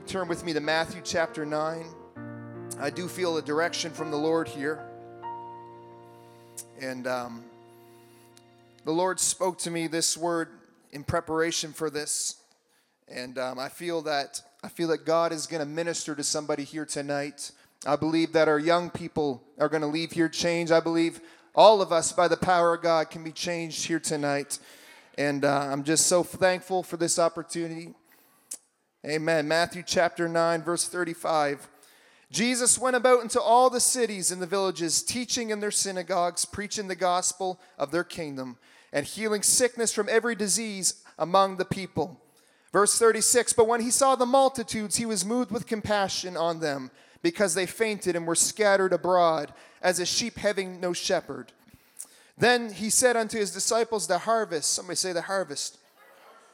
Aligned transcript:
turn 0.00 0.26
with 0.26 0.42
me 0.42 0.54
to 0.54 0.60
Matthew 0.60 1.02
chapter 1.04 1.44
9. 1.44 1.84
I 2.80 2.88
do 2.88 3.08
feel 3.08 3.36
a 3.36 3.42
direction 3.42 3.92
from 3.92 4.10
the 4.10 4.16
Lord 4.16 4.48
here. 4.48 4.82
And 6.80 7.06
um, 7.06 7.44
the 8.84 8.92
Lord 8.92 9.20
spoke 9.20 9.58
to 9.58 9.70
me 9.70 9.88
this 9.88 10.16
word 10.16 10.48
in 10.92 11.04
preparation 11.04 11.72
for 11.72 11.90
this. 11.90 12.36
And 13.06 13.38
um, 13.38 13.58
I 13.58 13.68
feel 13.68 14.00
that 14.02 14.40
I 14.64 14.68
feel 14.68 14.88
that 14.88 15.04
God 15.04 15.30
is 15.30 15.46
going 15.46 15.60
to 15.60 15.66
minister 15.66 16.14
to 16.14 16.24
somebody 16.24 16.64
here 16.64 16.86
tonight. 16.86 17.50
I 17.84 17.96
believe 17.96 18.32
that 18.32 18.48
our 18.48 18.58
young 18.58 18.88
people 18.88 19.42
are 19.58 19.68
going 19.68 19.82
to 19.82 19.88
leave 19.88 20.12
here 20.12 20.28
changed. 20.28 20.72
I 20.72 20.80
believe 20.80 21.20
all 21.54 21.82
of 21.82 21.92
us, 21.92 22.12
by 22.12 22.28
the 22.28 22.36
power 22.36 22.74
of 22.74 22.82
God, 22.82 23.10
can 23.10 23.22
be 23.24 23.32
changed 23.32 23.84
here 23.86 24.00
tonight. 24.00 24.58
And 25.18 25.44
uh, 25.44 25.68
I'm 25.70 25.84
just 25.84 26.06
so 26.06 26.22
thankful 26.22 26.82
for 26.82 26.96
this 26.96 27.18
opportunity. 27.18 27.94
Amen. 29.04 29.48
Matthew 29.48 29.82
chapter 29.84 30.28
9, 30.28 30.62
verse 30.62 30.86
35. 30.86 31.68
Jesus 32.30 32.78
went 32.78 32.94
about 32.94 33.20
into 33.20 33.40
all 33.40 33.68
the 33.68 33.80
cities 33.80 34.30
and 34.30 34.40
the 34.40 34.46
villages, 34.46 35.02
teaching 35.02 35.50
in 35.50 35.58
their 35.58 35.72
synagogues, 35.72 36.44
preaching 36.44 36.86
the 36.86 36.94
gospel 36.94 37.60
of 37.76 37.90
their 37.90 38.04
kingdom, 38.04 38.58
and 38.92 39.04
healing 39.04 39.42
sickness 39.42 39.92
from 39.92 40.08
every 40.08 40.36
disease 40.36 41.02
among 41.18 41.56
the 41.56 41.64
people. 41.64 42.20
Verse 42.72 42.96
36 42.96 43.52
But 43.54 43.66
when 43.66 43.80
he 43.80 43.90
saw 43.90 44.14
the 44.14 44.24
multitudes, 44.24 44.96
he 44.96 45.06
was 45.06 45.24
moved 45.24 45.50
with 45.50 45.66
compassion 45.66 46.36
on 46.36 46.60
them, 46.60 46.92
because 47.22 47.54
they 47.54 47.66
fainted 47.66 48.14
and 48.14 48.24
were 48.24 48.36
scattered 48.36 48.92
abroad, 48.92 49.52
as 49.82 49.98
a 49.98 50.06
sheep 50.06 50.36
having 50.36 50.78
no 50.78 50.92
shepherd. 50.92 51.50
Then 52.38 52.72
he 52.72 52.88
said 52.88 53.16
unto 53.16 53.36
his 53.36 53.52
disciples, 53.52 54.06
The 54.06 54.18
harvest, 54.18 54.72
somebody 54.72 54.96
say, 54.96 55.12
the 55.12 55.22
harvest, 55.22 55.78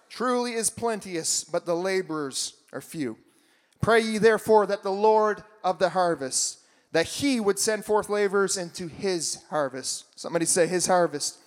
truly 0.08 0.52
is 0.54 0.70
plenteous, 0.70 1.44
but 1.44 1.66
the 1.66 1.76
laborers 1.76 2.54
are 2.72 2.80
few. 2.80 3.16
Pray 3.80 4.00
ye 4.00 4.18
therefore 4.18 4.66
that 4.66 4.82
the 4.82 4.92
Lord 4.92 5.42
of 5.62 5.78
the 5.78 5.90
harvest, 5.90 6.58
that 6.92 7.06
he 7.06 7.40
would 7.40 7.58
send 7.58 7.84
forth 7.84 8.08
laborers 8.08 8.56
into 8.56 8.88
his 8.88 9.42
harvest. 9.50 10.18
Somebody 10.18 10.46
say, 10.46 10.66
His 10.66 10.86
harvest. 10.86 11.38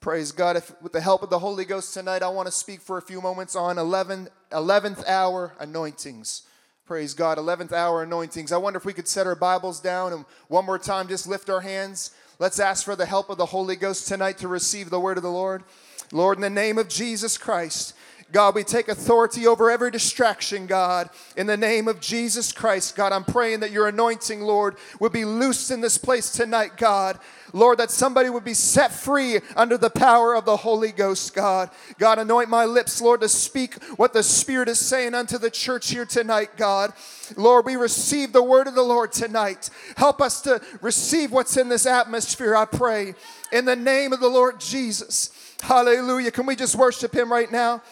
Praise 0.00 0.30
God. 0.30 0.56
If, 0.56 0.80
with 0.82 0.92
the 0.92 1.00
help 1.00 1.22
of 1.22 1.30
the 1.30 1.38
Holy 1.38 1.64
Ghost 1.64 1.92
tonight, 1.92 2.22
I 2.22 2.28
want 2.28 2.46
to 2.46 2.52
speak 2.52 2.80
for 2.80 2.96
a 2.96 3.02
few 3.02 3.20
moments 3.20 3.56
on 3.56 3.76
11, 3.76 4.28
11th 4.52 5.06
hour 5.08 5.54
anointings. 5.58 6.42
Praise 6.86 7.12
God. 7.12 7.38
11th 7.38 7.72
hour 7.72 8.04
anointings. 8.04 8.52
I 8.52 8.56
wonder 8.56 8.76
if 8.76 8.84
we 8.84 8.92
could 8.92 9.08
set 9.08 9.26
our 9.26 9.34
Bibles 9.34 9.80
down 9.80 10.12
and 10.12 10.24
one 10.46 10.64
more 10.64 10.78
time 10.78 11.08
just 11.08 11.26
lift 11.26 11.50
our 11.50 11.60
hands. 11.60 12.12
Let's 12.38 12.60
ask 12.60 12.84
for 12.84 12.94
the 12.94 13.06
help 13.06 13.30
of 13.30 13.38
the 13.38 13.46
Holy 13.46 13.74
Ghost 13.74 14.06
tonight 14.06 14.38
to 14.38 14.48
receive 14.48 14.90
the 14.90 15.00
word 15.00 15.16
of 15.16 15.24
the 15.24 15.30
Lord. 15.30 15.64
Lord, 16.12 16.38
in 16.38 16.42
the 16.42 16.50
name 16.50 16.78
of 16.78 16.88
Jesus 16.88 17.36
Christ, 17.36 17.94
God, 18.32 18.56
we 18.56 18.64
take 18.64 18.88
authority 18.88 19.46
over 19.46 19.70
every 19.70 19.92
distraction, 19.92 20.66
God, 20.66 21.10
in 21.36 21.46
the 21.46 21.56
name 21.56 21.86
of 21.86 22.00
Jesus 22.00 22.52
Christ. 22.52 22.96
God, 22.96 23.12
I'm 23.12 23.24
praying 23.24 23.60
that 23.60 23.70
your 23.70 23.86
anointing, 23.86 24.40
Lord, 24.40 24.76
would 24.98 25.12
be 25.12 25.24
loosed 25.24 25.70
in 25.70 25.80
this 25.80 25.96
place 25.96 26.30
tonight, 26.32 26.76
God. 26.76 27.20
Lord, 27.52 27.78
that 27.78 27.92
somebody 27.92 28.28
would 28.28 28.44
be 28.44 28.52
set 28.52 28.92
free 28.92 29.38
under 29.54 29.78
the 29.78 29.90
power 29.90 30.34
of 30.34 30.44
the 30.44 30.56
Holy 30.56 30.90
Ghost, 30.90 31.34
God. 31.34 31.70
God, 31.98 32.18
anoint 32.18 32.48
my 32.48 32.64
lips, 32.64 33.00
Lord, 33.00 33.20
to 33.20 33.28
speak 33.28 33.74
what 33.94 34.12
the 34.12 34.24
Spirit 34.24 34.68
is 34.68 34.80
saying 34.80 35.14
unto 35.14 35.38
the 35.38 35.50
church 35.50 35.90
here 35.90 36.04
tonight, 36.04 36.56
God. 36.56 36.92
Lord, 37.36 37.64
we 37.64 37.76
receive 37.76 38.32
the 38.32 38.42
word 38.42 38.66
of 38.66 38.74
the 38.74 38.82
Lord 38.82 39.12
tonight. 39.12 39.70
Help 39.96 40.20
us 40.20 40.40
to 40.42 40.60
receive 40.80 41.30
what's 41.30 41.56
in 41.56 41.68
this 41.68 41.86
atmosphere, 41.86 42.56
I 42.56 42.64
pray. 42.64 43.14
In 43.52 43.64
the 43.64 43.76
name 43.76 44.12
of 44.12 44.18
the 44.18 44.28
Lord 44.28 44.58
Jesus. 44.58 45.30
Hallelujah. 45.60 46.30
Can 46.30 46.46
we 46.46 46.56
just 46.56 46.76
worship 46.76 47.14
him 47.14 47.30
right 47.32 47.50
now? 47.50 47.82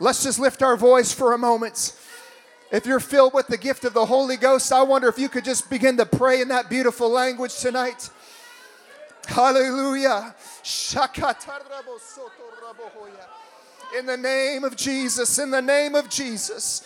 Let's 0.00 0.22
just 0.22 0.38
lift 0.38 0.62
our 0.62 0.76
voice 0.76 1.12
for 1.12 1.32
a 1.32 1.38
moment. 1.38 1.94
If 2.70 2.86
you're 2.86 3.00
filled 3.00 3.34
with 3.34 3.46
the 3.46 3.56
gift 3.56 3.84
of 3.84 3.94
the 3.94 4.04
Holy 4.06 4.36
Ghost, 4.36 4.72
I 4.72 4.82
wonder 4.82 5.08
if 5.08 5.18
you 5.18 5.28
could 5.28 5.44
just 5.44 5.70
begin 5.70 5.96
to 5.96 6.06
pray 6.06 6.40
in 6.40 6.48
that 6.48 6.68
beautiful 6.68 7.08
language 7.08 7.58
tonight. 7.58 8.10
Hallelujah. 9.26 10.34
In 13.98 14.06
the 14.06 14.16
name 14.16 14.64
of 14.64 14.76
Jesus, 14.76 15.38
in 15.38 15.50
the 15.50 15.62
name 15.62 15.94
of 15.94 16.08
Jesus. 16.08 16.82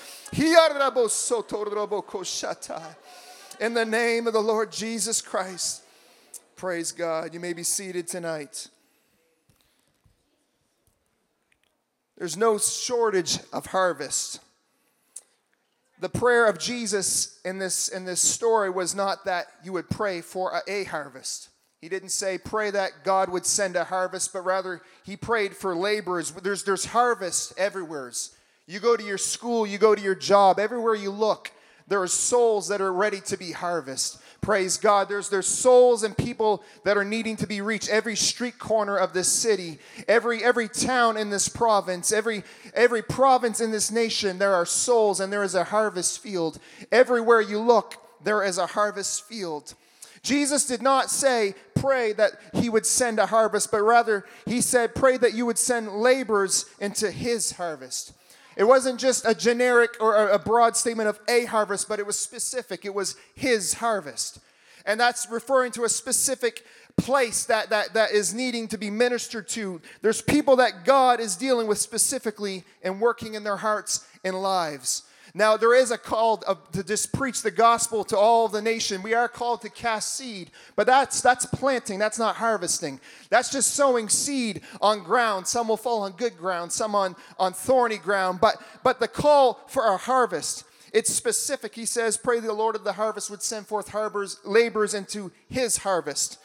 In 3.60 3.74
the 3.74 3.84
name 3.84 4.26
of 4.26 4.32
the 4.32 4.40
Lord 4.40 4.72
Jesus 4.72 5.20
Christ. 5.20 5.82
Praise 6.56 6.92
God. 6.92 7.34
You 7.34 7.40
may 7.40 7.52
be 7.52 7.64
seated 7.64 8.06
tonight. 8.08 8.68
There's 12.22 12.36
no 12.36 12.56
shortage 12.56 13.40
of 13.52 13.66
harvest. 13.66 14.38
The 15.98 16.08
prayer 16.08 16.46
of 16.46 16.56
Jesus 16.56 17.40
in 17.44 17.58
this, 17.58 17.88
in 17.88 18.04
this 18.04 18.20
story 18.20 18.70
was 18.70 18.94
not 18.94 19.24
that 19.24 19.46
you 19.64 19.72
would 19.72 19.90
pray 19.90 20.20
for 20.20 20.52
a, 20.52 20.70
a 20.70 20.84
harvest. 20.84 21.48
He 21.80 21.88
didn't 21.88 22.10
say, 22.10 22.38
pray 22.38 22.70
that 22.70 23.02
God 23.02 23.28
would 23.28 23.44
send 23.44 23.74
a 23.74 23.82
harvest, 23.82 24.32
but 24.32 24.44
rather 24.44 24.82
he 25.04 25.16
prayed 25.16 25.56
for 25.56 25.74
laborers. 25.74 26.30
There's, 26.30 26.62
there's 26.62 26.84
harvest 26.84 27.54
everywhere. 27.58 28.12
You 28.68 28.78
go 28.78 28.96
to 28.96 29.02
your 29.02 29.18
school, 29.18 29.66
you 29.66 29.78
go 29.78 29.96
to 29.96 30.00
your 30.00 30.14
job, 30.14 30.60
everywhere 30.60 30.94
you 30.94 31.10
look, 31.10 31.50
there 31.88 32.00
are 32.00 32.06
souls 32.06 32.68
that 32.68 32.80
are 32.80 32.92
ready 32.92 33.20
to 33.22 33.36
be 33.36 33.50
harvested. 33.50 34.20
Praise 34.42 34.76
God. 34.76 35.08
There's, 35.08 35.28
there's 35.28 35.46
souls 35.46 36.02
and 36.02 36.18
people 36.18 36.64
that 36.82 36.96
are 36.96 37.04
needing 37.04 37.36
to 37.36 37.46
be 37.46 37.60
reached. 37.60 37.88
Every 37.88 38.16
street 38.16 38.58
corner 38.58 38.96
of 38.96 39.12
this 39.12 39.28
city, 39.28 39.78
every, 40.08 40.42
every 40.42 40.68
town 40.68 41.16
in 41.16 41.30
this 41.30 41.48
province, 41.48 42.10
every, 42.10 42.42
every 42.74 43.02
province 43.02 43.60
in 43.60 43.70
this 43.70 43.92
nation, 43.92 44.38
there 44.38 44.52
are 44.52 44.66
souls 44.66 45.20
and 45.20 45.32
there 45.32 45.44
is 45.44 45.54
a 45.54 45.62
harvest 45.62 46.18
field. 46.18 46.58
Everywhere 46.90 47.40
you 47.40 47.60
look, 47.60 47.94
there 48.24 48.42
is 48.42 48.58
a 48.58 48.66
harvest 48.66 49.24
field. 49.26 49.74
Jesus 50.24 50.66
did 50.66 50.82
not 50.82 51.08
say, 51.08 51.54
pray 51.76 52.12
that 52.12 52.32
he 52.52 52.68
would 52.68 52.86
send 52.86 53.20
a 53.20 53.26
harvest, 53.26 53.70
but 53.70 53.82
rather 53.82 54.24
he 54.44 54.60
said, 54.60 54.94
pray 54.94 55.16
that 55.18 55.34
you 55.34 55.46
would 55.46 55.58
send 55.58 55.88
laborers 55.88 56.66
into 56.80 57.12
his 57.12 57.52
harvest. 57.52 58.12
It 58.56 58.64
wasn't 58.64 59.00
just 59.00 59.26
a 59.26 59.34
generic 59.34 59.96
or 60.00 60.28
a 60.28 60.38
broad 60.38 60.76
statement 60.76 61.08
of 61.08 61.18
a 61.28 61.44
harvest, 61.44 61.88
but 61.88 61.98
it 61.98 62.06
was 62.06 62.18
specific. 62.18 62.84
It 62.84 62.94
was 62.94 63.16
his 63.34 63.74
harvest. 63.74 64.40
And 64.84 64.98
that's 64.98 65.28
referring 65.30 65.72
to 65.72 65.84
a 65.84 65.88
specific 65.88 66.64
place 66.96 67.44
that, 67.46 67.70
that, 67.70 67.94
that 67.94 68.10
is 68.10 68.34
needing 68.34 68.68
to 68.68 68.78
be 68.78 68.90
ministered 68.90 69.48
to. 69.48 69.80
There's 70.02 70.20
people 70.20 70.56
that 70.56 70.84
God 70.84 71.20
is 71.20 71.36
dealing 71.36 71.66
with 71.66 71.78
specifically 71.78 72.64
and 72.82 73.00
working 73.00 73.34
in 73.34 73.44
their 73.44 73.56
hearts 73.56 74.06
and 74.24 74.40
lives. 74.40 75.04
Now, 75.34 75.56
there 75.56 75.74
is 75.74 75.90
a 75.90 75.96
call 75.96 76.38
to 76.72 76.84
just 76.84 77.12
preach 77.12 77.40
the 77.40 77.50
gospel 77.50 78.04
to 78.04 78.18
all 78.18 78.48
the 78.48 78.60
nation. 78.60 79.02
We 79.02 79.14
are 79.14 79.28
called 79.28 79.62
to 79.62 79.70
cast 79.70 80.14
seed, 80.14 80.50
but 80.76 80.86
that's, 80.86 81.22
that's 81.22 81.46
planting, 81.46 81.98
that's 81.98 82.18
not 82.18 82.36
harvesting. 82.36 83.00
That's 83.30 83.50
just 83.50 83.74
sowing 83.74 84.10
seed 84.10 84.60
on 84.82 85.02
ground. 85.02 85.46
Some 85.46 85.68
will 85.68 85.78
fall 85.78 86.02
on 86.02 86.12
good 86.12 86.36
ground, 86.36 86.70
some 86.70 86.94
on, 86.94 87.16
on 87.38 87.54
thorny 87.54 87.96
ground. 87.96 88.40
But, 88.42 88.56
but 88.84 89.00
the 89.00 89.08
call 89.08 89.60
for 89.68 89.86
a 89.86 89.96
harvest, 89.96 90.64
it's 90.92 91.10
specific. 91.10 91.74
He 91.74 91.86
says, 91.86 92.18
Pray 92.18 92.40
the 92.40 92.52
Lord 92.52 92.76
of 92.76 92.84
the 92.84 92.92
harvest 92.92 93.30
would 93.30 93.42
send 93.42 93.66
forth 93.66 93.88
harbors, 93.88 94.38
laborers 94.44 94.92
into 94.92 95.32
his 95.48 95.78
harvest. 95.78 96.38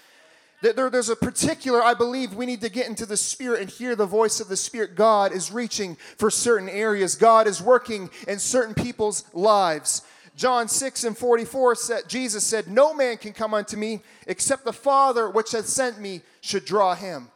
There, 0.62 0.90
there's 0.90 1.10
a 1.10 1.16
particular, 1.16 1.84
I 1.84 1.94
believe 1.94 2.34
we 2.34 2.48
need 2.48 2.62
to 2.62 2.70
get 2.70 2.88
into 2.88 3.06
the 3.06 3.18
Spirit 3.18 3.62
and 3.62 3.70
hear 3.70 3.96
the 3.96 4.08
voice 4.08 4.40
of 4.40 4.48
the 4.48 4.58
Spirit. 4.58 4.96
God 4.96 5.32
is 5.32 5.52
reaching 5.52 5.98
for 6.18 6.32
certain 6.32 6.70
areas, 6.70 7.16
God 7.16 7.48
is 7.48 7.62
working 7.62 8.10
in 8.28 8.40
certain 8.40 8.74
people's 8.74 9.24
lives. 9.34 10.02
John 10.36 10.68
6 10.68 11.04
and 11.04 11.18
44 11.18 11.76
said, 11.76 12.02
Jesus 12.08 12.44
said, 12.44 12.68
No 12.68 12.94
man 12.94 13.18
can 13.18 13.34
come 13.34 13.54
unto 13.54 13.76
me 13.76 14.02
except 14.28 14.66
the 14.66 14.74
Father 14.74 15.30
which 15.30 15.52
hath 15.52 15.66
sent 15.66 16.00
me 16.00 16.22
should 16.42 16.66
draw 16.66 16.94
him. 16.94 17.30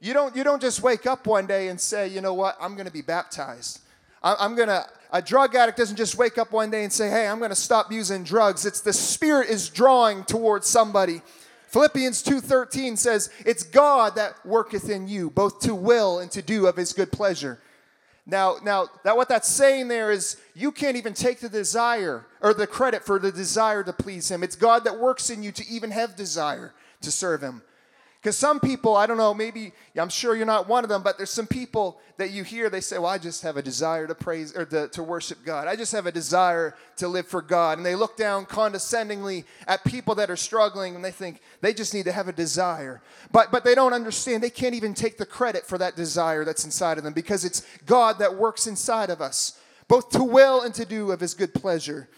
You 0.00 0.12
don't, 0.12 0.36
you 0.36 0.44
don't 0.44 0.60
just 0.60 0.82
wake 0.82 1.06
up 1.06 1.26
one 1.26 1.46
day 1.46 1.68
and 1.68 1.80
say, 1.80 2.08
you 2.08 2.20
know 2.20 2.34
what, 2.34 2.56
I'm 2.60 2.74
going 2.74 2.86
to 2.86 2.92
be 2.92 3.02
baptized. 3.02 3.80
I'm 4.22 4.56
going 4.56 4.68
to, 4.68 4.84
a 5.12 5.22
drug 5.22 5.54
addict 5.54 5.78
doesn't 5.78 5.96
just 5.96 6.18
wake 6.18 6.36
up 6.36 6.50
one 6.50 6.70
day 6.70 6.82
and 6.82 6.92
say, 6.92 7.08
hey, 7.08 7.28
I'm 7.28 7.38
going 7.38 7.50
to 7.50 7.54
stop 7.56 7.92
using 7.92 8.24
drugs. 8.24 8.66
It's 8.66 8.80
the 8.80 8.92
Spirit 8.92 9.48
is 9.48 9.68
drawing 9.68 10.24
towards 10.24 10.66
somebody 10.66 11.22
Philippians 11.76 12.22
2:13 12.22 12.96
says, 12.96 13.28
"It's 13.44 13.62
God 13.62 14.14
that 14.14 14.46
worketh 14.46 14.88
in 14.88 15.08
you 15.08 15.28
both 15.28 15.60
to 15.60 15.74
will 15.74 16.20
and 16.20 16.30
to 16.30 16.40
do 16.40 16.66
of 16.66 16.74
his 16.74 16.94
good 16.94 17.12
pleasure." 17.12 17.58
Now, 18.24 18.56
now 18.62 18.88
that 19.04 19.14
what 19.14 19.28
that's 19.28 19.46
saying 19.46 19.88
there 19.88 20.10
is 20.10 20.38
you 20.54 20.72
can't 20.72 20.96
even 20.96 21.12
take 21.12 21.40
the 21.40 21.50
desire 21.50 22.24
or 22.40 22.54
the 22.54 22.66
credit 22.66 23.04
for 23.04 23.18
the 23.18 23.30
desire 23.30 23.84
to 23.84 23.92
please 23.92 24.30
him. 24.30 24.42
It's 24.42 24.56
God 24.56 24.84
that 24.84 24.98
works 24.98 25.28
in 25.28 25.42
you 25.42 25.52
to 25.52 25.68
even 25.68 25.90
have 25.90 26.16
desire 26.16 26.72
to 27.02 27.10
serve 27.10 27.42
him. 27.42 27.60
Because 28.26 28.38
some 28.38 28.58
people, 28.58 28.96
I 28.96 29.06
don't 29.06 29.18
know, 29.18 29.32
maybe, 29.32 29.70
I'm 29.96 30.08
sure 30.08 30.34
you're 30.34 30.46
not 30.46 30.66
one 30.66 30.82
of 30.82 30.90
them, 30.90 31.04
but 31.04 31.16
there's 31.16 31.30
some 31.30 31.46
people 31.46 32.00
that 32.16 32.32
you 32.32 32.42
hear, 32.42 32.68
they 32.68 32.80
say, 32.80 32.98
Well, 32.98 33.06
I 33.06 33.18
just 33.18 33.40
have 33.44 33.56
a 33.56 33.62
desire 33.62 34.08
to 34.08 34.16
praise 34.16 34.52
or 34.56 34.64
to, 34.64 34.88
to 34.88 35.04
worship 35.04 35.44
God. 35.44 35.68
I 35.68 35.76
just 35.76 35.92
have 35.92 36.06
a 36.06 36.10
desire 36.10 36.74
to 36.96 37.06
live 37.06 37.28
for 37.28 37.40
God. 37.40 37.78
And 37.78 37.86
they 37.86 37.94
look 37.94 38.16
down 38.16 38.44
condescendingly 38.44 39.44
at 39.68 39.84
people 39.84 40.16
that 40.16 40.28
are 40.28 40.34
struggling 40.34 40.96
and 40.96 41.04
they 41.04 41.12
think 41.12 41.40
they 41.60 41.72
just 41.72 41.94
need 41.94 42.06
to 42.06 42.10
have 42.10 42.26
a 42.26 42.32
desire. 42.32 43.00
But, 43.30 43.52
but 43.52 43.62
they 43.62 43.76
don't 43.76 43.92
understand, 43.92 44.42
they 44.42 44.50
can't 44.50 44.74
even 44.74 44.92
take 44.92 45.18
the 45.18 45.24
credit 45.24 45.64
for 45.64 45.78
that 45.78 45.94
desire 45.94 46.44
that's 46.44 46.64
inside 46.64 46.98
of 46.98 47.04
them 47.04 47.12
because 47.12 47.44
it's 47.44 47.64
God 47.86 48.18
that 48.18 48.34
works 48.34 48.66
inside 48.66 49.08
of 49.08 49.20
us. 49.20 49.56
both 49.86 50.10
to 50.10 50.24
will 50.24 50.62
and 50.62 50.74
to 50.74 50.84
do 50.84 51.12
of 51.12 51.20
his 51.20 51.34
good 51.34 51.54
pleasure. 51.54 52.08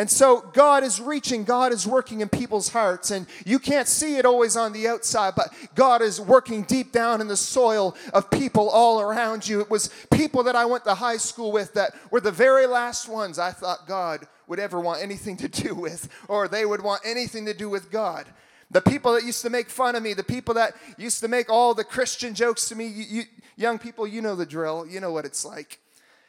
And 0.00 0.10
so 0.10 0.40
God 0.54 0.82
is 0.82 0.98
reaching, 0.98 1.44
God 1.44 1.74
is 1.74 1.86
working 1.86 2.22
in 2.22 2.30
people's 2.30 2.70
hearts, 2.70 3.10
and 3.10 3.26
you 3.44 3.58
can't 3.58 3.86
see 3.86 4.16
it 4.16 4.24
always 4.24 4.56
on 4.56 4.72
the 4.72 4.88
outside, 4.88 5.34
but 5.36 5.52
God 5.74 6.00
is 6.00 6.18
working 6.18 6.62
deep 6.62 6.90
down 6.90 7.20
in 7.20 7.28
the 7.28 7.36
soil 7.36 7.94
of 8.14 8.30
people 8.30 8.70
all 8.70 9.02
around 9.02 9.46
you. 9.46 9.60
It 9.60 9.68
was 9.68 9.90
people 10.10 10.42
that 10.44 10.56
I 10.56 10.64
went 10.64 10.84
to 10.84 10.94
high 10.94 11.18
school 11.18 11.52
with 11.52 11.74
that 11.74 11.92
were 12.10 12.22
the 12.22 12.30
very 12.30 12.66
last 12.66 13.10
ones 13.10 13.38
I 13.38 13.50
thought 13.50 13.86
God 13.86 14.26
would 14.46 14.58
ever 14.58 14.80
want 14.80 15.02
anything 15.02 15.36
to 15.36 15.48
do 15.48 15.74
with, 15.74 16.08
or 16.28 16.48
they 16.48 16.64
would 16.64 16.82
want 16.82 17.02
anything 17.04 17.44
to 17.44 17.52
do 17.52 17.68
with 17.68 17.90
God. 17.90 18.24
The 18.70 18.80
people 18.80 19.12
that 19.12 19.24
used 19.24 19.42
to 19.42 19.50
make 19.50 19.68
fun 19.68 19.96
of 19.96 20.02
me, 20.02 20.14
the 20.14 20.24
people 20.24 20.54
that 20.54 20.76
used 20.96 21.20
to 21.20 21.28
make 21.28 21.50
all 21.50 21.74
the 21.74 21.84
Christian 21.84 22.34
jokes 22.34 22.70
to 22.70 22.74
me, 22.74 22.86
you, 22.86 23.04
you, 23.06 23.22
young 23.58 23.78
people, 23.78 24.06
you 24.06 24.22
know 24.22 24.34
the 24.34 24.46
drill, 24.46 24.86
you 24.88 24.98
know 24.98 25.12
what 25.12 25.26
it's 25.26 25.44
like. 25.44 25.78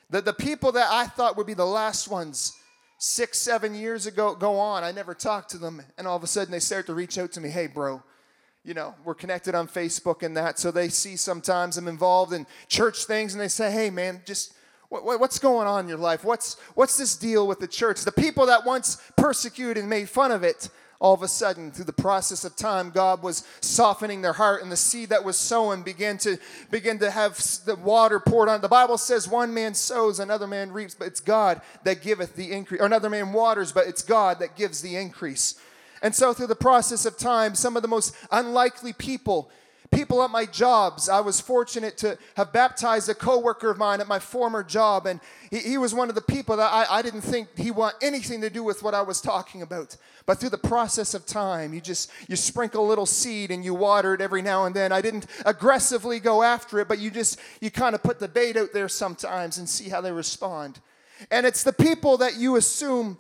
The, 0.10 0.20
the 0.20 0.34
people 0.34 0.74
that 0.74 0.90
I 0.92 1.06
thought 1.06 1.38
would 1.38 1.48
be 1.48 1.54
the 1.54 1.66
last 1.66 2.10
ones 2.10 2.58
six, 3.04 3.40
seven 3.40 3.74
years 3.74 4.06
ago 4.06 4.36
go 4.36 4.60
on. 4.60 4.84
I 4.84 4.92
never 4.92 5.16
talked 5.16 5.50
to 5.52 5.58
them, 5.58 5.82
and 5.98 6.06
all 6.06 6.16
of 6.16 6.24
a 6.24 6.28
sudden 6.28 6.52
they 6.52 6.60
start 6.60 6.86
to 6.86 6.94
reach 6.94 7.18
out 7.18 7.32
to 7.32 7.42
me. 7.42 7.50
Hey, 7.50 7.66
bro, 7.66 8.04
you 8.64 8.76
know, 8.76 8.94
we're 9.04 9.16
connected 9.16 9.56
on 9.56 9.68
Facebook 9.68 10.22
and 10.22 10.38
that. 10.38 10.60
So 10.60 10.70
they 10.70 10.88
see 10.88 11.16
sometimes 11.16 11.78
I'm 11.78 11.88
involved 11.88 12.32
in 12.32 12.46
church 12.68 13.06
things, 13.06 13.34
and 13.34 13.42
they 13.42 13.48
say, 13.48 13.72
Hey, 13.72 13.90
man, 13.90 14.22
just 14.24 14.54
what, 14.90 15.20
what's 15.20 15.40
going 15.40 15.68
on 15.68 15.86
in 15.86 15.90
your 15.90 15.98
life? 15.98 16.24
What's 16.24 16.60
what's 16.76 16.96
this 16.96 17.16
deal 17.16 17.48
with 17.48 17.60
the 17.60 17.68
church? 17.68 18.02
The 18.02 18.12
people 18.12 18.46
that 18.46 18.66
once 18.66 19.02
persecuted 19.18 19.78
and 19.78 19.90
made 19.90 20.08
fun 20.08 20.32
of 20.32 20.44
it 20.44 20.70
all 21.02 21.16
of 21.16 21.24
a 21.24 21.28
sudden, 21.28 21.72
through 21.72 21.86
the 21.86 21.94
process 21.94 22.46
of 22.46 22.56
time, 22.56 22.92
God 22.92 23.24
was 23.24 23.44
softening 23.60 24.22
their 24.22 24.34
heart, 24.34 24.62
and 24.62 24.72
the 24.72 24.78
seed 24.78 25.10
that 25.10 25.26
was 25.26 25.36
sown 25.36 25.82
began 25.82 26.20
to 26.20 26.38
begin 26.70 27.00
to 27.00 27.10
have 27.10 27.38
the 27.66 27.76
water 27.76 28.20
poured 28.20 28.48
on. 28.48 28.62
The 28.62 28.70
Bible 28.70 29.00
says, 29.00 29.28
"One 29.28 29.52
man 29.52 29.74
sows, 29.74 30.20
another 30.20 30.46
man 30.46 30.72
reaps," 30.72 30.94
but 30.94 31.08
it's 31.08 31.20
God 31.20 31.60
that 31.84 32.04
giveth 32.04 32.36
the 32.36 32.52
increase. 32.52 32.80
Or 32.80 32.86
another 32.86 33.10
man 33.10 33.34
waters, 33.34 33.72
but 33.72 33.88
it's 33.88 34.04
God 34.04 34.38
that 34.40 34.56
gives 34.56 34.84
the 34.84 34.96
increase. 34.96 35.56
And 36.04 36.16
so, 36.16 36.34
through 36.34 36.48
the 36.48 36.56
process 36.56 37.06
of 37.08 37.18
time, 37.18 37.56
some 37.56 37.76
of 37.76 37.82
the 37.82 37.88
most 37.88 38.14
unlikely 38.32 38.94
people 38.94 39.50
people 39.92 40.24
at 40.24 40.32
my 40.32 40.46
jobs. 40.46 41.10
I 41.10 41.20
was 41.20 41.40
fortunate 41.40 41.98
to 42.00 42.18
have 42.36 42.52
baptized 42.52 43.10
a 43.10 43.14
coworker 43.14 43.70
of 43.70 43.78
mine 43.78 44.02
at 44.02 44.08
my 44.08 44.20
former 44.20 44.64
job, 44.64 45.06
and 45.06 45.20
he, 45.50 45.60
he 45.60 45.78
was 45.78 45.94
one 45.94 46.10
of 46.10 46.16
the 46.16 46.22
people 46.22 46.58
that 46.58 46.72
I, 46.72 46.86
I 46.90 47.02
didn't 47.02 47.22
think 47.22 47.50
he 47.58 47.72
want 47.72 47.96
anything 48.02 48.42
to 48.42 48.50
do 48.50 48.64
with 48.64 48.84
what 48.84 48.94
I 48.94 49.02
was 49.02 49.22
talking 49.22 49.62
about. 49.62 49.98
But 50.26 50.40
through 50.40 50.50
the 50.50 50.58
process 50.58 51.14
of 51.14 51.26
time, 51.26 51.74
you 51.74 51.82
just 51.82 52.12
you 52.28 52.36
sprinkle 52.36 52.86
a 52.86 52.88
little 52.88 53.06
seed 53.06 53.52
and 53.52 53.64
you 53.64 53.74
water 53.74 54.14
it 54.14 54.22
every 54.22 54.42
now 54.42 54.66
and 54.66 54.76
then. 54.76 54.92
I 54.92 55.02
didn't 55.02 55.28
aggressively 55.46 56.20
go 56.20 56.44
after 56.44 56.80
it, 56.80 56.88
but 56.88 57.00
you 57.00 57.12
just 57.12 57.40
you 57.60 57.72
kind 57.72 57.96
of 57.96 58.04
put 58.04 58.20
the 58.20 58.28
bait 58.28 58.58
out 58.58 58.74
there 58.74 58.90
sometimes 58.90 59.58
and 59.58 59.68
see 59.68 59.90
how 59.90 60.02
they 60.02 60.12
respond. 60.12 60.80
And 61.30 61.46
it's 61.46 61.64
the 61.64 61.74
people 61.74 62.18
that 62.18 62.38
you 62.38 62.56
assume 62.56 63.18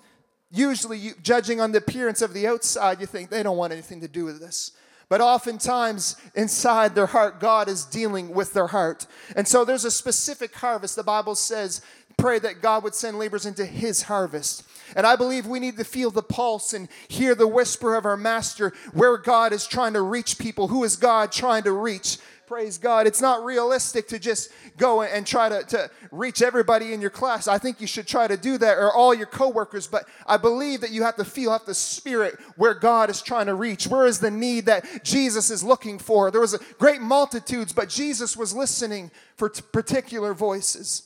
usually 0.51 0.97
you, 0.97 1.13
judging 1.21 1.61
on 1.61 1.71
the 1.71 1.77
appearance 1.77 2.21
of 2.21 2.33
the 2.33 2.47
outside, 2.47 2.99
you 2.99 3.05
think 3.05 3.29
they 3.29 3.43
don't 3.43 3.57
want 3.57 3.73
anything 3.73 4.01
to 4.01 4.07
do 4.07 4.25
with 4.25 4.39
this. 4.39 4.71
But 5.11 5.19
oftentimes, 5.19 6.15
inside 6.35 6.95
their 6.95 7.07
heart, 7.07 7.41
God 7.41 7.67
is 7.67 7.83
dealing 7.83 8.33
with 8.33 8.53
their 8.53 8.67
heart. 8.67 9.07
And 9.35 9.45
so 9.45 9.65
there's 9.65 9.83
a 9.83 9.91
specific 9.91 10.55
harvest. 10.55 10.95
The 10.95 11.03
Bible 11.03 11.35
says, 11.35 11.81
pray 12.17 12.39
that 12.39 12.61
God 12.61 12.85
would 12.85 12.95
send 12.95 13.19
laborers 13.19 13.45
into 13.45 13.65
his 13.65 14.03
harvest. 14.03 14.63
And 14.95 15.05
I 15.05 15.17
believe 15.17 15.45
we 15.45 15.59
need 15.59 15.75
to 15.79 15.83
feel 15.83 16.11
the 16.11 16.23
pulse 16.23 16.71
and 16.71 16.87
hear 17.09 17.35
the 17.35 17.45
whisper 17.45 17.95
of 17.95 18.05
our 18.05 18.15
master 18.15 18.71
where 18.93 19.17
God 19.17 19.51
is 19.51 19.67
trying 19.67 19.91
to 19.95 20.01
reach 20.01 20.39
people. 20.39 20.69
Who 20.69 20.85
is 20.85 20.95
God 20.95 21.33
trying 21.33 21.63
to 21.63 21.73
reach? 21.73 22.17
Praise 22.51 22.77
God. 22.77 23.07
It's 23.07 23.21
not 23.21 23.45
realistic 23.45 24.09
to 24.09 24.19
just 24.19 24.51
go 24.75 25.03
and 25.03 25.25
try 25.25 25.47
to, 25.47 25.63
to 25.69 25.89
reach 26.11 26.41
everybody 26.41 26.91
in 26.91 26.99
your 26.99 27.09
class. 27.09 27.47
I 27.47 27.57
think 27.57 27.79
you 27.79 27.87
should 27.87 28.09
try 28.09 28.27
to 28.27 28.35
do 28.35 28.57
that 28.57 28.77
or 28.77 28.91
all 28.93 29.13
your 29.13 29.25
coworkers, 29.25 29.87
but 29.87 30.03
I 30.27 30.35
believe 30.35 30.81
that 30.81 30.91
you 30.91 31.03
have 31.03 31.15
to 31.15 31.23
feel, 31.23 31.53
have 31.53 31.63
the 31.63 31.73
spirit 31.73 32.37
where 32.57 32.73
God 32.73 33.09
is 33.09 33.21
trying 33.21 33.45
to 33.45 33.55
reach. 33.55 33.87
Where 33.87 34.05
is 34.05 34.19
the 34.19 34.29
need 34.29 34.65
that 34.65 35.05
Jesus 35.05 35.49
is 35.49 35.63
looking 35.63 35.97
for? 35.97 36.29
There 36.29 36.41
was 36.41 36.53
a 36.53 36.59
great 36.77 36.99
multitudes, 36.99 37.71
but 37.71 37.87
Jesus 37.87 38.35
was 38.35 38.53
listening 38.53 39.11
for 39.37 39.47
t- 39.47 39.61
particular 39.71 40.33
voices. 40.33 41.03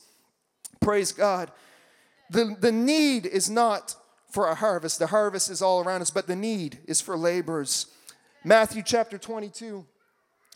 Praise 0.80 1.12
God. 1.12 1.52
The, 2.28 2.56
the 2.58 2.72
need 2.72 3.24
is 3.24 3.48
not 3.48 3.94
for 4.32 4.48
a 4.48 4.56
harvest. 4.56 4.98
The 4.98 5.06
harvest 5.06 5.48
is 5.48 5.62
all 5.62 5.80
around 5.80 6.02
us, 6.02 6.10
but 6.10 6.26
the 6.26 6.34
need 6.34 6.80
is 6.88 7.00
for 7.00 7.16
laborers. 7.16 7.86
Matthew 8.42 8.82
chapter 8.84 9.16
22 9.16 9.86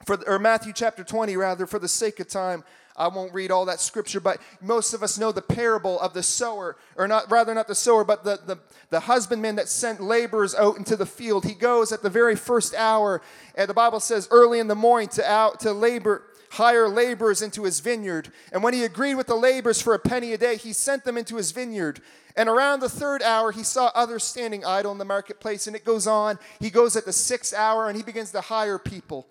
for 0.05 0.19
or 0.27 0.39
Matthew 0.39 0.73
chapter 0.73 1.05
20 1.05 1.37
rather 1.37 1.67
for 1.67 1.79
the 1.79 1.89
sake 1.89 2.21
of 2.21 2.29
time 2.29 2.65
I 2.97 3.09
won't 3.09 3.33
read 3.33 3.51
all 3.51 3.65
that 3.67 3.81
scripture 3.81 4.21
but 4.21 4.41
most 4.61 4.95
of 4.95 5.03
us 5.03 5.19
know 5.19 5.33
the 5.33 5.43
parable 5.43 6.01
of 6.01 6.15
the 6.15 6.23
sower 6.23 6.77
or 6.97 7.07
not 7.07 7.31
rather 7.31 7.55
not 7.55 7.69
the 7.69 7.75
sower 7.75 8.05
but 8.05 8.25
the 8.25 8.41
the, 8.45 8.59
the 8.91 9.01
husbandman 9.01 9.57
that 9.57 9.69
sent 9.69 10.01
laborers 10.01 10.55
out 10.55 10.77
into 10.77 10.97
the 10.97 11.07
field. 11.07 11.45
He 11.45 11.55
goes 11.55 11.93
at 11.93 12.03
the 12.03 12.11
very 12.11 12.37
first 12.37 12.75
hour 12.75 13.23
and 13.55 13.69
the 13.69 13.75
Bible 13.75 14.01
says 14.01 14.29
early 14.31 14.59
in 14.59 14.69
the 14.69 14.75
morning 14.75 15.09
to 15.11 15.31
out 15.31 15.61
to 15.61 15.73
labor 15.73 16.25
hire 16.53 16.89
laborers 16.89 17.43
into 17.43 17.63
his 17.63 17.81
vineyard. 17.81 18.33
And 18.53 18.63
when 18.63 18.75
he 18.75 18.85
agreed 18.85 19.15
with 19.15 19.29
the 19.29 19.37
laborers 19.37 19.81
for 19.81 19.95
a 19.95 19.99
penny 19.99 20.33
a 20.33 20.39
day 20.39 20.57
he 20.57 20.73
sent 20.73 21.05
them 21.05 21.17
into 21.17 21.37
his 21.37 21.53
vineyard. 21.53 22.01
And 22.37 22.49
around 22.49 22.81
the 22.81 22.89
third 22.89 23.23
hour, 23.23 23.51
he 23.51 23.65
saw 23.65 23.91
others 23.93 24.23
standing 24.23 24.65
idle 24.65 24.93
in 24.93 24.99
the 24.99 25.05
marketplace, 25.05 25.67
and 25.67 25.75
it 25.75 25.85
goes 25.85 26.07
on. 26.07 26.39
He 26.61 26.71
goes 26.71 26.95
at 26.95 27.05
the 27.05 27.13
sixth 27.13 27.53
hour 27.53 27.89
and 27.89 27.97
he 27.97 28.05
begins 28.05 28.31
to 28.31 28.41
hire 28.41 28.79
people 28.79 29.27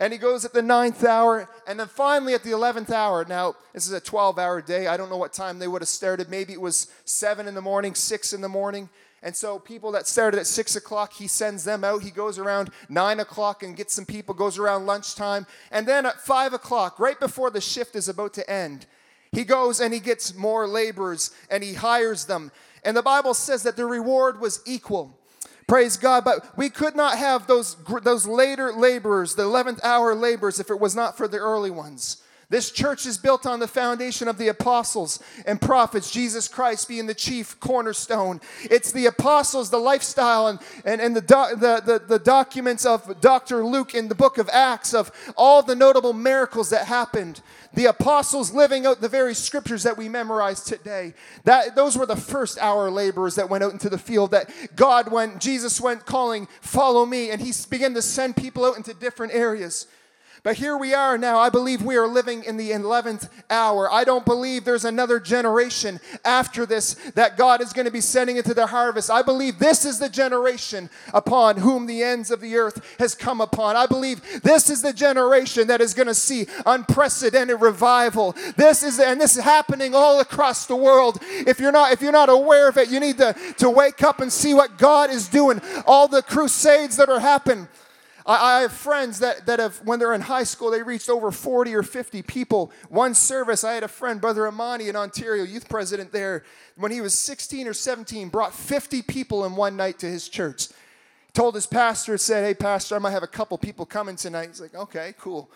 and 0.00 0.14
he 0.14 0.18
goes 0.18 0.46
at 0.46 0.54
the 0.54 0.62
ninth 0.62 1.04
hour, 1.04 1.46
and 1.66 1.78
then 1.78 1.86
finally 1.86 2.32
at 2.32 2.42
the 2.42 2.50
11th 2.50 2.90
hour. 2.90 3.26
Now, 3.28 3.54
this 3.74 3.86
is 3.86 3.92
a 3.92 4.00
12 4.00 4.38
hour 4.38 4.62
day. 4.62 4.86
I 4.86 4.96
don't 4.96 5.10
know 5.10 5.18
what 5.18 5.34
time 5.34 5.58
they 5.58 5.68
would 5.68 5.82
have 5.82 5.90
started. 5.90 6.30
Maybe 6.30 6.54
it 6.54 6.60
was 6.60 6.90
7 7.04 7.46
in 7.46 7.54
the 7.54 7.60
morning, 7.60 7.94
6 7.94 8.32
in 8.32 8.40
the 8.40 8.48
morning. 8.48 8.88
And 9.22 9.36
so, 9.36 9.58
people 9.58 9.92
that 9.92 10.06
started 10.06 10.40
at 10.40 10.46
6 10.46 10.74
o'clock, 10.76 11.12
he 11.12 11.28
sends 11.28 11.64
them 11.64 11.84
out. 11.84 12.02
He 12.02 12.10
goes 12.10 12.38
around 12.38 12.70
9 12.88 13.20
o'clock 13.20 13.62
and 13.62 13.76
gets 13.76 13.92
some 13.92 14.06
people, 14.06 14.34
goes 14.34 14.58
around 14.58 14.86
lunchtime. 14.86 15.46
And 15.70 15.86
then 15.86 16.06
at 16.06 16.18
5 16.18 16.54
o'clock, 16.54 16.98
right 16.98 17.20
before 17.20 17.50
the 17.50 17.60
shift 17.60 17.94
is 17.94 18.08
about 18.08 18.32
to 18.34 18.50
end, 18.50 18.86
he 19.32 19.44
goes 19.44 19.80
and 19.80 19.92
he 19.92 20.00
gets 20.00 20.34
more 20.34 20.66
laborers 20.66 21.30
and 21.50 21.62
he 21.62 21.74
hires 21.74 22.24
them. 22.24 22.52
And 22.84 22.96
the 22.96 23.02
Bible 23.02 23.34
says 23.34 23.64
that 23.64 23.76
the 23.76 23.84
reward 23.84 24.40
was 24.40 24.62
equal. 24.64 25.19
Praise 25.70 25.96
God. 25.96 26.24
But 26.24 26.44
we 26.56 26.68
could 26.68 26.96
not 26.96 27.16
have 27.16 27.46
those, 27.46 27.76
those 28.02 28.26
later 28.26 28.72
laborers, 28.72 29.36
the 29.36 29.44
11th 29.44 29.78
hour 29.84 30.16
laborers, 30.16 30.58
if 30.58 30.68
it 30.68 30.80
was 30.80 30.96
not 30.96 31.16
for 31.16 31.28
the 31.28 31.38
early 31.38 31.70
ones. 31.70 32.20
This 32.50 32.72
church 32.72 33.06
is 33.06 33.16
built 33.16 33.46
on 33.46 33.60
the 33.60 33.68
foundation 33.68 34.26
of 34.26 34.36
the 34.36 34.48
apostles 34.48 35.20
and 35.46 35.60
prophets, 35.60 36.10
Jesus 36.10 36.48
Christ 36.48 36.88
being 36.88 37.06
the 37.06 37.14
chief 37.14 37.58
cornerstone. 37.60 38.40
It's 38.64 38.90
the 38.90 39.06
apostles, 39.06 39.70
the 39.70 39.78
lifestyle, 39.78 40.48
and, 40.48 40.58
and, 40.84 41.00
and 41.00 41.14
the, 41.14 41.20
the, 41.20 41.80
the, 41.86 42.04
the 42.04 42.18
documents 42.18 42.84
of 42.84 43.20
Dr. 43.20 43.64
Luke 43.64 43.94
in 43.94 44.08
the 44.08 44.16
book 44.16 44.36
of 44.36 44.50
Acts 44.52 44.92
of 44.92 45.12
all 45.36 45.62
the 45.62 45.76
notable 45.76 46.12
miracles 46.12 46.70
that 46.70 46.88
happened. 46.88 47.40
The 47.72 47.86
apostles 47.86 48.52
living 48.52 48.84
out 48.84 49.00
the 49.00 49.08
very 49.08 49.34
scriptures 49.34 49.84
that 49.84 49.96
we 49.96 50.08
memorize 50.08 50.64
today. 50.64 51.14
That, 51.44 51.76
those 51.76 51.96
were 51.96 52.06
the 52.06 52.16
first 52.16 52.58
hour 52.58 52.90
laborers 52.90 53.36
that 53.36 53.48
went 53.48 53.62
out 53.62 53.72
into 53.72 53.88
the 53.88 53.96
field 53.96 54.32
that 54.32 54.50
God, 54.74 55.12
went, 55.12 55.40
Jesus 55.40 55.80
went 55.80 56.04
calling, 56.04 56.48
follow 56.60 57.06
me, 57.06 57.30
and 57.30 57.40
he 57.40 57.52
began 57.70 57.94
to 57.94 58.02
send 58.02 58.36
people 58.36 58.64
out 58.64 58.76
into 58.76 58.92
different 58.92 59.34
areas. 59.34 59.86
But 60.42 60.56
here 60.56 60.76
we 60.76 60.94
are 60.94 61.18
now. 61.18 61.38
I 61.38 61.50
believe 61.50 61.82
we 61.82 61.96
are 61.96 62.08
living 62.08 62.44
in 62.44 62.56
the 62.56 62.70
11th 62.70 63.28
hour. 63.50 63.92
I 63.92 64.04
don't 64.04 64.24
believe 64.24 64.64
there's 64.64 64.86
another 64.86 65.20
generation 65.20 66.00
after 66.24 66.64
this 66.64 66.94
that 67.14 67.36
God 67.36 67.60
is 67.60 67.74
going 67.74 67.84
to 67.84 67.90
be 67.90 68.00
sending 68.00 68.38
into 68.38 68.54
the 68.54 68.66
harvest. 68.66 69.10
I 69.10 69.20
believe 69.20 69.58
this 69.58 69.84
is 69.84 69.98
the 69.98 70.08
generation 70.08 70.88
upon 71.12 71.58
whom 71.58 71.86
the 71.86 72.02
ends 72.02 72.30
of 72.30 72.40
the 72.40 72.56
earth 72.56 72.96
has 72.98 73.14
come 73.14 73.42
upon. 73.42 73.76
I 73.76 73.86
believe 73.86 74.42
this 74.42 74.70
is 74.70 74.80
the 74.80 74.94
generation 74.94 75.66
that 75.66 75.82
is 75.82 75.92
going 75.92 76.08
to 76.08 76.14
see 76.14 76.46
unprecedented 76.64 77.60
revival. 77.60 78.34
This 78.56 78.82
is 78.82 78.98
and 78.98 79.20
this 79.20 79.36
is 79.36 79.44
happening 79.44 79.94
all 79.94 80.20
across 80.20 80.64
the 80.64 80.76
world. 80.76 81.18
If 81.22 81.60
you're 81.60 81.72
not 81.72 81.92
if 81.92 82.00
you're 82.00 82.12
not 82.12 82.30
aware 82.30 82.68
of 82.68 82.78
it, 82.78 82.88
you 82.88 82.98
need 82.98 83.18
to 83.18 83.36
to 83.58 83.68
wake 83.68 84.02
up 84.02 84.20
and 84.20 84.32
see 84.32 84.54
what 84.54 84.78
God 84.78 85.10
is 85.10 85.28
doing. 85.28 85.60
All 85.86 86.08
the 86.08 86.22
crusades 86.22 86.96
that 86.96 87.10
are 87.10 87.20
happening 87.20 87.68
I, 88.26 88.58
I 88.58 88.60
have 88.62 88.72
friends 88.72 89.20
that, 89.20 89.46
that 89.46 89.58
have, 89.58 89.76
when 89.84 89.98
they're 89.98 90.14
in 90.14 90.20
high 90.20 90.44
school, 90.44 90.70
they 90.70 90.82
reached 90.82 91.08
over 91.08 91.30
40 91.30 91.74
or 91.74 91.82
50 91.82 92.22
people. 92.22 92.72
One 92.88 93.14
service, 93.14 93.64
I 93.64 93.74
had 93.74 93.82
a 93.82 93.88
friend, 93.88 94.20
Brother 94.20 94.46
Amani 94.46 94.88
in 94.88 94.96
Ontario, 94.96 95.44
youth 95.44 95.68
president 95.68 96.12
there, 96.12 96.44
when 96.76 96.92
he 96.92 97.00
was 97.00 97.14
16 97.14 97.66
or 97.66 97.74
17, 97.74 98.28
brought 98.28 98.54
50 98.54 99.02
people 99.02 99.44
in 99.44 99.56
one 99.56 99.76
night 99.76 99.98
to 100.00 100.06
his 100.06 100.28
church. 100.28 100.68
Told 101.32 101.54
his 101.54 101.66
pastor, 101.66 102.18
said, 102.18 102.44
Hey, 102.44 102.54
Pastor, 102.54 102.96
I 102.96 102.98
might 102.98 103.12
have 103.12 103.22
a 103.22 103.28
couple 103.28 103.56
people 103.56 103.86
coming 103.86 104.16
tonight. 104.16 104.48
He's 104.48 104.60
like, 104.60 104.74
Okay, 104.74 105.14
cool. 105.18 105.50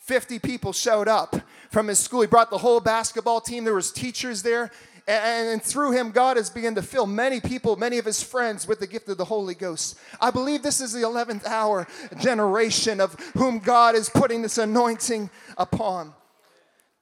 50 0.00 0.38
people 0.40 0.72
showed 0.74 1.08
up 1.08 1.34
from 1.70 1.88
his 1.88 1.98
school. 1.98 2.20
He 2.20 2.26
brought 2.26 2.50
the 2.50 2.58
whole 2.58 2.80
basketball 2.80 3.40
team. 3.40 3.64
There 3.64 3.74
was 3.74 3.90
teachers 3.90 4.42
there. 4.42 4.70
And, 5.06 5.48
and 5.48 5.62
through 5.62 5.92
him, 5.92 6.10
God 6.10 6.36
has 6.36 6.48
begun 6.48 6.74
to 6.76 6.82
fill 6.82 7.06
many 7.06 7.40
people, 7.40 7.76
many 7.76 7.98
of 7.98 8.04
his 8.04 8.22
friends, 8.22 8.66
with 8.66 8.80
the 8.80 8.86
gift 8.86 9.08
of 9.08 9.18
the 9.18 9.24
Holy 9.24 9.54
Ghost. 9.54 9.98
I 10.20 10.30
believe 10.30 10.62
this 10.62 10.80
is 10.80 10.92
the 10.92 11.02
11th 11.02 11.46
hour 11.46 11.86
generation 12.18 13.00
of 13.00 13.14
whom 13.34 13.58
God 13.58 13.94
is 13.94 14.08
putting 14.08 14.42
this 14.42 14.56
anointing 14.56 15.28
upon. 15.58 16.14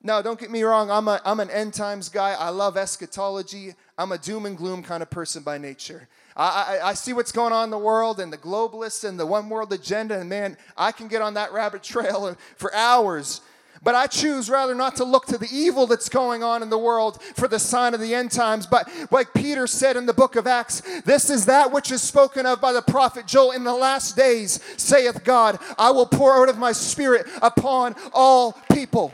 Now, 0.04 0.20
don't 0.20 0.38
get 0.38 0.50
me 0.50 0.64
wrong, 0.64 0.90
I'm, 0.90 1.06
a, 1.06 1.20
I'm 1.24 1.38
an 1.38 1.50
end 1.50 1.74
times 1.74 2.08
guy. 2.08 2.32
I 2.32 2.48
love 2.48 2.76
eschatology. 2.76 3.74
I'm 3.96 4.10
a 4.10 4.18
doom 4.18 4.46
and 4.46 4.56
gloom 4.56 4.82
kind 4.82 5.00
of 5.00 5.10
person 5.10 5.44
by 5.44 5.58
nature. 5.58 6.08
I, 6.36 6.78
I, 6.82 6.88
I, 6.88 6.94
see 6.94 7.12
what's 7.12 7.30
going 7.30 7.52
on 7.52 7.64
in 7.64 7.70
the 7.70 7.78
world 7.78 8.18
and 8.18 8.32
the 8.32 8.38
globalists 8.38 9.08
and 9.08 9.20
the 9.20 9.26
one 9.26 9.48
world 9.48 9.72
agenda, 9.72 10.18
and 10.18 10.28
man, 10.28 10.56
I 10.76 10.90
can 10.90 11.06
get 11.06 11.22
on 11.22 11.34
that 11.34 11.52
rabbit 11.52 11.82
trail 11.84 12.36
for 12.56 12.74
hours. 12.74 13.42
But 13.84 13.96
I 13.96 14.06
choose 14.06 14.48
rather 14.48 14.76
not 14.76 14.94
to 14.96 15.04
look 15.04 15.26
to 15.26 15.38
the 15.38 15.48
evil 15.50 15.88
that's 15.88 16.08
going 16.08 16.44
on 16.44 16.62
in 16.62 16.70
the 16.70 16.78
world 16.78 17.20
for 17.20 17.48
the 17.48 17.58
sign 17.58 17.94
of 17.94 18.00
the 18.00 18.14
end 18.14 18.30
times. 18.30 18.64
But 18.64 18.88
like 19.10 19.34
Peter 19.34 19.66
said 19.66 19.96
in 19.96 20.06
the 20.06 20.12
book 20.12 20.36
of 20.36 20.46
Acts, 20.46 20.82
this 21.04 21.28
is 21.28 21.46
that 21.46 21.72
which 21.72 21.90
is 21.90 22.00
spoken 22.00 22.46
of 22.46 22.60
by 22.60 22.72
the 22.72 22.82
prophet 22.82 23.26
Joel. 23.26 23.50
In 23.50 23.64
the 23.64 23.74
last 23.74 24.16
days, 24.16 24.60
saith 24.76 25.24
God, 25.24 25.58
I 25.76 25.90
will 25.90 26.06
pour 26.06 26.40
out 26.40 26.48
of 26.48 26.58
my 26.58 26.70
spirit 26.70 27.26
upon 27.42 27.96
all 28.12 28.52
people. 28.72 29.12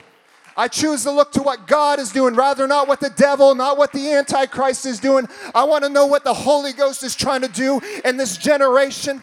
I 0.55 0.69
choose 0.69 1.05
to 1.05 1.13
look 1.13 1.33
to 1.33 1.43
what 1.43 1.67
God 1.67 1.99
is 1.99 2.11
doing, 2.11 2.35
rather 2.35 2.67
not 2.67 2.89
what 2.89 3.01
the 3.01 3.11
devil, 3.11 3.55
not 3.55 3.79
what 3.79 3.93
the 3.93 4.13
Antichrist 4.13 4.85
is 4.85 4.99
doing. 4.99 5.29
I 5.55 5.65
want 5.65 5.85
to 5.85 5.89
know 5.89 6.07
what 6.07 6.25
the 6.25 6.35
Holy 6.35 6.73
Ghost 6.73 7.05
is 7.05 7.15
trying 7.15 7.43
to 7.43 7.49
do 7.49 7.81
in 8.05 8.17
this 8.17 8.37
generation. 8.37 9.23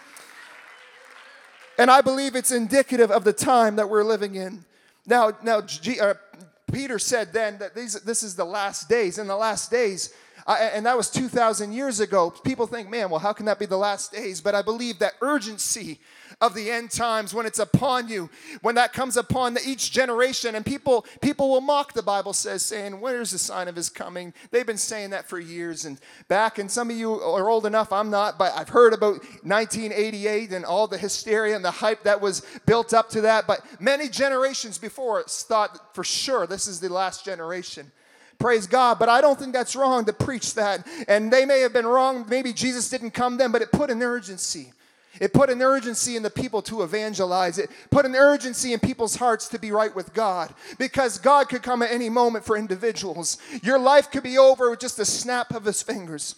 And 1.77 1.91
I 1.91 2.01
believe 2.01 2.35
it's 2.35 2.51
indicative 2.53 3.11
of 3.11 3.25
the 3.25 3.33
time 3.33 3.75
that 3.75 3.89
we're 3.89 4.05
living 4.05 4.35
in. 4.35 4.63
Now, 5.05 5.33
now 5.43 5.61
G, 5.61 5.99
uh, 5.99 6.15
Peter 6.71 6.99
said 6.99 7.31
then 7.31 7.57
that 7.59 7.75
these, 7.75 7.93
this 8.01 8.23
is 8.23 8.35
the 8.35 8.45
last 8.45 8.89
days. 8.89 9.17
In 9.17 9.27
the 9.27 9.35
last 9.35 9.71
days, 9.71 10.13
I, 10.47 10.59
and 10.65 10.85
that 10.85 10.95
was 10.95 11.09
2,000 11.09 11.73
years 11.73 11.99
ago. 11.99 12.29
People 12.29 12.67
think, 12.67 12.89
man, 12.89 13.09
well, 13.09 13.19
how 13.19 13.33
can 13.33 13.47
that 13.47 13.57
be 13.57 13.65
the 13.65 13.77
last 13.77 14.11
days? 14.11 14.41
But 14.41 14.53
I 14.53 14.61
believe 14.61 14.99
that 14.99 15.13
urgency 15.21 15.99
of 16.41 16.53
the 16.53 16.69
end 16.69 16.91
times 16.91 17.33
when 17.33 17.45
it's 17.45 17.59
upon 17.59 18.07
you 18.09 18.29
when 18.61 18.75
that 18.75 18.93
comes 18.93 19.15
upon 19.17 19.53
the, 19.53 19.61
each 19.65 19.91
generation 19.91 20.55
and 20.55 20.65
people 20.65 21.05
people 21.21 21.49
will 21.49 21.61
mock 21.61 21.93
the 21.93 22.03
bible 22.03 22.33
says 22.33 22.61
saying 22.61 22.99
where's 22.99 23.31
the 23.31 23.37
sign 23.37 23.67
of 23.67 23.75
his 23.75 23.89
coming 23.89 24.33
they've 24.51 24.65
been 24.65 24.77
saying 24.77 25.11
that 25.11 25.27
for 25.27 25.39
years 25.39 25.85
and 25.85 25.99
back 26.27 26.57
and 26.57 26.69
some 26.69 26.89
of 26.89 26.97
you 26.97 27.13
are 27.13 27.49
old 27.49 27.65
enough 27.65 27.93
i'm 27.93 28.09
not 28.09 28.37
but 28.37 28.51
i've 28.57 28.69
heard 28.69 28.93
about 28.93 29.23
1988 29.43 30.51
and 30.51 30.65
all 30.65 30.87
the 30.87 30.97
hysteria 30.97 31.55
and 31.55 31.63
the 31.63 31.71
hype 31.71 32.03
that 32.03 32.19
was 32.19 32.41
built 32.65 32.93
up 32.93 33.09
to 33.09 33.21
that 33.21 33.47
but 33.47 33.61
many 33.79 34.09
generations 34.09 34.77
before 34.77 35.23
us 35.23 35.43
thought 35.43 35.95
for 35.95 36.03
sure 36.03 36.45
this 36.45 36.67
is 36.67 36.79
the 36.79 36.89
last 36.89 37.23
generation 37.23 37.91
Praise 38.39 38.67
God. 38.67 38.99
But 38.99 39.09
I 39.09 39.21
don't 39.21 39.39
think 39.39 39.53
that's 39.53 39.75
wrong 39.75 40.05
to 40.05 40.13
preach 40.13 40.55
that. 40.55 40.85
And 41.07 41.31
they 41.31 41.45
may 41.45 41.61
have 41.61 41.73
been 41.73 41.85
wrong. 41.85 42.25
Maybe 42.29 42.53
Jesus 42.53 42.89
didn't 42.89 43.11
come 43.11 43.37
then, 43.37 43.51
but 43.51 43.61
it 43.61 43.71
put 43.71 43.89
an 43.89 44.01
urgency. 44.01 44.71
It 45.19 45.33
put 45.33 45.49
an 45.49 45.61
urgency 45.61 46.15
in 46.15 46.23
the 46.23 46.29
people 46.29 46.61
to 46.63 46.83
evangelize. 46.83 47.57
It 47.57 47.69
put 47.89 48.05
an 48.05 48.15
urgency 48.15 48.73
in 48.73 48.79
people's 48.79 49.15
hearts 49.15 49.47
to 49.49 49.59
be 49.59 49.71
right 49.71 49.95
with 49.95 50.13
God 50.13 50.53
because 50.77 51.17
God 51.17 51.47
could 51.47 51.63
come 51.63 51.81
at 51.81 51.91
any 51.91 52.09
moment 52.09 52.43
for 52.43 52.57
individuals. 52.57 53.37
Your 53.63 53.79
life 53.79 54.11
could 54.11 54.23
be 54.23 54.37
over 54.37 54.69
with 54.69 54.79
just 54.79 54.99
a 54.99 55.05
snap 55.05 55.53
of 55.53 55.63
his 55.63 55.81
fingers. 55.81 56.35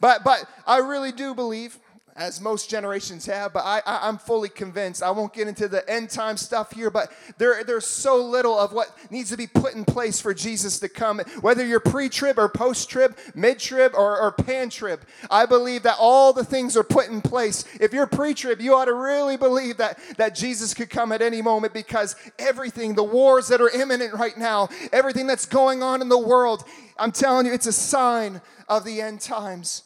But, 0.00 0.24
but 0.24 0.48
I 0.66 0.78
really 0.78 1.12
do 1.12 1.34
believe 1.34 1.78
as 2.14 2.40
most 2.40 2.68
generations 2.68 3.24
have, 3.24 3.54
but 3.54 3.64
I, 3.64 3.80
I, 3.86 4.08
am 4.08 4.18
fully 4.18 4.50
convinced. 4.50 5.02
I 5.02 5.10
won't 5.10 5.32
get 5.32 5.48
into 5.48 5.66
the 5.66 5.88
end 5.88 6.10
time 6.10 6.36
stuff 6.36 6.72
here, 6.72 6.90
but 6.90 7.10
there, 7.38 7.64
there's 7.64 7.86
so 7.86 8.22
little 8.22 8.58
of 8.58 8.72
what 8.72 8.94
needs 9.10 9.30
to 9.30 9.36
be 9.36 9.46
put 9.46 9.74
in 9.74 9.86
place 9.86 10.20
for 10.20 10.34
Jesus 10.34 10.78
to 10.80 10.90
come. 10.90 11.20
Whether 11.40 11.64
you're 11.64 11.80
pre 11.80 12.10
trib 12.10 12.38
or 12.38 12.50
post 12.50 12.90
trib, 12.90 13.16
mid 13.34 13.58
trib 13.58 13.92
or, 13.94 14.20
or 14.20 14.30
pan 14.30 14.68
trib, 14.68 15.00
I 15.30 15.46
believe 15.46 15.84
that 15.84 15.96
all 15.98 16.34
the 16.34 16.44
things 16.44 16.76
are 16.76 16.82
put 16.82 17.08
in 17.08 17.22
place. 17.22 17.64
If 17.80 17.94
you're 17.94 18.06
pre 18.06 18.34
trib, 18.34 18.60
you 18.60 18.74
ought 18.74 18.86
to 18.86 18.94
really 18.94 19.38
believe 19.38 19.78
that, 19.78 19.98
that 20.18 20.34
Jesus 20.34 20.74
could 20.74 20.90
come 20.90 21.12
at 21.12 21.22
any 21.22 21.40
moment 21.40 21.72
because 21.72 22.14
everything, 22.38 22.94
the 22.94 23.02
wars 23.02 23.48
that 23.48 23.62
are 23.62 23.70
imminent 23.70 24.12
right 24.12 24.36
now, 24.36 24.68
everything 24.92 25.26
that's 25.26 25.46
going 25.46 25.82
on 25.82 26.02
in 26.02 26.10
the 26.10 26.18
world, 26.18 26.64
I'm 26.98 27.12
telling 27.12 27.46
you, 27.46 27.54
it's 27.54 27.66
a 27.66 27.72
sign 27.72 28.42
of 28.68 28.84
the 28.84 29.00
end 29.00 29.22
times. 29.22 29.84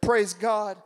Praise 0.00 0.34
God. 0.34 0.76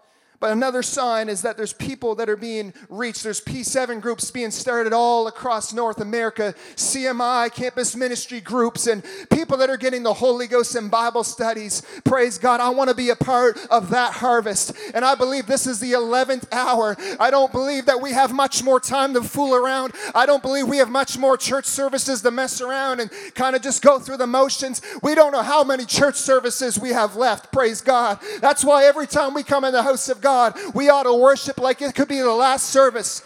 But 0.43 0.51
another 0.51 0.83
sign 0.83 1.29
is 1.29 1.43
that 1.43 1.57
there's 1.57 1.73
people 1.73 2.17
that 2.17 2.29
are 2.29 2.37
being 2.37 2.75
reached. 2.89 3.23
There's 3.23 3.41
P7 3.41 4.01
groups 4.01 4.29
being 4.33 4.51
started 4.51 4.93
all 4.93 5.29
across 5.29 5.73
North 5.73 6.01
America, 6.01 6.53
CMI, 6.75 7.55
campus 7.55 7.95
ministry 7.95 8.41
groups, 8.41 8.89
and 8.89 9.05
people 9.31 9.57
that 9.59 9.71
are 9.71 9.77
getting 9.77 10.03
the 10.03 10.13
Holy 10.13 10.49
Ghost 10.49 10.75
in 10.75 10.89
Bible 10.89 11.23
studies. 11.23 11.83
Praise 12.03 12.39
God. 12.39 12.59
I 12.59 12.71
want 12.71 12.91
to 12.91 12.97
be 12.97 13.11
a 13.11 13.15
part 13.15 13.57
of 13.71 13.91
that 13.91 14.15
harvest. 14.15 14.73
And 14.95 15.05
I 15.05 15.15
believe 15.15 15.47
this 15.47 15.69
is 15.69 15.79
the 15.79 15.93
11th 15.93 16.53
hour. 16.53 16.97
I 17.21 17.31
don't 17.31 17.53
believe 17.53 17.87
that 17.87 18.01
we 18.01 18.11
have 18.11 18.33
much 18.33 18.65
more 18.65 18.81
time 18.81 19.15
to 19.15 19.23
fool 19.23 19.55
around. 19.55 19.93
I 20.13 20.27
don't 20.27 20.43
believe 20.43 20.67
we 20.67 20.79
have 20.79 20.91
much 20.91 21.17
more 21.19 21.37
church 21.37 21.67
services 21.67 22.21
to 22.23 22.33
mess 22.33 22.61
around 22.61 22.99
and 22.99 23.13
kind 23.37 23.55
of 23.55 23.63
just 23.63 23.81
go 23.81 24.01
through 24.01 24.17
the 24.17 24.27
motions. 24.27 24.83
We 25.05 25.15
don't 25.15 25.31
know 25.31 25.43
how 25.43 25.63
many 25.63 25.85
church 25.85 26.17
services 26.17 26.81
we 26.81 26.89
have 26.89 27.15
left. 27.15 27.53
Praise 27.53 27.81
God. 27.81 28.19
That's 28.41 28.65
why 28.65 28.87
every 28.87 29.07
time 29.07 29.35
we 29.35 29.45
come 29.45 29.63
in 29.63 29.71
the 29.73 29.85
house 29.85 30.09
of 30.09 30.21
God, 30.21 30.32
God. 30.33 30.59
We 30.75 30.89
ought 30.89 31.03
to 31.03 31.15
worship 31.15 31.59
like 31.59 31.83
it 31.83 31.95
could 31.95 32.09
be 32.09 32.21
the 32.21 32.31
last 32.31 32.71
service. 32.71 33.23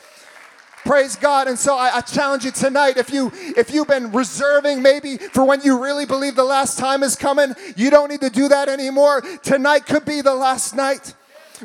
Praise 0.84 1.14
God. 1.14 1.46
And 1.46 1.58
so 1.58 1.76
I, 1.76 1.96
I, 1.96 2.00
challenge 2.00 2.44
you 2.44 2.50
tonight 2.50 2.96
if 2.96 3.10
you 3.10 3.30
if 3.34 3.72
you've 3.72 3.88
been 3.88 4.10
reserving 4.12 4.82
maybe 4.82 5.16
for 5.16 5.44
when 5.44 5.60
you 5.62 5.82
really 5.82 6.04
believe 6.04 6.34
the 6.36 6.44
last 6.44 6.78
time 6.78 7.02
is 7.02 7.16
coming, 7.16 7.54
you 7.76 7.90
don't 7.90 8.08
need 8.08 8.20
to 8.20 8.30
do 8.30 8.48
that 8.48 8.68
anymore. 8.68 9.20
Tonight 9.42 9.86
could 9.86 10.04
be 10.04 10.20
the 10.20 10.34
last 10.34 10.74
night. 10.74 11.14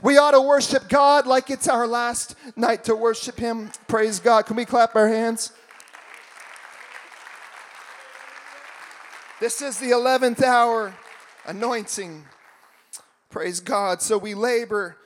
We 0.01 0.17
ought 0.17 0.31
to 0.31 0.41
worship 0.41 0.87
God 0.89 1.27
like 1.27 1.49
it's 1.49 1.67
our 1.67 1.87
last 1.87 2.35
night 2.55 2.83
to 2.85 2.95
worship 2.95 3.37
Him. 3.37 3.71
Praise 3.87 4.19
God. 4.19 4.45
Can 4.45 4.55
we 4.55 4.65
clap 4.65 4.95
our 4.95 5.07
hands? 5.07 5.51
This 9.39 9.61
is 9.61 9.79
the 9.79 9.89
11th 9.89 10.41
hour 10.43 10.93
anointing. 11.47 12.25
Praise 13.29 13.59
God. 13.59 14.01
So 14.01 14.17
we 14.17 14.33
labor 14.33 14.97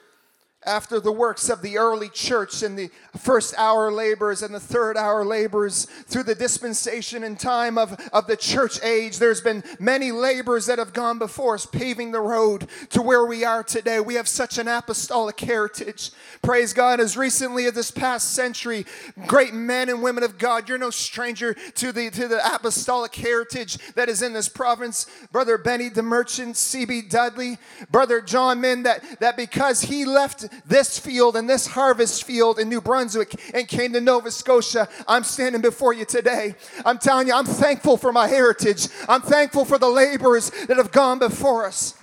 after 0.65 1.00
the 1.00 1.12
works 1.12 1.50
of 1.50 1.62
the 1.62 1.77
early 1.77 2.10
church 2.10 2.63
and 2.63 2.77
the 2.77 2.89
first 3.17 3.53
hour 3.57 3.91
labors 3.91 4.41
and 4.41 4.53
the 4.53 4.60
third 4.60 4.98
hour 4.98 5.24
labors 5.24 5.86
through 5.86 6.24
the 6.24 6.36
dispensation 6.36 7.24
and 7.24 7.39
time 7.39 7.77
of, 7.77 7.93
of 8.12 8.27
the 8.27 8.36
church 8.36 8.79
age 8.84 9.19
there's 9.19 9.41
been 9.41 9.63
many 9.79 10.12
labors 10.12 10.65
that 10.65 10.79
have 10.79 10.93
gone 10.93 11.19
before 11.19 11.55
us 11.55 11.65
paving 11.65 12.12
the 12.12 12.19
road 12.19 12.67
to 12.89 13.01
where 13.01 13.25
we 13.25 13.43
are 13.43 13.63
today. 13.63 14.00
We 14.00 14.15
have 14.15 14.27
such 14.27 14.57
an 14.57 14.67
apostolic 14.67 15.39
heritage. 15.39 16.12
Praise 16.41 16.74
god. 16.74 17.00
As 17.00 17.15
recently 17.15 17.65
as 17.65 17.74
this 17.74 17.91
past 17.91 18.34
century 18.34 18.86
great 19.27 19.53
men 19.53 19.89
and 19.89 20.01
women 20.01 20.24
of 20.24 20.38
god 20.38 20.67
you're 20.67 20.77
no 20.77 20.89
stranger 20.89 21.53
to 21.53 21.91
the 21.91 22.10
to 22.12 22.27
the 22.27 22.55
apostolic 22.55 23.13
heritage 23.15 23.77
that 23.93 24.10
is 24.10 24.22
in 24.22 24.34
this 24.34 24.50
province. 24.50 25.07
Brother 25.31 25.57
benny 25.57 25.89
DeMerchant 25.89 26.55
cb 26.55 27.10
dudley 27.10 27.57
brother 27.91 28.22
john 28.22 28.62
min 28.62 28.84
that 28.84 29.19
that 29.19 29.38
because 29.38 29.81
he 29.81 30.05
left 30.05 30.45
this 30.66 30.98
field 31.00 31.36
and 31.36 31.50
this 31.50 31.68
harvest 31.68 32.24
field 32.24 32.60
in 32.60 32.70
New 32.70 32.82
Brunswick 32.82 33.34
and 33.54 33.68
came 33.68 33.94
to 33.94 34.02
Nova 34.02 34.32
Scotia, 34.32 34.88
I'm 35.08 35.24
standing 35.24 35.62
before 35.62 35.94
you 35.94 36.06
today. 36.06 36.56
I'm 36.86 36.98
telling 36.98 37.28
you, 37.28 37.34
I'm 37.34 37.46
thankful 37.46 37.98
for 37.98 38.12
my 38.12 38.28
heritage. 38.28 38.88
I'm 39.08 39.22
thankful 39.22 39.66
for 39.66 39.78
the 39.78 39.90
laborers 39.90 40.52
that 40.68 40.78
have 40.78 40.92
gone 40.92 41.20
before 41.20 41.66
us. 41.66 41.94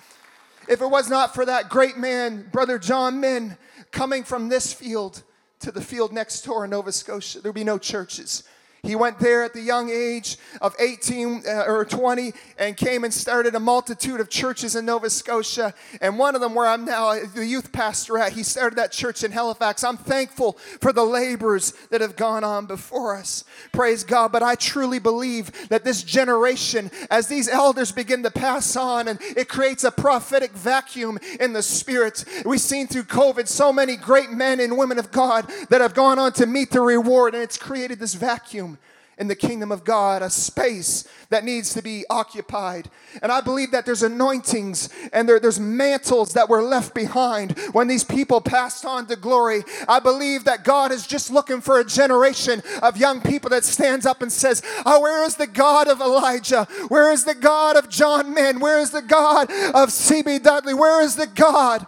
If 0.68 0.80
it 0.80 0.90
was 0.90 1.10
not 1.10 1.34
for 1.34 1.44
that 1.44 1.68
great 1.68 1.96
man, 1.96 2.48
Brother 2.52 2.78
John 2.78 3.20
Min, 3.20 3.56
coming 3.90 4.24
from 4.24 4.48
this 4.48 4.72
field 4.72 5.22
to 5.60 5.72
the 5.72 5.80
field 5.80 6.12
next 6.12 6.42
door 6.42 6.64
in 6.64 6.70
Nova 6.70 6.92
Scotia, 6.92 7.40
there'd 7.40 7.54
be 7.54 7.64
no 7.64 7.78
churches. 7.78 8.44
He 8.84 8.96
went 8.96 9.20
there 9.20 9.44
at 9.44 9.52
the 9.52 9.60
young 9.60 9.90
age 9.90 10.38
of 10.60 10.74
18 10.76 11.44
uh, 11.46 11.66
or 11.68 11.84
20 11.84 12.32
and 12.58 12.76
came 12.76 13.04
and 13.04 13.14
started 13.14 13.54
a 13.54 13.60
multitude 13.60 14.18
of 14.18 14.28
churches 14.28 14.74
in 14.74 14.86
Nova 14.86 15.08
Scotia. 15.08 15.72
And 16.00 16.18
one 16.18 16.34
of 16.34 16.40
them, 16.40 16.52
where 16.52 16.66
I'm 16.66 16.84
now 16.84 17.16
the 17.32 17.46
youth 17.46 17.70
pastor 17.70 18.18
at, 18.18 18.32
he 18.32 18.42
started 18.42 18.74
that 18.78 18.90
church 18.90 19.22
in 19.22 19.30
Halifax. 19.30 19.84
I'm 19.84 19.96
thankful 19.96 20.54
for 20.80 20.92
the 20.92 21.04
labors 21.04 21.74
that 21.90 22.00
have 22.00 22.16
gone 22.16 22.42
on 22.42 22.66
before 22.66 23.14
us. 23.16 23.44
Praise 23.70 24.02
God. 24.02 24.32
But 24.32 24.42
I 24.42 24.56
truly 24.56 24.98
believe 24.98 25.68
that 25.68 25.84
this 25.84 26.02
generation, 26.02 26.90
as 27.08 27.28
these 27.28 27.48
elders 27.48 27.92
begin 27.92 28.24
to 28.24 28.32
pass 28.32 28.74
on, 28.74 29.06
and 29.06 29.20
it 29.36 29.48
creates 29.48 29.84
a 29.84 29.92
prophetic 29.92 30.50
vacuum 30.54 31.20
in 31.38 31.52
the 31.52 31.62
spirit. 31.62 32.24
We've 32.44 32.60
seen 32.60 32.88
through 32.88 33.04
COVID 33.04 33.46
so 33.46 33.72
many 33.72 33.94
great 33.94 34.32
men 34.32 34.58
and 34.58 34.76
women 34.76 34.98
of 34.98 35.12
God 35.12 35.48
that 35.68 35.80
have 35.80 35.94
gone 35.94 36.18
on 36.18 36.32
to 36.32 36.46
meet 36.46 36.72
the 36.72 36.80
reward, 36.80 37.34
and 37.34 37.44
it's 37.44 37.56
created 37.56 38.00
this 38.00 38.14
vacuum 38.14 38.71
in 39.18 39.28
the 39.28 39.36
kingdom 39.36 39.70
of 39.70 39.84
God, 39.84 40.22
a 40.22 40.30
space 40.30 41.06
that 41.28 41.44
needs 41.44 41.74
to 41.74 41.82
be 41.82 42.04
occupied. 42.08 42.90
And 43.20 43.30
I 43.30 43.40
believe 43.40 43.70
that 43.72 43.84
there's 43.84 44.02
anointings 44.02 44.88
and 45.12 45.28
there, 45.28 45.38
there's 45.38 45.60
mantles 45.60 46.32
that 46.32 46.48
were 46.48 46.62
left 46.62 46.94
behind 46.94 47.58
when 47.72 47.88
these 47.88 48.04
people 48.04 48.40
passed 48.40 48.84
on 48.84 49.06
to 49.06 49.16
glory. 49.16 49.64
I 49.86 50.00
believe 50.00 50.44
that 50.44 50.64
God 50.64 50.92
is 50.92 51.06
just 51.06 51.30
looking 51.30 51.60
for 51.60 51.78
a 51.78 51.84
generation 51.84 52.62
of 52.82 52.96
young 52.96 53.20
people 53.20 53.50
that 53.50 53.64
stands 53.64 54.06
up 54.06 54.22
and 54.22 54.32
says, 54.32 54.62
Oh, 54.86 55.00
where 55.00 55.24
is 55.24 55.36
the 55.36 55.46
God 55.46 55.88
of 55.88 56.00
Elijah? 56.00 56.66
Where 56.88 57.12
is 57.12 57.24
the 57.24 57.34
God 57.34 57.76
of 57.76 57.88
John 57.88 58.32
Min? 58.32 58.60
Where 58.60 58.80
is 58.80 58.90
the 58.90 59.02
God 59.02 59.50
of 59.74 59.92
C.B. 59.92 60.38
Dudley? 60.38 60.74
Where 60.74 61.02
is 61.02 61.16
the 61.16 61.26
God, 61.26 61.86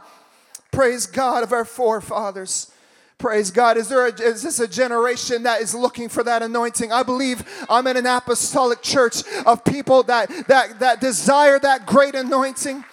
praise 0.70 1.06
God, 1.06 1.42
of 1.42 1.52
our 1.52 1.64
forefathers? 1.64 2.70
Praise 3.24 3.50
God. 3.50 3.78
Is 3.78 3.88
there 3.88 4.06
a, 4.06 4.12
is 4.12 4.42
this 4.42 4.60
a 4.60 4.68
generation 4.68 5.44
that 5.44 5.62
is 5.62 5.74
looking 5.74 6.10
for 6.10 6.22
that 6.24 6.42
anointing? 6.42 6.92
I 6.92 7.02
believe 7.02 7.42
I'm 7.70 7.86
in 7.86 7.96
an 7.96 8.04
apostolic 8.04 8.82
church 8.82 9.22
of 9.46 9.64
people 9.64 10.02
that 10.02 10.28
that 10.46 10.78
that 10.80 11.00
desire 11.00 11.58
that 11.58 11.86
great 11.86 12.14
anointing. 12.14 12.84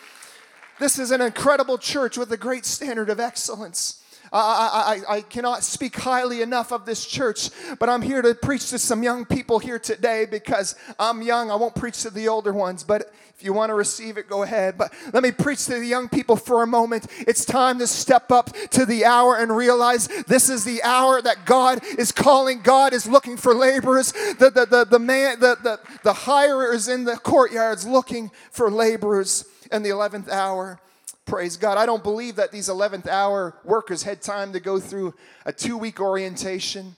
This 0.79 0.99
is 0.99 1.11
an 1.11 1.19
incredible 1.19 1.77
church 1.77 2.17
with 2.17 2.31
a 2.31 2.37
great 2.37 2.63
standard 2.63 3.09
of 3.09 3.19
excellence. 3.19 4.00
I, 4.33 5.01
I, 5.09 5.15
I, 5.15 5.21
cannot 5.21 5.61
speak 5.61 5.93
highly 5.97 6.41
enough 6.41 6.71
of 6.71 6.85
this 6.85 7.05
church, 7.05 7.49
but 7.79 7.89
I'm 7.89 8.01
here 8.01 8.21
to 8.21 8.33
preach 8.33 8.69
to 8.69 8.79
some 8.79 9.03
young 9.03 9.25
people 9.25 9.59
here 9.59 9.77
today 9.77 10.25
because 10.25 10.75
I'm 10.97 11.21
young. 11.21 11.51
I 11.51 11.55
won't 11.55 11.75
preach 11.75 12.03
to 12.03 12.09
the 12.09 12.29
older 12.29 12.53
ones, 12.53 12.83
but 12.83 13.11
if 13.41 13.43
you 13.43 13.51
want 13.51 13.71
to 13.71 13.73
receive 13.73 14.17
it, 14.17 14.29
go 14.29 14.43
ahead. 14.43 14.77
But 14.77 14.93
let 15.11 15.21
me 15.23 15.31
preach 15.31 15.65
to 15.65 15.79
the 15.79 15.85
young 15.85 16.07
people 16.07 16.35
for 16.37 16.63
a 16.63 16.67
moment. 16.67 17.07
It's 17.19 17.43
time 17.43 17.79
to 17.79 17.87
step 17.87 18.31
up 18.31 18.51
to 18.69 18.85
the 18.85 19.03
hour 19.03 19.35
and 19.35 19.53
realize 19.53 20.07
this 20.27 20.47
is 20.47 20.63
the 20.63 20.81
hour 20.83 21.21
that 21.23 21.45
God 21.45 21.81
is 21.97 22.11
calling. 22.11 22.61
God 22.61 22.93
is 22.93 23.07
looking 23.07 23.35
for 23.35 23.53
laborers. 23.53 24.11
The, 24.11 24.51
the, 24.53 24.65
the, 24.65 24.85
the 24.85 24.99
man, 24.99 25.39
the, 25.39 25.57
the, 25.61 25.79
the 26.03 26.13
hirer 26.13 26.71
is 26.71 26.87
in 26.87 27.03
the 27.03 27.17
courtyards 27.17 27.85
looking 27.85 28.31
for 28.51 28.71
laborers 28.71 29.43
in 29.71 29.83
the 29.83 29.89
11th 29.89 30.29
hour. 30.29 30.79
Praise 31.25 31.55
God. 31.55 31.77
I 31.77 31.85
don't 31.85 32.03
believe 32.03 32.35
that 32.35 32.51
these 32.51 32.67
11th 32.67 33.07
hour 33.07 33.55
workers 33.63 34.03
had 34.03 34.21
time 34.21 34.53
to 34.53 34.59
go 34.59 34.79
through 34.79 35.13
a 35.45 35.53
two 35.53 35.77
week 35.77 35.99
orientation, 35.99 36.95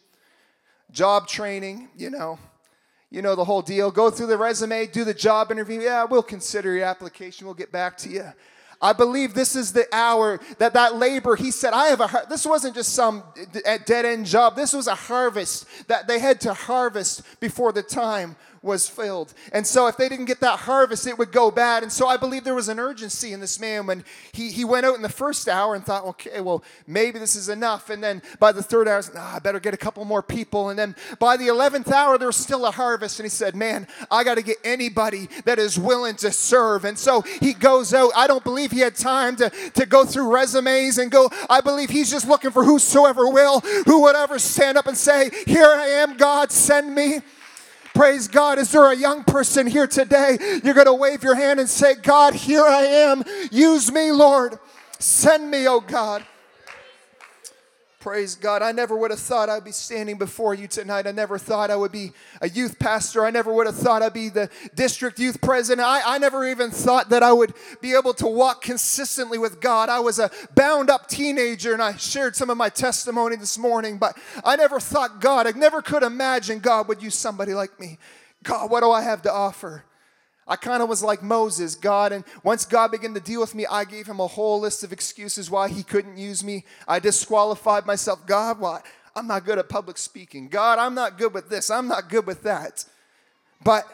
job 0.91 1.27
training, 1.27 1.89
you 1.95 2.09
know. 2.09 2.39
You 3.09 3.21
know 3.21 3.35
the 3.35 3.45
whole 3.45 3.61
deal. 3.61 3.91
Go 3.91 4.09
through 4.09 4.25
the 4.25 4.37
resume, 4.37 4.87
do 4.87 5.03
the 5.03 5.13
job 5.13 5.51
interview. 5.51 5.81
Yeah, 5.81 6.05
we'll 6.05 6.23
consider 6.23 6.73
your 6.73 6.85
application. 6.85 7.45
We'll 7.45 7.53
get 7.53 7.71
back 7.71 7.95
to 7.99 8.09
you. 8.09 8.25
I 8.81 8.91
believe 8.91 9.33
this 9.33 9.55
is 9.55 9.71
the 9.71 9.87
hour 9.93 10.39
that 10.57 10.73
that 10.73 10.95
labor, 10.95 11.35
he 11.35 11.51
said, 11.51 11.73
I 11.73 11.87
have 11.87 12.01
a, 12.01 12.25
this 12.27 12.45
wasn't 12.45 12.75
just 12.75 12.93
some 12.93 13.23
dead 13.85 14.05
end 14.05 14.25
job. 14.25 14.55
This 14.55 14.73
was 14.73 14.87
a 14.87 14.95
harvest 14.95 15.87
that 15.87 16.07
they 16.07 16.19
had 16.19 16.41
to 16.41 16.53
harvest 16.53 17.39
before 17.39 17.71
the 17.71 17.83
time 17.83 18.35
was 18.63 18.87
filled. 18.87 19.33
And 19.51 19.67
so 19.67 19.87
if 19.87 19.97
they 19.97 20.07
didn't 20.07 20.25
get 20.25 20.39
that 20.39 20.59
harvest, 20.59 21.05
it 21.05 21.17
would 21.17 21.31
go 21.31 21.51
bad. 21.51 21.83
And 21.83 21.91
so 21.91 22.07
I 22.07 22.17
believe 22.17 22.45
there 22.45 22.55
was 22.55 22.69
an 22.69 22.79
urgency 22.79 23.33
in 23.33 23.41
this 23.41 23.59
man 23.59 23.85
when 23.85 24.05
he, 24.31 24.51
he 24.51 24.63
went 24.63 24.85
out 24.85 24.95
in 24.95 25.01
the 25.01 25.09
first 25.09 25.49
hour 25.49 25.75
and 25.75 25.85
thought, 25.85 26.05
okay, 26.05 26.39
well, 26.39 26.63
maybe 26.87 27.19
this 27.19 27.35
is 27.35 27.49
enough. 27.49 27.89
And 27.89 28.01
then 28.01 28.21
by 28.39 28.53
the 28.53 28.63
third 28.63 28.87
hour, 28.87 29.03
oh, 29.15 29.19
I 29.19 29.39
better 29.39 29.59
get 29.59 29.73
a 29.73 29.77
couple 29.77 30.05
more 30.05 30.23
people. 30.23 30.69
And 30.69 30.79
then 30.79 30.95
by 31.19 31.35
the 31.35 31.47
11th 31.47 31.91
hour, 31.91 32.17
there 32.17 32.27
was 32.27 32.37
still 32.37 32.65
a 32.65 32.71
harvest. 32.71 33.19
And 33.19 33.25
he 33.25 33.29
said, 33.29 33.53
man, 33.53 33.85
I 34.09 34.23
got 34.23 34.35
to 34.35 34.41
get 34.41 34.57
anybody 34.63 35.27
that 35.43 35.59
is 35.59 35.77
willing 35.77 36.15
to 36.17 36.31
serve. 36.31 36.85
And 36.85 36.97
so 36.97 37.21
he 37.21 37.53
goes 37.53 37.93
out. 37.93 38.11
I 38.15 38.27
don't 38.27 38.43
believe 38.43 38.71
he 38.71 38.79
had 38.79 38.95
time 38.95 39.35
to, 39.37 39.49
to 39.49 39.85
go 39.85 40.05
through 40.05 40.33
resumes 40.33 40.97
and 40.97 41.11
go. 41.11 41.29
I 41.49 41.59
believe 41.59 41.89
he's 41.89 42.09
just 42.09 42.27
looking 42.27 42.51
for 42.51 42.63
whosoever 42.63 43.27
will, 43.27 43.59
who 43.59 44.03
would 44.03 44.15
ever 44.15 44.39
stand 44.39 44.77
up 44.77 44.87
and 44.87 44.97
say, 44.97 45.29
Here 45.45 45.65
I 45.65 45.87
am, 45.87 46.15
God, 46.15 46.51
send 46.51 46.95
me. 46.95 47.19
Praise 47.93 48.27
God. 48.27 48.57
Is 48.57 48.71
there 48.71 48.91
a 48.91 48.95
young 48.95 49.23
person 49.23 49.67
here 49.67 49.87
today? 49.87 50.37
You're 50.63 50.73
going 50.73 50.87
to 50.87 50.93
wave 50.93 51.23
your 51.23 51.35
hand 51.35 51.59
and 51.59 51.69
say, 51.69 51.95
God, 51.95 52.33
here 52.33 52.63
I 52.63 52.83
am. 52.83 53.23
Use 53.51 53.91
me, 53.91 54.11
Lord. 54.11 54.57
Send 54.99 55.51
me, 55.51 55.67
oh 55.67 55.79
God. 55.79 56.25
Praise 58.03 58.35
God. 58.35 58.61
I 58.61 58.73
never 58.73 58.97
would 58.97 59.11
have 59.11 59.19
thought 59.21 59.47
I'd 59.47 59.63
be 59.63 59.71
standing 59.71 60.17
before 60.17 60.53
you 60.53 60.67
tonight. 60.67 61.07
I 61.07 61.13
never 61.13 61.37
thought 61.37 61.71
I 61.71 61.77
would 61.77 61.93
be 61.93 62.11
a 62.41 62.49
youth 62.49 62.77
pastor. 62.77 63.25
I 63.25 63.29
never 63.29 63.53
would 63.53 63.65
have 63.65 63.77
thought 63.77 64.01
I'd 64.01 64.11
be 64.11 64.27
the 64.27 64.49
district 64.75 65.19
youth 65.19 65.39
president. 65.39 65.87
I, 65.87 66.01
I 66.03 66.17
never 66.17 66.45
even 66.45 66.69
thought 66.69 67.11
that 67.11 67.23
I 67.23 67.31
would 67.31 67.53
be 67.79 67.95
able 67.95 68.13
to 68.15 68.27
walk 68.27 68.61
consistently 68.61 69.37
with 69.37 69.61
God. 69.61 69.87
I 69.87 70.01
was 70.01 70.19
a 70.19 70.29
bound 70.53 70.89
up 70.89 71.07
teenager 71.07 71.71
and 71.71 71.81
I 71.81 71.95
shared 71.95 72.35
some 72.35 72.49
of 72.49 72.57
my 72.57 72.67
testimony 72.67 73.37
this 73.37 73.57
morning, 73.57 73.99
but 73.99 74.17
I 74.43 74.57
never 74.57 74.81
thought 74.81 75.21
God, 75.21 75.47
I 75.47 75.51
never 75.51 75.81
could 75.81 76.03
imagine 76.03 76.59
God 76.59 76.89
would 76.89 77.01
use 77.01 77.15
somebody 77.15 77.53
like 77.53 77.79
me. 77.79 77.99
God, 78.43 78.69
what 78.69 78.81
do 78.81 78.91
I 78.91 79.01
have 79.01 79.21
to 79.21 79.31
offer? 79.31 79.85
I 80.47 80.55
kind 80.57 80.83
of 80.83 80.89
was 80.89 81.01
like 81.01 81.23
Moses, 81.23 81.75
God, 81.75 82.11
and 82.11 82.25
once 82.43 82.65
God 82.65 82.91
began 82.91 83.13
to 83.13 83.19
deal 83.19 83.39
with 83.39 83.55
me, 83.55 83.65
I 83.65 83.85
gave 83.85 84.07
him 84.07 84.19
a 84.19 84.27
whole 84.27 84.59
list 84.59 84.83
of 84.83 84.91
excuses 84.91 85.49
why 85.49 85.69
he 85.69 85.83
couldn't 85.83 86.17
use 86.17 86.43
me. 86.43 86.65
I 86.87 86.99
disqualified 86.99 87.85
myself. 87.85 88.25
God, 88.25 88.59
why? 88.59 88.81
I'm 89.15 89.27
not 89.27 89.45
good 89.45 89.57
at 89.57 89.69
public 89.69 89.97
speaking. 89.97 90.49
God, 90.49 90.79
I'm 90.79 90.95
not 90.95 91.17
good 91.17 91.33
with 91.33 91.49
this. 91.49 91.69
I'm 91.69 91.87
not 91.87 92.09
good 92.09 92.27
with 92.27 92.43
that. 92.43 92.83
But 93.63 93.87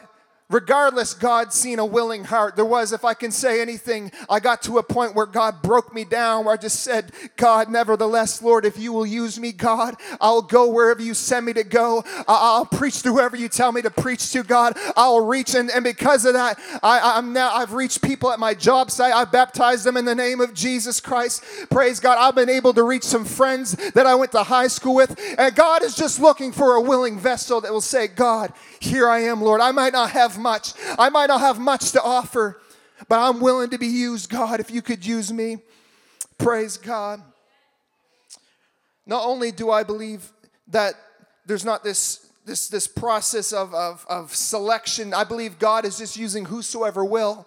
Regardless, 0.50 1.14
God 1.14 1.52
seen 1.52 1.78
a 1.78 1.86
willing 1.86 2.24
heart. 2.24 2.56
There 2.56 2.64
was, 2.64 2.92
if 2.92 3.04
I 3.04 3.14
can 3.14 3.30
say 3.30 3.62
anything, 3.62 4.10
I 4.28 4.40
got 4.40 4.62
to 4.62 4.78
a 4.78 4.82
point 4.82 5.14
where 5.14 5.26
God 5.26 5.62
broke 5.62 5.94
me 5.94 6.04
down, 6.04 6.44
where 6.44 6.54
I 6.54 6.56
just 6.56 6.80
said, 6.80 7.12
God, 7.36 7.70
nevertheless, 7.70 8.42
Lord, 8.42 8.64
if 8.64 8.76
you 8.76 8.92
will 8.92 9.06
use 9.06 9.38
me, 9.38 9.52
God, 9.52 9.94
I'll 10.20 10.42
go 10.42 10.68
wherever 10.68 11.00
you 11.00 11.14
send 11.14 11.46
me 11.46 11.52
to 11.52 11.62
go. 11.62 12.02
I'll 12.26 12.66
preach 12.66 13.02
to 13.02 13.12
whoever 13.12 13.36
you 13.36 13.48
tell 13.48 13.70
me 13.70 13.80
to 13.82 13.90
preach 13.90 14.32
to, 14.32 14.42
God. 14.42 14.76
I'll 14.96 15.24
reach, 15.24 15.54
and, 15.54 15.70
and 15.70 15.84
because 15.84 16.24
of 16.24 16.34
that, 16.34 16.58
I, 16.82 17.16
I'm 17.16 17.32
now, 17.32 17.54
I've 17.54 17.72
reached 17.72 18.02
people 18.02 18.32
at 18.32 18.40
my 18.40 18.52
job 18.54 18.90
site. 18.90 19.14
I've 19.14 19.30
baptized 19.30 19.84
them 19.84 19.96
in 19.96 20.04
the 20.04 20.16
name 20.16 20.40
of 20.40 20.52
Jesus 20.52 21.00
Christ. 21.00 21.44
Praise 21.70 22.00
God. 22.00 22.18
I've 22.18 22.34
been 22.34 22.50
able 22.50 22.74
to 22.74 22.82
reach 22.82 23.04
some 23.04 23.24
friends 23.24 23.76
that 23.92 24.06
I 24.06 24.16
went 24.16 24.32
to 24.32 24.42
high 24.42 24.66
school 24.66 24.96
with. 24.96 25.16
And 25.38 25.54
God 25.54 25.84
is 25.84 25.94
just 25.94 26.18
looking 26.18 26.50
for 26.50 26.74
a 26.74 26.80
willing 26.80 27.20
vessel 27.20 27.60
that 27.60 27.72
will 27.72 27.80
say, 27.80 28.08
God, 28.08 28.52
here 28.80 29.08
I 29.08 29.20
am, 29.20 29.42
Lord. 29.42 29.60
I 29.60 29.70
might 29.72 29.92
not 29.92 30.10
have 30.10 30.38
much. 30.38 30.72
I 30.98 31.10
might 31.10 31.26
not 31.26 31.40
have 31.40 31.58
much 31.58 31.92
to 31.92 32.02
offer, 32.02 32.60
but 33.08 33.18
I'm 33.18 33.40
willing 33.40 33.70
to 33.70 33.78
be 33.78 33.86
used, 33.86 34.30
God, 34.30 34.58
if 34.58 34.70
you 34.70 34.82
could 34.82 35.04
use 35.06 35.32
me. 35.32 35.58
Praise 36.38 36.76
God. 36.76 37.22
Not 39.06 39.24
only 39.24 39.52
do 39.52 39.70
I 39.70 39.82
believe 39.82 40.32
that 40.68 40.94
there's 41.46 41.64
not 41.64 41.84
this 41.84 42.30
this, 42.46 42.68
this 42.68 42.88
process 42.88 43.52
of, 43.52 43.72
of, 43.74 44.04
of 44.08 44.34
selection, 44.34 45.14
I 45.14 45.24
believe 45.24 45.58
God 45.58 45.84
is 45.84 45.98
just 45.98 46.16
using 46.16 46.46
whosoever 46.46 47.04
will. 47.04 47.46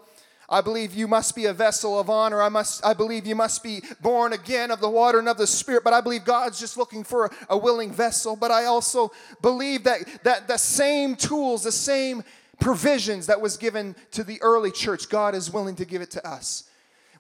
I 0.54 0.62
believe 0.62 0.94
you 0.94 1.08
must 1.08 1.36
be 1.36 1.46
a 1.46 1.54
vessel 1.54 2.00
of 2.00 2.10
honor. 2.10 2.42
I 2.42 2.50
must 2.50 2.86
I 2.86 2.94
believe 2.94 3.26
you 3.26 3.36
must 3.36 3.64
be 3.64 3.82
born 4.02 4.34
again 4.34 4.72
of 4.72 4.80
the 4.80 4.90
water 4.90 5.20
and 5.20 5.28
of 5.28 5.38
the 5.38 5.48
spirit. 5.48 5.84
But 5.84 5.94
I 5.94 6.02
believe 6.02 6.26
God's 6.26 6.60
just 6.60 6.78
looking 6.78 7.04
for 7.04 7.32
a, 7.50 7.58
willing 7.58 7.92
vessel. 7.92 8.36
But 8.36 8.52
I 8.52 8.66
also 8.66 9.12
believe 9.42 9.84
that 9.86 10.02
that 10.24 10.48
the 10.48 10.58
same 10.58 11.16
tools, 11.16 11.64
the 11.64 11.72
same 11.72 12.24
provisions 12.60 13.26
that 13.28 13.42
was 13.42 13.58
given 13.58 13.96
to 14.12 14.24
the 14.24 14.42
early 14.42 14.72
church, 14.72 15.10
God 15.10 15.36
is 15.36 15.52
willing 15.52 15.76
to 15.78 15.86
give 15.86 16.02
it 16.02 16.12
to 16.12 16.28
us. 16.28 16.70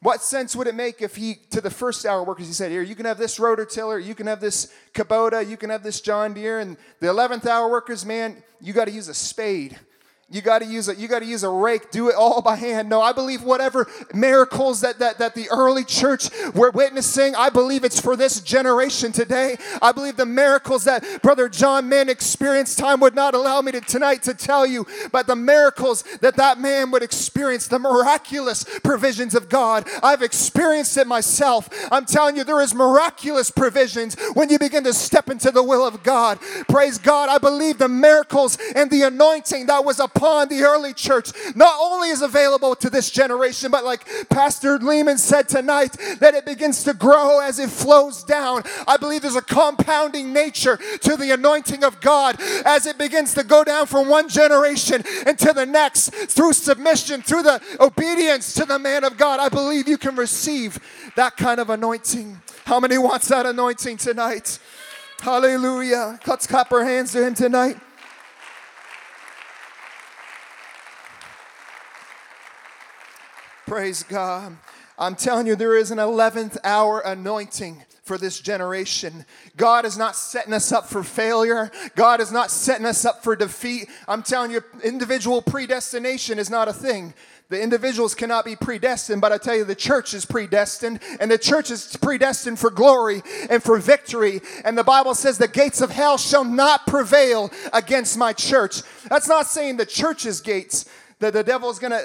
What 0.01 0.21
sense 0.21 0.53
would 0.53 0.67
it 0.67 0.75
make 0.75 1.01
if 1.01 1.15
he, 1.15 1.35
to 1.51 1.61
the 1.61 1.69
first 1.69 2.05
hour 2.05 2.23
workers, 2.25 2.47
he 2.47 2.53
said, 2.53 2.71
Here, 2.71 2.81
you 2.81 2.93
can 2.93 3.05
have 3.05 3.17
this 3.17 3.39
rototiller, 3.39 4.03
you 4.03 4.13
can 4.13 4.27
have 4.27 4.41
this 4.41 4.73
Kubota, 4.93 5.47
you 5.47 5.55
can 5.55 5.69
have 5.69 5.81
this 5.81 6.01
John 6.01 6.33
Deere, 6.33 6.59
and 6.59 6.75
the 6.99 7.07
11th 7.07 7.45
hour 7.45 7.69
workers, 7.69 8.05
man, 8.05 8.43
you 8.59 8.73
got 8.73 8.85
to 8.85 8.91
use 8.91 9.07
a 9.07 9.13
spade. 9.13 9.79
You 10.29 10.41
got 10.41 10.59
to 10.59 10.65
use 10.65 10.87
a 10.87 10.95
you 10.95 11.07
got 11.07 11.19
to 11.19 11.25
use 11.25 11.43
a 11.43 11.49
rake. 11.49 11.91
Do 11.91 12.09
it 12.09 12.15
all 12.15 12.41
by 12.41 12.55
hand. 12.55 12.89
No, 12.89 13.01
I 13.01 13.11
believe 13.11 13.43
whatever 13.43 13.87
miracles 14.13 14.81
that, 14.81 14.97
that 14.99 15.19
that 15.19 15.35
the 15.35 15.47
early 15.51 15.83
church 15.83 16.29
were 16.55 16.71
witnessing, 16.71 17.35
I 17.35 17.49
believe 17.49 17.83
it's 17.83 17.99
for 17.99 18.15
this 18.15 18.39
generation 18.39 19.11
today. 19.11 19.57
I 19.81 19.91
believe 19.91 20.15
the 20.15 20.25
miracles 20.25 20.85
that 20.85 21.21
Brother 21.21 21.49
John 21.49 21.89
Mann 21.89 22.07
experienced, 22.07 22.79
time 22.79 23.01
would 23.01 23.13
not 23.13 23.35
allow 23.35 23.61
me 23.61 23.73
to 23.73 23.81
tonight 23.81 24.23
to 24.23 24.33
tell 24.33 24.65
you, 24.65 24.87
but 25.11 25.27
the 25.27 25.35
miracles 25.35 26.03
that 26.21 26.37
that 26.37 26.57
man 26.57 26.89
would 26.91 27.03
experience, 27.03 27.67
the 27.67 27.77
miraculous 27.77 28.63
provisions 28.79 29.35
of 29.35 29.49
God. 29.49 29.87
I've 30.01 30.21
experienced 30.21 30.97
it 30.97 31.05
myself. 31.05 31.69
I'm 31.91 32.05
telling 32.05 32.37
you, 32.37 32.45
there 32.45 32.61
is 32.61 32.73
miraculous 32.73 33.51
provisions 33.51 34.15
when 34.33 34.49
you 34.49 34.57
begin 34.57 34.85
to 34.85 34.93
step 34.93 35.29
into 35.29 35.51
the 35.51 35.63
will 35.63 35.85
of 35.85 36.01
God. 36.01 36.39
Praise 36.69 36.97
God. 36.97 37.27
I 37.29 37.39
believe 37.39 37.77
the 37.77 37.89
miracles 37.89 38.57
and 38.73 38.89
the 38.89 39.01
anointing 39.03 39.67
that 39.67 39.83
was 39.83 39.99
upon 39.99 40.12
upon 40.15 40.49
the 40.49 40.61
early 40.63 40.93
church 40.93 41.31
not 41.55 41.75
only 41.79 42.09
is 42.09 42.21
available 42.21 42.75
to 42.75 42.89
this 42.89 43.09
generation, 43.09 43.71
but 43.71 43.83
like 43.83 44.05
Pastor 44.29 44.77
Lehman 44.79 45.17
said 45.17 45.47
tonight, 45.49 45.93
that 46.19 46.33
it 46.33 46.45
begins 46.45 46.83
to 46.83 46.93
grow 46.93 47.39
as 47.39 47.59
it 47.59 47.69
flows 47.69 48.23
down. 48.23 48.63
I 48.87 48.97
believe 48.97 49.21
there's 49.21 49.35
a 49.35 49.41
compounding 49.41 50.33
nature 50.33 50.77
to 51.01 51.17
the 51.17 51.31
anointing 51.31 51.83
of 51.83 51.99
God 52.01 52.37
as 52.65 52.85
it 52.85 52.97
begins 52.97 53.33
to 53.35 53.43
go 53.43 53.63
down 53.63 53.87
from 53.87 54.09
one 54.09 54.29
generation 54.29 55.03
into 55.25 55.53
the 55.53 55.65
next 55.65 56.13
through 56.13 56.53
submission, 56.53 57.21
through 57.21 57.43
the 57.43 57.61
obedience 57.79 58.53
to 58.55 58.65
the 58.65 58.79
man 58.79 59.03
of 59.03 59.17
God. 59.17 59.39
I 59.39 59.49
believe 59.49 59.87
you 59.87 59.97
can 59.97 60.15
receive 60.15 60.79
that 61.15 61.37
kind 61.37 61.59
of 61.59 61.69
anointing. 61.69 62.41
How 62.65 62.79
many 62.79 62.97
wants 62.97 63.27
that 63.27 63.45
anointing 63.45 63.97
tonight? 63.97 64.59
Hallelujah. 65.19 66.19
Let's 66.25 66.47
clap 66.47 66.71
our 66.71 66.83
hands 66.83 67.13
to 67.13 67.25
him 67.25 67.33
tonight. 67.33 67.77
Praise 73.73 74.03
God. 74.03 74.55
I'm 74.99 75.15
telling 75.15 75.47
you, 75.47 75.55
there 75.55 75.75
is 75.75 75.89
an 75.89 75.97
11th 75.97 76.57
hour 76.63 76.99
anointing 76.99 77.83
for 78.03 78.19
this 78.19 78.39
generation. 78.39 79.25
God 79.57 79.83
is 79.83 79.97
not 79.97 80.15
setting 80.15 80.53
us 80.53 80.71
up 80.71 80.87
for 80.87 81.01
failure. 81.01 81.71
God 81.95 82.21
is 82.21 82.31
not 82.31 82.51
setting 82.51 82.85
us 82.85 83.03
up 83.03 83.23
for 83.23 83.35
defeat. 83.35 83.89
I'm 84.07 84.21
telling 84.21 84.51
you, 84.51 84.61
individual 84.83 85.41
predestination 85.41 86.37
is 86.37 86.51
not 86.51 86.67
a 86.67 86.73
thing. 86.73 87.15
The 87.49 87.61
individuals 87.61 88.13
cannot 88.13 88.45
be 88.45 88.55
predestined, 88.55 89.21
but 89.21 89.31
I 89.31 89.39
tell 89.39 89.55
you, 89.55 89.63
the 89.63 89.73
church 89.73 90.13
is 90.13 90.23
predestined, 90.23 90.99
and 91.19 91.31
the 91.31 91.39
church 91.39 91.71
is 91.71 91.97
predestined 91.97 92.59
for 92.59 92.69
glory 92.69 93.23
and 93.49 93.61
for 93.61 93.79
victory. 93.79 94.41
And 94.63 94.77
the 94.77 94.83
Bible 94.83 95.15
says, 95.15 95.39
The 95.39 95.47
gates 95.47 95.81
of 95.81 95.89
hell 95.89 96.19
shall 96.19 96.43
not 96.43 96.85
prevail 96.85 97.51
against 97.73 98.19
my 98.19 98.33
church. 98.33 98.83
That's 99.09 99.27
not 99.27 99.47
saying 99.47 99.77
the 99.77 99.85
church's 99.85 100.41
gates, 100.41 100.85
that 101.19 101.33
the 101.33 101.43
devil 101.43 101.69
is 101.69 101.79
to, 101.79 102.01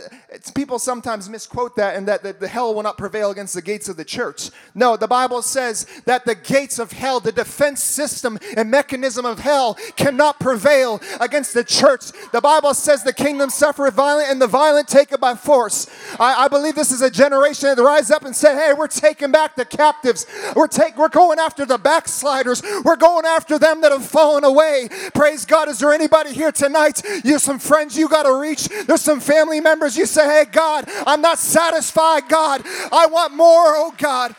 people 0.54 0.78
sometimes 0.78 1.28
misquote 1.28 1.76
that 1.76 1.96
and 1.96 2.06
that 2.08 2.22
the, 2.22 2.32
the 2.32 2.48
hell 2.48 2.74
will 2.74 2.82
not 2.82 2.98
prevail 2.98 3.30
against 3.30 3.54
the 3.54 3.62
gates 3.62 3.88
of 3.88 3.96
the 3.96 4.04
church. 4.04 4.50
No, 4.74 4.96
the 4.96 5.08
Bible 5.08 5.42
says 5.42 5.86
that 6.04 6.24
the 6.24 6.34
gates 6.34 6.78
of 6.78 6.92
hell, 6.92 7.20
the 7.20 7.32
defense 7.32 7.82
system 7.82 8.38
and 8.56 8.70
mechanism 8.70 9.24
of 9.24 9.40
hell 9.40 9.74
cannot 9.96 10.38
prevail 10.40 11.00
against 11.20 11.54
the 11.54 11.64
church. 11.64 12.12
The 12.32 12.40
Bible 12.40 12.74
says 12.74 13.02
the 13.02 13.12
kingdom 13.12 13.50
suffereth 13.50 13.94
violent 13.94 14.30
and 14.30 14.40
the 14.40 14.46
violent 14.46 14.88
take 14.88 15.12
it 15.12 15.20
by 15.20 15.34
force. 15.34 15.88
I, 16.18 16.44
I 16.44 16.48
believe 16.48 16.74
this 16.74 16.92
is 16.92 17.02
a 17.02 17.10
generation 17.10 17.74
that 17.74 17.82
rise 17.82 18.10
up 18.10 18.24
and 18.24 18.34
say, 18.34 18.54
hey, 18.54 18.72
we're 18.72 18.88
taking 18.88 19.32
back 19.32 19.56
the 19.56 19.64
captives. 19.64 20.26
We're, 20.54 20.68
take, 20.68 20.96
we're 20.96 21.08
going 21.08 21.38
after 21.38 21.66
the 21.66 21.78
backsliders. 21.78 22.62
We're 22.84 22.96
going 22.96 23.26
after 23.26 23.58
them 23.58 23.80
that 23.80 23.92
have 23.92 24.06
fallen 24.06 24.44
away. 24.44 24.88
Praise 25.14 25.44
God. 25.44 25.68
Is 25.68 25.78
there 25.78 25.92
anybody 25.92 26.32
here 26.32 26.52
tonight? 26.52 27.02
You 27.24 27.38
some 27.38 27.58
friends 27.58 27.96
you 27.96 28.08
got 28.08 28.24
to 28.24 28.34
reach. 28.34 28.68
There's 28.86 29.07
some 29.08 29.20
family 29.20 29.58
members, 29.58 29.96
you 29.96 30.04
say, 30.04 30.26
Hey, 30.26 30.44
God, 30.52 30.84
I'm 31.06 31.22
not 31.22 31.38
satisfied, 31.38 32.28
God. 32.28 32.60
I 32.92 33.06
want 33.06 33.32
more, 33.32 33.74
oh 33.74 33.94
God. 33.96 34.36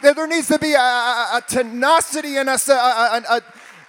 There 0.00 0.26
needs 0.26 0.48
to 0.48 0.58
be 0.58 0.72
a, 0.72 0.78
a, 0.78 1.42
tenacity 1.46 2.38
in 2.38 2.48
us, 2.48 2.70
a, 2.70 2.72
a 2.72 3.42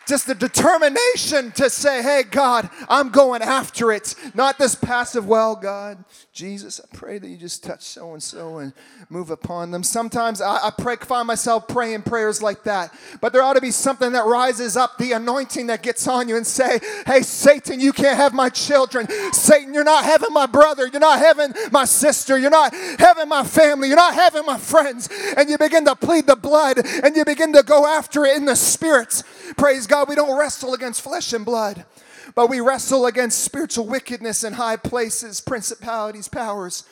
just 0.07 0.27
the 0.27 0.35
determination 0.35 1.51
to 1.51 1.69
say, 1.69 2.01
hey, 2.01 2.23
God, 2.29 2.69
I'm 2.89 3.09
going 3.09 3.41
after 3.41 3.91
it. 3.91 4.15
Not 4.33 4.57
this 4.57 4.75
passive, 4.75 5.27
well, 5.27 5.55
God, 5.55 6.03
Jesus, 6.33 6.81
I 6.83 6.95
pray 6.95 7.19
that 7.19 7.27
you 7.27 7.37
just 7.37 7.63
touch 7.63 7.81
so 7.83 8.11
and 8.13 8.21
so 8.21 8.57
and 8.57 8.73
move 9.09 9.29
upon 9.29 9.71
them. 9.71 9.83
Sometimes 9.83 10.41
I, 10.41 10.67
I 10.67 10.71
pray, 10.77 10.97
find 10.97 11.27
myself 11.27 11.67
praying 11.67 12.01
prayers 12.01 12.41
like 12.41 12.63
that. 12.63 12.93
But 13.21 13.31
there 13.31 13.41
ought 13.41 13.53
to 13.53 13.61
be 13.61 13.71
something 13.71 14.11
that 14.11 14.25
rises 14.25 14.75
up, 14.75 14.97
the 14.97 15.13
anointing 15.13 15.67
that 15.67 15.83
gets 15.83 16.07
on 16.07 16.27
you 16.27 16.35
and 16.35 16.45
say, 16.45 16.79
hey, 17.05 17.21
Satan, 17.21 17.79
you 17.79 17.93
can't 17.93 18.17
have 18.17 18.33
my 18.33 18.49
children. 18.49 19.07
Satan, 19.31 19.73
you're 19.73 19.83
not 19.83 20.03
having 20.03 20.33
my 20.33 20.47
brother. 20.47 20.87
You're 20.87 20.99
not 20.99 21.19
having 21.19 21.53
my 21.71 21.85
sister. 21.85 22.37
You're 22.37 22.49
not 22.49 22.73
having 22.73 23.29
my 23.29 23.43
family. 23.43 23.87
You're 23.87 23.97
not 23.97 24.15
having 24.15 24.45
my 24.45 24.57
friends. 24.57 25.07
And 25.37 25.49
you 25.49 25.57
begin 25.57 25.85
to 25.85 25.95
plead 25.95 26.27
the 26.27 26.35
blood 26.35 26.79
and 27.03 27.15
you 27.15 27.23
begin 27.23 27.53
to 27.53 27.63
go 27.63 27.85
after 27.85 28.25
it 28.25 28.35
in 28.35 28.45
the 28.45 28.55
spirits. 28.55 29.23
Praise 29.55 29.87
God. 29.87 29.92
God, 29.93 30.09
we 30.09 30.15
don't 30.15 30.35
wrestle 30.35 30.73
against 30.73 31.03
flesh 31.03 31.33
and 31.33 31.45
blood, 31.45 31.85
but 32.33 32.49
we 32.49 32.59
wrestle 32.61 33.05
against 33.05 33.43
spiritual 33.43 33.85
wickedness 33.85 34.43
in 34.43 34.53
high 34.53 34.75
places, 34.75 35.39
principalities, 35.39 36.27
powers. 36.27 36.83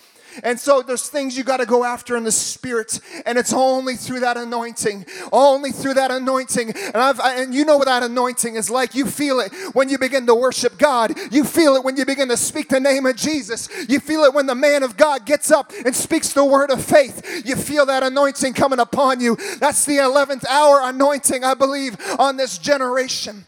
And 0.44 0.60
so 0.60 0.82
there's 0.82 1.08
things 1.10 1.38
you 1.38 1.44
got 1.44 1.58
to 1.58 1.66
go 1.66 1.84
after 1.84 2.16
in 2.18 2.24
the 2.24 2.32
spirit, 2.32 3.00
and 3.26 3.38
it's 3.38 3.54
only 3.54 3.96
through 3.96 4.22
that 4.22 4.38
anointing, 4.38 5.06
only 5.32 5.72
through 5.72 5.96
that 5.96 6.12
anointing. 6.12 6.70
And 6.70 6.98
I've 6.98 7.20
and 7.20 7.54
you 7.54 7.66
know 7.66 7.78
what 7.78 7.88
that 7.88 8.04
anointing 8.04 8.56
is 8.56 8.70
like. 8.70 8.96
You 8.96 9.06
feel 9.06 9.40
it 9.40 9.52
when 9.74 9.90
you 9.90 9.98
begin 9.98 10.26
to 10.28 10.36
worship 10.36 10.78
God. 10.78 11.18
You 11.32 11.44
feel 11.44 11.76
it 11.76 11.84
when 11.84 11.98
you 11.98 12.06
begin 12.06 12.30
to 12.30 12.38
speak 12.38 12.70
the 12.70 12.80
name 12.80 13.06
of 13.06 13.16
Jesus. 13.16 13.70
You 13.90 14.00
feel 14.00 14.24
it 14.24 14.34
when 14.34 14.46
the 14.46 14.56
man 14.56 14.84
of 14.84 14.98
God 14.98 15.26
gets 15.26 15.52
up 15.52 15.72
and 15.86 15.96
speaks 15.96 16.34
the 16.34 16.46
word 16.46 16.72
of 16.72 16.84
faith. 16.84 17.44
You 17.46 17.56
feel 17.56 17.86
that 17.88 18.04
anointing 18.04 18.54
coming 18.54 18.80
upon 18.80 19.20
you. 19.20 19.38
That's 19.60 19.86
the 19.86 19.98
11th 19.98 20.46
hour 20.46 20.82
anointing, 20.84 21.44
I 21.44 21.54
believe, 21.54 21.98
on 22.20 22.38
this 22.38 22.58
generation. 22.58 23.46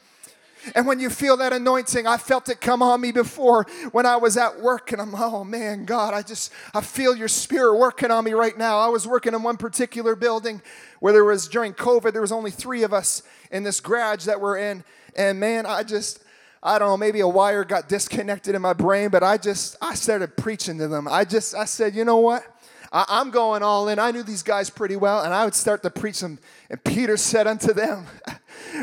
And 0.76 0.88
when 0.88 1.00
you 1.00 1.10
feel 1.10 1.38
that 1.38 1.54
anointing, 1.54 2.08
I 2.08 2.18
felt 2.18 2.50
it 2.50 2.62
come 2.62 2.82
on 2.82 3.02
me 3.02 3.12
before 3.12 3.66
when 3.92 4.06
I 4.06 4.18
was 4.18 4.38
at 4.38 4.62
work, 4.62 4.92
and 4.92 5.02
I'm, 5.02 5.14
oh 5.16 5.44
man, 5.44 5.86
God, 5.86 6.14
I 6.14 6.22
just, 6.22 6.52
I 6.74 6.82
feel 6.82 7.16
your 7.16 7.28
spirit 7.28 7.78
working 7.78 8.12
on 8.12 8.24
me 8.24 8.34
right 8.34 8.58
now. 8.58 8.80
I 8.80 8.88
was 8.88 9.08
working 9.08 9.34
in 9.34 9.44
one 9.44 9.58
particular 9.58 10.16
building 10.16 10.62
where 11.00 11.14
there 11.14 11.26
was, 11.26 11.48
during 11.48 11.74
COVID, 11.74 12.14
there 12.14 12.22
was 12.22 12.32
only 12.32 12.52
three 12.52 12.84
of 12.84 12.94
us 12.94 13.24
in 13.52 13.64
this 13.64 13.80
garage 13.80 14.26
that 14.26 14.40
we're 14.40 14.58
in. 14.58 14.84
And 15.16 15.40
man, 15.40 15.66
I 15.66 15.84
just, 15.84 16.24
I 16.62 16.80
don't 16.80 16.88
know, 16.88 16.98
maybe 16.98 17.20
a 17.20 17.28
wire 17.28 17.66
got 17.66 17.90
disconnected 17.90 18.56
in 18.56 18.62
my 18.62 18.74
brain, 18.74 19.10
but 19.10 19.22
I 19.22 19.38
just, 19.38 19.76
I 19.82 19.96
started 19.96 20.38
preaching 20.38 20.78
to 20.78 20.88
them. 20.88 21.08
I 21.10 21.26
just, 21.26 21.54
I 21.56 21.66
said, 21.66 21.94
you 21.94 22.06
know 22.06 22.18
what? 22.18 22.44
I, 22.94 23.22
am 23.22 23.32
going 23.32 23.64
all 23.64 23.90
in. 23.90 23.98
I 23.98 24.12
knew 24.12 24.22
these 24.22 24.44
guys 24.44 24.70
pretty 24.70 24.96
well, 24.96 25.24
and 25.24 25.34
I 25.34 25.46
would 25.46 25.56
start 25.56 25.82
to 25.82 25.90
preach 25.90 26.20
them. 26.20 26.38
And 26.70 26.82
Peter 26.84 27.18
said 27.18 27.48
unto 27.48 27.74
them, 27.74 28.06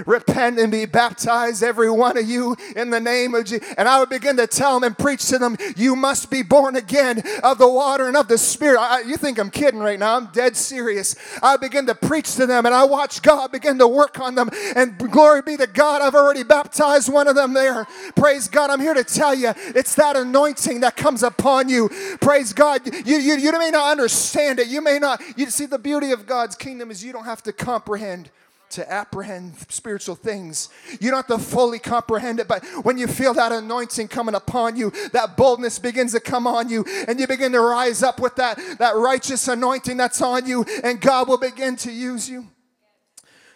Repent 0.06 0.58
and 0.58 0.70
be 0.70 0.86
baptized, 0.86 1.62
every 1.62 1.90
one 1.90 2.16
of 2.16 2.28
you, 2.28 2.56
in 2.76 2.90
the 2.90 3.00
name 3.00 3.34
of 3.34 3.44
Jesus. 3.44 3.74
And 3.76 3.88
I 3.88 4.00
would 4.00 4.08
begin 4.08 4.36
to 4.36 4.46
tell 4.46 4.74
them 4.78 4.84
and 4.84 4.98
preach 4.98 5.26
to 5.28 5.38
them, 5.38 5.56
You 5.76 5.96
must 5.96 6.30
be 6.30 6.42
born 6.42 6.76
again 6.76 7.22
of 7.42 7.58
the 7.58 7.68
water 7.68 8.08
and 8.08 8.16
of 8.16 8.28
the 8.28 8.38
Spirit. 8.38 8.78
I, 8.80 9.00
you 9.02 9.16
think 9.16 9.38
I'm 9.38 9.50
kidding 9.50 9.80
right 9.80 9.98
now? 9.98 10.16
I'm 10.16 10.26
dead 10.26 10.56
serious. 10.56 11.16
I 11.42 11.56
begin 11.56 11.86
to 11.86 11.94
preach 11.94 12.34
to 12.36 12.46
them, 12.46 12.66
and 12.66 12.74
I 12.74 12.84
watch 12.84 13.22
God 13.22 13.52
begin 13.52 13.78
to 13.78 13.88
work 13.88 14.18
on 14.20 14.34
them. 14.34 14.50
And 14.74 14.98
glory 15.10 15.42
be 15.42 15.56
to 15.56 15.66
God, 15.66 16.02
I've 16.02 16.14
already 16.14 16.42
baptized 16.42 17.12
one 17.12 17.28
of 17.28 17.34
them 17.34 17.54
there. 17.54 17.86
Praise 18.16 18.48
God. 18.48 18.70
I'm 18.70 18.80
here 18.80 18.94
to 18.94 19.04
tell 19.04 19.34
you, 19.34 19.52
it's 19.56 19.94
that 19.96 20.16
anointing 20.16 20.80
that 20.80 20.96
comes 20.96 21.22
upon 21.22 21.68
you. 21.68 21.88
Praise 22.20 22.52
God. 22.52 22.86
You, 23.06 23.18
you, 23.18 23.36
you 23.36 23.52
may 23.52 23.70
not 23.70 23.90
understand 23.90 24.58
it. 24.58 24.68
You 24.68 24.80
may 24.80 24.98
not. 24.98 25.20
You 25.36 25.46
see, 25.50 25.66
the 25.66 25.78
beauty 25.78 26.12
of 26.12 26.26
God's 26.26 26.56
kingdom 26.56 26.90
is 26.90 27.04
you 27.04 27.12
don't 27.12 27.24
have 27.24 27.42
to 27.44 27.52
comprehend 27.52 28.30
to 28.70 28.90
apprehend 28.90 29.54
spiritual 29.68 30.14
things. 30.14 30.68
You 31.00 31.10
don't 31.10 31.28
have 31.28 31.38
to 31.38 31.44
fully 31.44 31.78
comprehend 31.78 32.40
it, 32.40 32.48
but 32.48 32.64
when 32.82 32.98
you 32.98 33.06
feel 33.06 33.34
that 33.34 33.52
anointing 33.52 34.08
coming 34.08 34.34
upon 34.34 34.76
you, 34.76 34.92
that 35.12 35.36
boldness 35.36 35.78
begins 35.78 36.12
to 36.12 36.20
come 36.20 36.46
on 36.46 36.68
you, 36.68 36.84
and 37.08 37.18
you 37.18 37.26
begin 37.26 37.52
to 37.52 37.60
rise 37.60 38.02
up 38.02 38.20
with 38.20 38.36
that, 38.36 38.58
that 38.78 38.96
righteous 38.96 39.48
anointing 39.48 39.96
that's 39.96 40.22
on 40.22 40.46
you, 40.46 40.64
and 40.84 41.00
God 41.00 41.28
will 41.28 41.38
begin 41.38 41.76
to 41.76 41.92
use 41.92 42.28
you. 42.28 42.46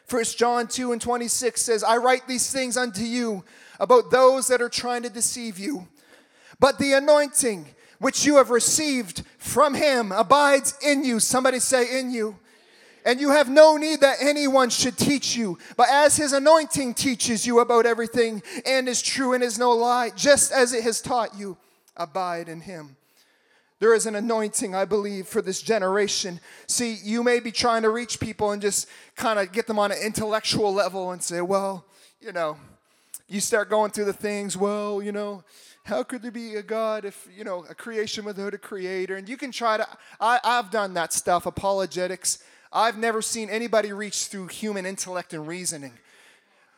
First 0.07 0.37
John 0.39 0.67
2 0.67 0.93
and 0.93 1.01
26 1.01 1.61
says, 1.63 1.83
I 1.83 1.97
write 1.97 2.29
these 2.29 2.53
things 2.53 2.77
unto 2.77 3.03
you 3.03 3.45
about 3.81 4.11
those 4.11 4.49
that 4.49 4.61
are 4.61 4.69
trying 4.69 5.03
to 5.03 5.11
deceive 5.11 5.59
you. 5.59 5.89
But 6.61 6.79
the 6.79 6.93
anointing 6.93 7.67
which 7.99 8.27
you 8.27 8.37
have 8.37 8.51
received 8.51 9.25
from 9.39 9.75
him 9.75 10.13
abides 10.13 10.77
in 10.85 11.05
you. 11.05 11.21
Somebody 11.21 11.59
say, 11.59 11.99
in 11.99 12.11
you 12.11 12.39
and 13.05 13.21
you 13.21 13.31
have 13.31 13.49
no 13.49 13.77
need 13.77 14.01
that 14.01 14.17
anyone 14.21 14.71
should 14.71 14.97
teach 14.97 15.37
you. 15.37 15.59
But 15.77 15.89
as 15.91 16.17
his 16.17 16.33
anointing 16.33 16.95
teaches 16.95 17.47
you 17.47 17.61
about 17.61 17.87
everything 17.87 18.43
and 18.65 18.89
is 18.89 19.03
true 19.03 19.35
and 19.35 19.43
is 19.43 19.59
no 19.59 19.73
lie, 19.73 20.11
just 20.11 20.53
as 20.53 20.73
it 20.73 20.83
has 20.85 21.01
taught 21.01 21.39
you, 21.39 21.57
abide 21.97 22.49
in 22.49 22.61
him. 22.63 22.97
There 23.81 23.95
is 23.95 24.07
an 24.07 24.15
anointing, 24.15 24.75
I 24.75 24.85
believe, 24.85 25.27
for 25.27 25.43
this 25.43 25.61
generation. 25.61 26.41
See, 26.67 26.95
you 27.03 27.23
may 27.23 27.41
be 27.41 27.53
trying 27.53 27.83
to 27.83 27.91
reach 27.91 28.21
people 28.21 28.53
and 28.53 28.63
just 28.63 28.89
kind 29.17 29.39
of 29.39 29.53
get 29.53 29.67
them 29.67 29.79
on 29.79 29.93
an 29.93 29.99
intellectual 29.99 30.73
level 30.73 31.11
and 31.11 31.23
say, 31.23 31.41
well, 31.41 31.85
you 32.21 32.33
know, 32.33 32.57
you 33.29 33.41
start 33.41 33.69
going 33.69 33.91
through 33.91 34.07
the 34.07 34.13
things, 34.13 34.57
well, 34.57 35.03
you 35.03 35.13
know, 35.13 35.43
how 35.85 36.03
could 36.03 36.23
there 36.23 36.31
be 36.31 36.55
a 36.55 36.63
God 36.63 37.05
if, 37.05 37.29
you 37.37 37.45
know, 37.45 37.67
a 37.69 37.75
creation 37.75 38.25
without 38.25 38.55
a 38.55 38.59
creator? 38.59 39.17
And 39.17 39.29
you 39.29 39.37
can 39.37 39.53
try 39.53 39.77
to, 39.77 39.87
I, 40.19 40.41
I've 40.43 40.71
done 40.71 40.95
that 40.95 41.13
stuff, 41.13 41.45
apologetics. 41.45 42.43
I've 42.75 42.99
never 42.99 43.23
seen 43.23 43.49
anybody 43.51 43.93
reach 43.93 44.27
through 44.27 44.49
human 44.49 44.85
intellect 44.85 45.33
and 45.33 45.47
reasoning. 45.47 45.93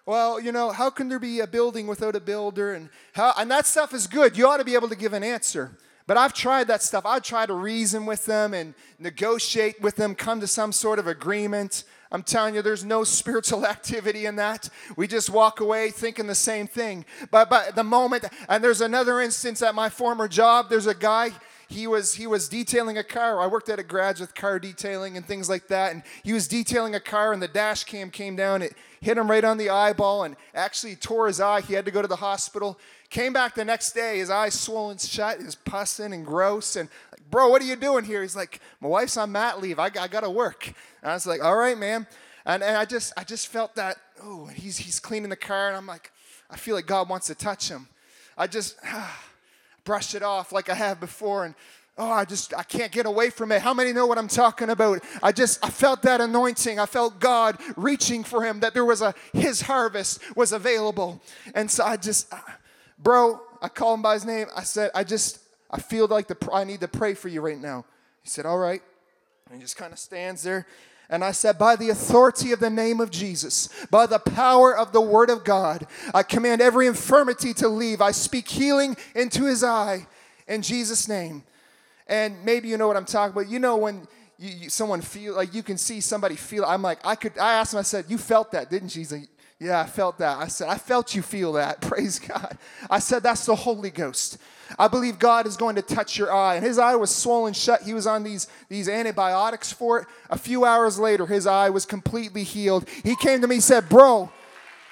Well, 0.04 0.38
you 0.38 0.52
know, 0.52 0.70
how 0.70 0.90
can 0.90 1.08
there 1.08 1.18
be 1.18 1.40
a 1.40 1.46
building 1.46 1.86
without 1.86 2.14
a 2.14 2.20
builder? 2.20 2.74
And 2.74 2.90
how 3.14 3.32
and 3.38 3.50
that 3.50 3.66
stuff 3.66 3.94
is 3.94 4.06
good. 4.06 4.36
You 4.36 4.46
ought 4.46 4.58
to 4.58 4.64
be 4.64 4.74
able 4.74 4.90
to 4.90 4.94
give 4.94 5.14
an 5.14 5.24
answer. 5.24 5.72
But 6.06 6.16
I've 6.16 6.34
tried 6.34 6.68
that 6.68 6.82
stuff. 6.82 7.04
I 7.04 7.18
try 7.18 7.46
to 7.46 7.54
reason 7.54 8.06
with 8.06 8.26
them 8.26 8.54
and 8.54 8.74
negotiate 9.00 9.80
with 9.80 9.96
them, 9.96 10.14
come 10.14 10.38
to 10.40 10.46
some 10.46 10.70
sort 10.70 11.00
of 11.00 11.08
agreement. 11.08 11.82
I'm 12.12 12.22
telling 12.22 12.54
you, 12.54 12.62
there's 12.62 12.84
no 12.84 13.02
spiritual 13.18 13.66
activity 13.66 14.26
in 14.26 14.36
that. 14.36 14.68
We 14.96 15.08
just 15.08 15.30
walk 15.30 15.60
away 15.60 15.90
thinking 15.90 16.26
the 16.26 16.34
same 16.36 16.68
thing. 16.68 17.06
But 17.30 17.48
but 17.50 17.74
the 17.74 17.82
moment, 17.82 18.26
and 18.48 18.62
there's 18.62 18.82
another 18.82 19.20
instance 19.20 19.62
at 19.62 19.74
my 19.74 19.88
former 19.88 20.28
job. 20.28 20.68
There's 20.68 20.86
a 20.86 20.94
guy 20.94 21.30
he 21.68 21.86
was 21.86 22.14
he 22.14 22.26
was 22.26 22.48
detailing 22.48 22.96
a 22.96 23.02
car. 23.02 23.40
I 23.40 23.46
worked 23.46 23.68
at 23.68 23.78
a 23.78 23.82
garage 23.82 24.20
with 24.20 24.34
car 24.34 24.58
detailing 24.58 25.16
and 25.16 25.26
things 25.26 25.48
like 25.48 25.66
that, 25.68 25.92
and 25.92 26.02
he 26.22 26.32
was 26.32 26.46
detailing 26.46 26.94
a 26.94 27.00
car, 27.00 27.32
and 27.32 27.42
the 27.42 27.48
dash 27.48 27.84
cam 27.84 28.10
came 28.10 28.36
down. 28.36 28.62
It 28.62 28.74
hit 29.00 29.18
him 29.18 29.28
right 29.28 29.42
on 29.42 29.58
the 29.58 29.70
eyeball, 29.70 30.24
and 30.24 30.36
actually 30.54 30.94
tore 30.94 31.26
his 31.26 31.40
eye. 31.40 31.60
He 31.60 31.74
had 31.74 31.84
to 31.84 31.90
go 31.90 32.02
to 32.02 32.08
the 32.08 32.16
hospital. 32.16 32.78
Came 33.10 33.32
back 33.32 33.54
the 33.54 33.64
next 33.64 33.92
day, 33.92 34.18
his 34.18 34.30
eyes 34.30 34.58
swollen 34.58 34.98
shut, 34.98 35.40
his 35.40 35.54
pussing 35.54 36.12
and 36.12 36.24
gross. 36.24 36.76
And 36.76 36.88
like, 37.12 37.30
bro, 37.30 37.48
what 37.48 37.62
are 37.62 37.66
you 37.66 37.76
doing 37.76 38.04
here? 38.04 38.22
He's 38.22 38.36
like, 38.36 38.60
my 38.80 38.88
wife's 38.88 39.16
on 39.16 39.32
mat 39.32 39.60
leave. 39.60 39.78
I, 39.78 39.86
I 39.86 40.08
gotta 40.08 40.30
work. 40.30 40.72
And 41.02 41.10
I 41.10 41.14
was 41.14 41.26
like, 41.26 41.42
all 41.42 41.56
right, 41.56 41.78
man. 41.78 42.06
And, 42.44 42.62
and 42.62 42.76
I 42.76 42.84
just 42.84 43.12
I 43.16 43.24
just 43.24 43.48
felt 43.48 43.74
that. 43.74 43.96
Oh, 44.22 44.46
he's 44.46 44.78
he's 44.78 45.00
cleaning 45.00 45.30
the 45.30 45.36
car, 45.36 45.68
and 45.68 45.76
I'm 45.76 45.86
like, 45.86 46.12
I 46.48 46.56
feel 46.56 46.76
like 46.76 46.86
God 46.86 47.08
wants 47.08 47.26
to 47.26 47.34
touch 47.34 47.68
him. 47.68 47.88
I 48.38 48.46
just. 48.46 48.76
Ah, 48.84 49.22
brush 49.86 50.14
it 50.14 50.22
off 50.22 50.52
like 50.52 50.68
I 50.68 50.74
have 50.74 51.00
before. 51.00 51.46
And 51.46 51.54
Oh, 51.98 52.10
I 52.10 52.26
just 52.26 52.52
I 52.54 52.62
can't 52.62 52.92
get 52.92 53.06
away 53.06 53.30
from 53.30 53.50
it. 53.52 53.62
How 53.62 53.72
many 53.72 53.90
know 53.92 54.06
what 54.06 54.18
I'm 54.18 54.28
talking 54.28 54.68
about? 54.68 55.02
I 55.22 55.32
just 55.32 55.64
I 55.64 55.70
felt 55.70 56.02
that 56.02 56.20
anointing. 56.20 56.78
I 56.78 56.84
felt 56.84 57.20
God 57.20 57.58
reaching 57.74 58.22
for 58.22 58.44
him 58.44 58.60
that 58.60 58.74
there 58.74 58.84
was 58.84 59.00
a 59.00 59.14
his 59.32 59.62
harvest 59.62 60.20
was 60.36 60.52
available. 60.52 61.22
And 61.54 61.70
so 61.70 61.84
I 61.84 61.96
just 61.96 62.30
bro, 62.98 63.40
I 63.62 63.68
called 63.68 63.98
him 63.98 64.02
by 64.02 64.12
his 64.12 64.26
name. 64.26 64.48
I 64.54 64.62
said, 64.62 64.90
"I 64.94 65.04
just 65.04 65.38
I 65.70 65.80
feel 65.80 66.06
like 66.06 66.28
the 66.28 66.36
I 66.52 66.64
need 66.64 66.80
to 66.80 66.88
pray 66.88 67.14
for 67.14 67.28
you 67.28 67.40
right 67.40 67.58
now." 67.58 67.86
He 68.22 68.28
said, 68.28 68.44
"All 68.44 68.58
right." 68.58 68.82
And 69.46 69.56
he 69.56 69.62
just 69.62 69.76
kind 69.78 69.94
of 69.94 69.98
stands 69.98 70.42
there. 70.42 70.66
And 71.08 71.22
I 71.22 71.32
said, 71.32 71.58
By 71.58 71.76
the 71.76 71.90
authority 71.90 72.52
of 72.52 72.60
the 72.60 72.70
name 72.70 73.00
of 73.00 73.10
Jesus, 73.10 73.68
by 73.90 74.06
the 74.06 74.18
power 74.18 74.76
of 74.76 74.92
the 74.92 75.00
word 75.00 75.30
of 75.30 75.44
God, 75.44 75.86
I 76.12 76.22
command 76.22 76.60
every 76.60 76.86
infirmity 76.86 77.54
to 77.54 77.68
leave. 77.68 78.00
I 78.00 78.10
speak 78.10 78.48
healing 78.48 78.96
into 79.14 79.44
his 79.44 79.62
eye 79.62 80.06
in 80.48 80.62
Jesus' 80.62 81.08
name. 81.08 81.44
And 82.08 82.44
maybe 82.44 82.68
you 82.68 82.76
know 82.76 82.88
what 82.88 82.96
I'm 82.96 83.04
talking 83.04 83.32
about. 83.32 83.50
You 83.50 83.58
know 83.58 83.76
when 83.76 84.06
you, 84.38 84.50
you, 84.50 84.70
someone 84.70 85.00
feel 85.00 85.34
like 85.34 85.54
you 85.54 85.62
can 85.62 85.76
see 85.76 86.00
somebody 86.00 86.36
feel. 86.36 86.64
I'm 86.64 86.82
like, 86.82 86.98
I 87.04 87.14
could. 87.14 87.36
I 87.38 87.54
asked 87.54 87.74
him. 87.74 87.80
I 87.80 87.82
said, 87.82 88.04
"You 88.08 88.18
felt 88.18 88.52
that, 88.52 88.70
didn't 88.70 88.94
you?" 88.94 89.00
He's 89.00 89.12
like, 89.12 89.28
"Yeah, 89.58 89.80
I 89.80 89.86
felt 89.86 90.18
that." 90.18 90.38
I 90.38 90.46
said, 90.48 90.68
"I 90.68 90.76
felt 90.76 91.14
you 91.14 91.22
feel 91.22 91.54
that." 91.54 91.80
Praise 91.90 92.18
God. 92.18 92.56
I 92.88 92.98
said, 92.98 93.22
"That's 93.22 93.46
the 93.46 93.56
Holy 93.56 93.90
Ghost." 93.90 94.38
I 94.78 94.88
believe 94.88 95.18
God 95.18 95.46
is 95.46 95.56
going 95.56 95.76
to 95.76 95.82
touch 95.82 96.18
your 96.18 96.32
eye. 96.32 96.56
And 96.56 96.64
his 96.64 96.78
eye 96.78 96.96
was 96.96 97.14
swollen 97.14 97.52
shut. 97.52 97.82
He 97.82 97.94
was 97.94 98.06
on 98.06 98.22
these, 98.22 98.48
these 98.68 98.88
antibiotics 98.88 99.72
for 99.72 100.00
it. 100.00 100.06
A 100.30 100.38
few 100.38 100.64
hours 100.64 100.98
later, 100.98 101.26
his 101.26 101.46
eye 101.46 101.70
was 101.70 101.86
completely 101.86 102.42
healed. 102.42 102.88
He 103.04 103.16
came 103.16 103.40
to 103.40 103.46
me 103.46 103.60
said, 103.60 103.88
Bro, 103.88 104.30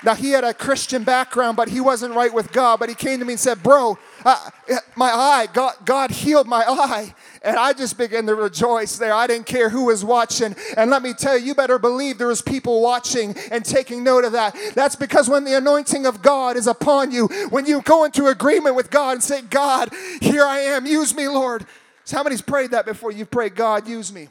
now, 0.03 0.15
he 0.15 0.31
had 0.31 0.45
a 0.45 0.53
Christian 0.53 1.03
background, 1.03 1.57
but 1.57 1.69
he 1.69 1.81
wasn't 1.81 2.15
right 2.15 2.33
with 2.33 2.53
God. 2.53 2.79
But 2.79 2.91
he 2.91 2.95
came 2.95 3.21
to 3.21 3.25
me 3.25 3.35
and 3.35 3.41
said, 3.41 3.63
Bro, 3.63 3.99
uh, 4.25 4.51
my 4.97 5.09
eye, 5.09 5.49
God, 5.53 5.75
God 5.85 6.11
healed 6.11 6.47
my 6.47 6.63
eye. 6.69 7.15
And 7.43 7.57
I 7.57 7.73
just 7.73 7.97
began 7.97 8.27
to 8.27 8.35
rejoice 8.35 8.99
there. 8.99 9.15
I 9.15 9.27
didn't 9.27 9.47
care 9.47 9.71
who 9.71 9.87
was 9.87 10.05
watching. 10.05 10.57
And 10.77 10.91
let 10.91 11.03
me 11.03 11.15
tell 11.15 11.39
you, 11.39 11.47
you 11.47 11.55
better 11.55 11.79
believe 11.79 12.19
there 12.19 12.27
was 12.27 12.43
people 12.43 12.83
watching 12.83 13.35
and 13.51 13.65
taking 13.65 14.05
note 14.05 14.25
of 14.25 14.33
that. 14.33 14.57
That's 14.75 14.97
because 14.97 15.29
when 15.29 15.45
the 15.45 15.57
anointing 15.57 16.05
of 16.07 16.23
God 16.23 16.57
is 16.57 16.67
upon 16.67 17.11
you, 17.11 17.29
when 17.49 17.65
you 17.65 17.81
go 17.83 18.05
into 18.05 18.27
agreement 18.27 18.77
with 18.77 18.91
God 18.91 19.13
and 19.13 19.23
say, 19.23 19.41
God, 19.43 19.91
here 20.21 20.45
I 20.45 20.59
am, 20.61 20.87
use 20.87 21.15
me, 21.15 21.29
Lord. 21.29 21.67
So, 22.05 22.19
how 22.19 22.23
many's 22.23 22.43
prayed 22.43 22.73
that 22.73 22.85
before 22.85 23.13
you 23.13 23.25
pray, 23.25 23.49
God, 23.49 23.89
use 23.89 24.13
me? 24.13 24.29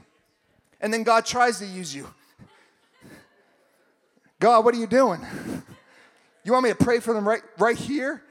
And 0.82 0.93
then 0.93 1.02
God 1.02 1.26
tries 1.26 1.58
to 1.60 1.65
use 1.65 1.95
you. 1.95 2.08
God, 4.43 4.65
what 4.65 4.75
are 4.75 4.77
you 4.77 4.88
doing? 4.88 5.25
You 6.43 6.51
want 6.51 6.65
me 6.65 6.71
to 6.71 6.75
pray 6.75 6.99
for 6.99 7.13
them 7.13 7.25
right, 7.25 7.41
right 7.58 7.77
here? 7.77 8.21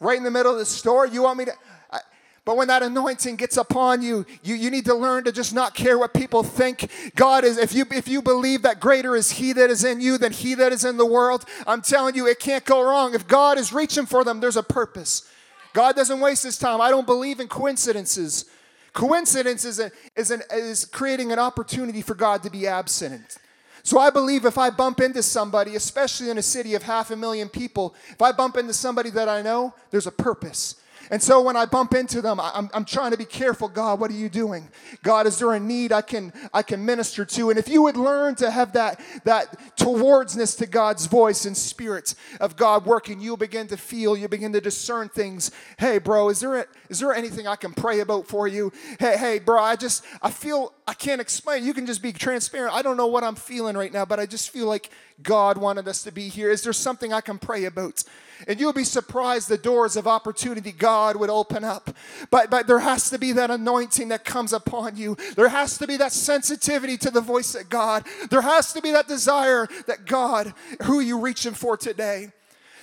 Right 0.00 0.18
in 0.18 0.22
the 0.22 0.30
middle 0.30 0.52
of 0.52 0.58
the 0.58 0.66
store? 0.66 1.06
You 1.06 1.22
want 1.22 1.38
me 1.38 1.46
to. 1.46 1.52
I, 1.90 2.00
but 2.44 2.58
when 2.58 2.68
that 2.68 2.82
anointing 2.82 3.36
gets 3.36 3.56
upon 3.56 4.02
you, 4.02 4.26
you, 4.42 4.54
you 4.54 4.70
need 4.70 4.84
to 4.84 4.94
learn 4.94 5.24
to 5.24 5.32
just 5.32 5.54
not 5.54 5.74
care 5.74 5.98
what 5.98 6.12
people 6.12 6.42
think. 6.42 6.90
God 7.14 7.42
is, 7.42 7.56
if 7.56 7.72
you 7.72 7.86
if 7.90 8.06
you 8.06 8.20
believe 8.20 8.60
that 8.64 8.80
greater 8.80 9.16
is 9.16 9.30
He 9.30 9.54
that 9.54 9.70
is 9.70 9.82
in 9.82 10.02
you 10.02 10.18
than 10.18 10.30
He 10.30 10.52
that 10.56 10.72
is 10.72 10.84
in 10.84 10.98
the 10.98 11.06
world, 11.06 11.46
I'm 11.66 11.80
telling 11.80 12.16
you, 12.16 12.26
it 12.26 12.38
can't 12.38 12.66
go 12.66 12.82
wrong. 12.82 13.14
If 13.14 13.26
God 13.26 13.56
is 13.56 13.72
reaching 13.72 14.04
for 14.04 14.24
them, 14.24 14.40
there's 14.40 14.58
a 14.58 14.62
purpose. 14.62 15.26
God 15.72 15.96
doesn't 15.96 16.20
waste 16.20 16.42
his 16.42 16.58
time. 16.58 16.82
I 16.82 16.90
don't 16.90 17.06
believe 17.06 17.40
in 17.40 17.48
coincidences. 17.48 18.44
Coincidence 18.92 19.64
is, 19.64 19.80
a, 19.80 19.90
is, 20.16 20.30
an, 20.30 20.42
is 20.52 20.84
creating 20.84 21.32
an 21.32 21.38
opportunity 21.38 22.02
for 22.02 22.14
God 22.14 22.42
to 22.42 22.50
be 22.50 22.66
absent. 22.66 23.38
So 23.86 24.00
I 24.00 24.10
believe 24.10 24.44
if 24.44 24.58
I 24.58 24.70
bump 24.70 25.00
into 25.00 25.22
somebody, 25.22 25.76
especially 25.76 26.28
in 26.28 26.38
a 26.38 26.42
city 26.42 26.74
of 26.74 26.82
half 26.82 27.12
a 27.12 27.16
million 27.16 27.48
people, 27.48 27.94
if 28.10 28.20
I 28.20 28.32
bump 28.32 28.56
into 28.56 28.74
somebody 28.74 29.10
that 29.10 29.28
I 29.28 29.42
know, 29.42 29.74
there's 29.92 30.08
a 30.08 30.10
purpose. 30.10 30.74
And 31.08 31.22
so 31.22 31.40
when 31.40 31.54
I 31.54 31.66
bump 31.66 31.94
into 31.94 32.20
them, 32.20 32.40
I'm, 32.40 32.68
I'm 32.74 32.84
trying 32.84 33.12
to 33.12 33.16
be 33.16 33.24
careful. 33.24 33.68
God, 33.68 34.00
what 34.00 34.10
are 34.10 34.14
you 34.14 34.28
doing? 34.28 34.68
God, 35.04 35.28
is 35.28 35.38
there 35.38 35.52
a 35.52 35.60
need 35.60 35.92
I 35.92 36.02
can 36.02 36.32
I 36.52 36.62
can 36.62 36.84
minister 36.84 37.24
to? 37.24 37.50
And 37.50 37.60
if 37.60 37.68
you 37.68 37.80
would 37.82 37.96
learn 37.96 38.34
to 38.36 38.50
have 38.50 38.72
that 38.72 39.00
that 39.22 39.76
towardsness 39.76 40.58
to 40.58 40.66
God's 40.66 41.06
voice 41.06 41.44
and 41.44 41.56
spirit 41.56 42.16
of 42.40 42.56
God 42.56 42.86
working, 42.86 43.20
you'll 43.20 43.36
begin 43.36 43.68
to 43.68 43.76
feel, 43.76 44.16
you 44.16 44.26
begin 44.26 44.52
to 44.54 44.60
discern 44.60 45.08
things. 45.10 45.52
Hey, 45.78 45.98
bro, 45.98 46.28
is 46.28 46.40
there 46.40 46.56
a, 46.56 46.66
is 46.88 46.98
there 46.98 47.14
anything 47.14 47.46
I 47.46 47.54
can 47.54 47.72
pray 47.72 48.00
about 48.00 48.26
for 48.26 48.48
you? 48.48 48.72
Hey, 48.98 49.16
hey, 49.16 49.38
bro, 49.38 49.62
I 49.62 49.76
just 49.76 50.04
I 50.22 50.32
feel 50.32 50.72
I 50.88 50.94
can't 50.94 51.20
explain. 51.20 51.64
You 51.64 51.74
can 51.74 51.84
just 51.84 52.00
be 52.00 52.12
transparent. 52.12 52.72
I 52.72 52.80
don't 52.80 52.96
know 52.96 53.08
what 53.08 53.24
I'm 53.24 53.34
feeling 53.34 53.76
right 53.76 53.92
now, 53.92 54.04
but 54.04 54.20
I 54.20 54.26
just 54.26 54.50
feel 54.50 54.66
like 54.66 54.90
God 55.20 55.58
wanted 55.58 55.88
us 55.88 56.04
to 56.04 56.12
be 56.12 56.28
here. 56.28 56.48
Is 56.48 56.62
there 56.62 56.72
something 56.72 57.12
I 57.12 57.20
can 57.20 57.38
pray 57.38 57.64
about? 57.64 58.04
And 58.46 58.60
you'll 58.60 58.72
be 58.72 58.84
surprised 58.84 59.48
the 59.48 59.58
doors 59.58 59.96
of 59.96 60.06
opportunity 60.06 60.70
God 60.70 61.16
would 61.16 61.30
open 61.30 61.64
up. 61.64 61.96
But, 62.30 62.50
but 62.50 62.68
there 62.68 62.78
has 62.78 63.10
to 63.10 63.18
be 63.18 63.32
that 63.32 63.50
anointing 63.50 64.08
that 64.08 64.24
comes 64.24 64.52
upon 64.52 64.96
you. 64.96 65.16
There 65.34 65.48
has 65.48 65.76
to 65.78 65.88
be 65.88 65.96
that 65.96 66.12
sensitivity 66.12 66.96
to 66.98 67.10
the 67.10 67.20
voice 67.20 67.56
of 67.56 67.68
God. 67.68 68.04
There 68.30 68.42
has 68.42 68.72
to 68.74 68.80
be 68.80 68.92
that 68.92 69.08
desire 69.08 69.66
that 69.88 70.06
God, 70.06 70.54
who 70.84 71.00
are 71.00 71.02
you 71.02 71.18
reaching 71.18 71.54
for 71.54 71.76
today? 71.76 72.30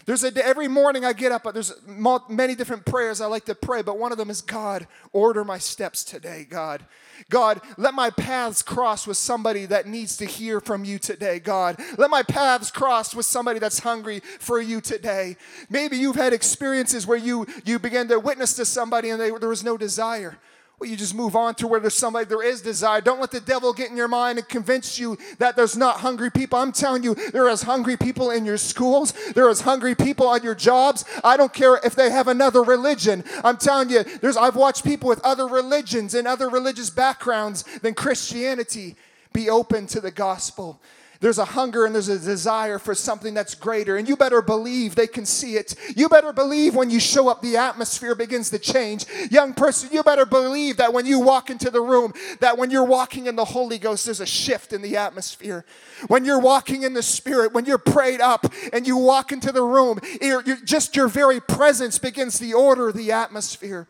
There's 0.06 0.24
a 0.24 0.46
every 0.46 0.68
morning 0.68 1.06
I 1.06 1.13
get 1.13 1.32
up, 1.32 1.48
there's 1.54 1.74
many 1.88 2.56
different 2.56 2.86
prayers 2.86 3.22
I 3.22 3.28
like 3.28 3.46
to 3.46 3.56
pray, 3.56 3.82
but 3.82 3.98
one 3.98 4.12
of 4.12 4.18
them 4.18 4.30
is 4.30 4.42
God, 4.42 4.88
order 5.13 5.44
my 5.44 5.58
steps 5.58 6.04
today, 6.04 6.46
God. 6.50 6.86
God, 7.30 7.62
let 7.78 7.94
my 7.94 8.10
paths 8.10 8.62
cross 8.62 9.08
with 9.08 9.18
somebody 9.18 9.66
that 9.68 9.88
needs 9.88 10.18
to 10.18 10.26
hear 10.26 10.60
from 10.60 10.84
you 10.84 11.00
today, 11.00 11.39
God. 11.39 11.80
Let 11.98 12.10
my 12.10 12.24
paths 12.24 12.72
cross 12.72 13.16
with 13.16 13.26
somebody 13.26 13.60
that's 13.60 13.80
hungry 13.80 14.20
for 14.39 14.60
you 14.60 14.82
today. 14.82 15.38
Maybe 15.70 15.98
you've 15.98 16.16
had 16.16 16.34
experiences 16.34 17.08
where 17.08 17.18
you 17.18 17.46
you 17.63 17.80
began 17.80 18.08
to 18.10 18.20
witness 18.20 18.54
to 18.56 18.66
somebody 18.66 19.10
and 19.10 19.22
they, 19.22 19.30
there 19.32 19.50
was 19.50 19.63
no 19.63 19.78
desire. 19.78 20.38
Well, 20.84 20.89
you 20.89 20.98
just 20.98 21.15
move 21.15 21.38
on 21.38 21.56
to 21.56 21.67
where 21.67 21.80
there's 21.80 21.93
somebody, 21.93 22.26
there 22.26 22.43
is 22.43 22.62
desire. 22.62 23.00
Don't 23.00 23.22
let 23.22 23.32
the 23.32 23.39
devil 23.39 23.72
get 23.72 23.89
in 23.89 23.96
your 23.96 24.10
mind 24.10 24.38
and 24.38 24.46
convince 24.50 25.00
you 25.00 25.17
that 25.38 25.56
there's 25.56 25.78
not 25.78 26.02
hungry 26.02 26.30
people. 26.30 26.60
I'm 26.60 26.74
telling 26.74 27.04
you, 27.04 27.15
there 27.15 27.48
is 27.48 27.62
hungry 27.62 27.96
people 27.96 28.32
in 28.32 28.43
your 28.43 28.58
schools, 28.58 29.13
there 29.34 29.48
is 29.48 29.62
hungry 29.62 29.96
people 29.96 30.28
on 30.28 30.43
your 30.43 30.56
jobs. 30.56 31.06
I 31.24 31.38
don't 31.38 31.54
care 31.54 31.80
if 31.86 31.96
they 31.96 32.10
have 32.10 32.28
another 32.28 32.63
religion. 32.63 33.24
I'm 33.46 33.56
telling 33.56 33.91
you, 33.91 34.04
there's 34.19 34.36
I've 34.36 34.58
watched 34.58 34.84
people 34.84 35.08
with 35.08 35.22
other 35.24 35.48
religions 35.48 36.15
and 36.15 36.28
other 36.28 36.50
religious 36.50 36.89
backgrounds 36.89 37.63
than 37.82 37.93
Christianity 37.93 38.98
be 39.32 39.50
open 39.50 39.88
to 39.88 40.02
the 40.02 40.12
gospel. 40.12 40.82
There's 41.23 41.38
a 41.38 41.45
hunger 41.45 41.86
and 41.86 41.95
there's 41.95 42.09
a 42.09 42.19
desire 42.19 42.77
for 42.77 42.93
something 42.93 43.33
that's 43.33 43.55
greater. 43.55 43.95
And 43.95 44.09
you 44.09 44.17
better 44.17 44.41
believe 44.41 44.95
they 44.95 45.07
can 45.07 45.25
see 45.25 45.55
it. 45.55 45.73
You 45.95 46.09
better 46.09 46.33
believe 46.33 46.75
when 46.75 46.89
you 46.89 46.99
show 46.99 47.29
up, 47.29 47.41
the 47.41 47.55
atmosphere 47.55 48.13
begins 48.13 48.49
to 48.49 48.59
change. 48.59 49.05
Young 49.31 49.53
person, 49.53 49.88
you 49.93 50.03
better 50.03 50.25
believe 50.25 50.75
that 50.75 50.91
when 50.91 51.05
you 51.05 51.21
walk 51.21 51.49
into 51.49 51.69
the 51.69 51.79
room, 51.79 52.12
that 52.41 52.57
when 52.57 52.71
you're 52.71 52.83
walking 52.83 53.27
in 53.27 53.38
the 53.38 53.45
Holy 53.45 53.77
Ghost, 53.77 54.03
there's 54.03 54.19
a 54.19 54.25
shift 54.25 54.73
in 54.73 54.81
the 54.81 54.97
atmosphere. 54.97 55.63
When 56.07 56.25
you're 56.25 56.41
walking 56.41 56.83
in 56.83 56.93
the 56.93 57.01
Spirit, 57.01 57.53
when 57.53 57.63
you're 57.63 57.77
prayed 57.77 58.19
up 58.19 58.45
and 58.73 58.86
you 58.86 58.97
walk 58.97 59.31
into 59.31 59.53
the 59.53 59.63
room, 59.63 60.01
you're, 60.21 60.43
you're, 60.43 60.57
just 60.57 60.93
your 60.93 61.07
very 61.07 61.39
presence 61.39 61.97
begins 61.99 62.38
to 62.39 62.51
order 62.51 62.91
the 62.91 63.13
atmosphere. 63.13 63.88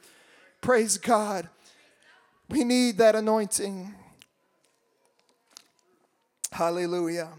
Praise 0.61 0.99
God. 0.99 1.49
We 2.47 2.63
need 2.63 2.99
that 2.99 3.15
anointing. 3.15 3.95
Hallelujah. 6.53 7.29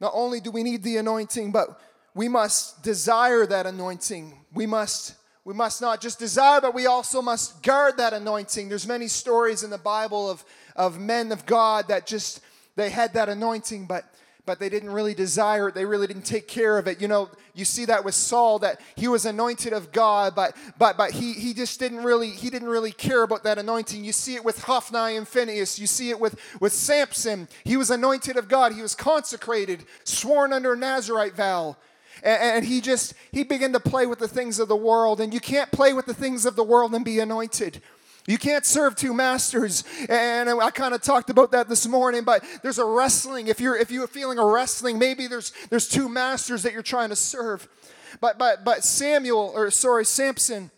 Not 0.00 0.12
only 0.14 0.40
do 0.40 0.50
we 0.50 0.62
need 0.62 0.82
the 0.82 0.98
anointing, 0.98 1.50
but 1.50 1.80
we 2.14 2.28
must 2.28 2.82
desire 2.82 3.46
that 3.46 3.66
anointing. 3.66 4.34
We 4.52 4.66
must 4.66 5.14
we 5.42 5.54
must 5.54 5.80
not 5.80 6.02
just 6.02 6.18
desire, 6.18 6.60
but 6.60 6.74
we 6.74 6.86
also 6.86 7.22
must 7.22 7.62
guard 7.62 7.96
that 7.96 8.12
anointing. 8.12 8.68
There's 8.68 8.86
many 8.86 9.08
stories 9.08 9.62
in 9.62 9.70
the 9.70 9.78
Bible 9.78 10.30
of, 10.30 10.44
of 10.76 11.00
men 11.00 11.32
of 11.32 11.46
God 11.46 11.88
that 11.88 12.06
just 12.06 12.40
they 12.76 12.90
had 12.90 13.14
that 13.14 13.30
anointing, 13.30 13.86
but 13.86 14.04
but 14.46 14.58
they 14.58 14.68
didn't 14.68 14.90
really 14.90 15.14
desire 15.14 15.68
it. 15.68 15.74
They 15.74 15.84
really 15.84 16.06
didn't 16.06 16.24
take 16.24 16.48
care 16.48 16.78
of 16.78 16.86
it. 16.86 17.00
You 17.00 17.08
know, 17.08 17.28
you 17.54 17.64
see 17.64 17.84
that 17.86 18.04
with 18.04 18.14
Saul 18.14 18.58
that 18.60 18.80
he 18.96 19.08
was 19.08 19.26
anointed 19.26 19.72
of 19.72 19.92
God, 19.92 20.34
but 20.34 20.56
but 20.78 20.96
but 20.96 21.12
he 21.12 21.32
he 21.32 21.52
just 21.54 21.78
didn't 21.78 22.02
really 22.04 22.30
he 22.30 22.50
didn't 22.50 22.68
really 22.68 22.92
care 22.92 23.22
about 23.22 23.44
that 23.44 23.58
anointing. 23.58 24.04
You 24.04 24.12
see 24.12 24.34
it 24.34 24.44
with 24.44 24.62
Hophni 24.62 25.16
and 25.16 25.26
Phinehas. 25.26 25.78
You 25.78 25.86
see 25.86 26.10
it 26.10 26.20
with 26.20 26.40
with 26.60 26.72
Samson. 26.72 27.48
He 27.64 27.76
was 27.76 27.90
anointed 27.90 28.36
of 28.36 28.48
God. 28.48 28.72
He 28.72 28.82
was 28.82 28.94
consecrated, 28.94 29.84
sworn 30.04 30.52
under 30.52 30.72
a 30.72 30.76
Nazarite 30.76 31.34
vow. 31.34 31.76
And 32.22 32.66
he 32.66 32.80
just 32.80 33.14
he 33.32 33.44
began 33.44 33.72
to 33.72 33.80
play 33.80 34.06
with 34.06 34.18
the 34.18 34.28
things 34.28 34.58
of 34.58 34.68
the 34.68 34.76
world. 34.76 35.20
And 35.20 35.32
you 35.32 35.40
can't 35.40 35.70
play 35.72 35.92
with 35.92 36.06
the 36.06 36.14
things 36.14 36.44
of 36.44 36.54
the 36.54 36.64
world 36.64 36.94
and 36.94 37.04
be 37.04 37.18
anointed. 37.18 37.80
You 38.26 38.38
can't 38.38 38.64
serve 38.64 38.96
two 38.96 39.14
masters. 39.14 39.84
And 40.08 40.48
I 40.48 40.70
kind 40.70 40.94
of 40.94 41.02
talked 41.02 41.30
about 41.30 41.52
that 41.52 41.68
this 41.68 41.86
morning, 41.86 42.24
but 42.24 42.44
there's 42.62 42.78
a 42.78 42.84
wrestling. 42.84 43.48
If 43.48 43.60
you're 43.60 43.76
if 43.76 43.90
you're 43.90 44.06
feeling 44.06 44.38
a 44.38 44.46
wrestling, 44.46 44.98
maybe 44.98 45.26
there's 45.26 45.52
there's 45.70 45.88
two 45.88 46.08
masters 46.08 46.62
that 46.62 46.72
you're 46.72 46.82
trying 46.82 47.10
to 47.10 47.16
serve. 47.16 47.68
But 48.20 48.38
but 48.38 48.64
but 48.64 48.84
Samuel 48.84 49.52
or 49.54 49.70
sorry, 49.70 50.04
Samson 50.04 50.70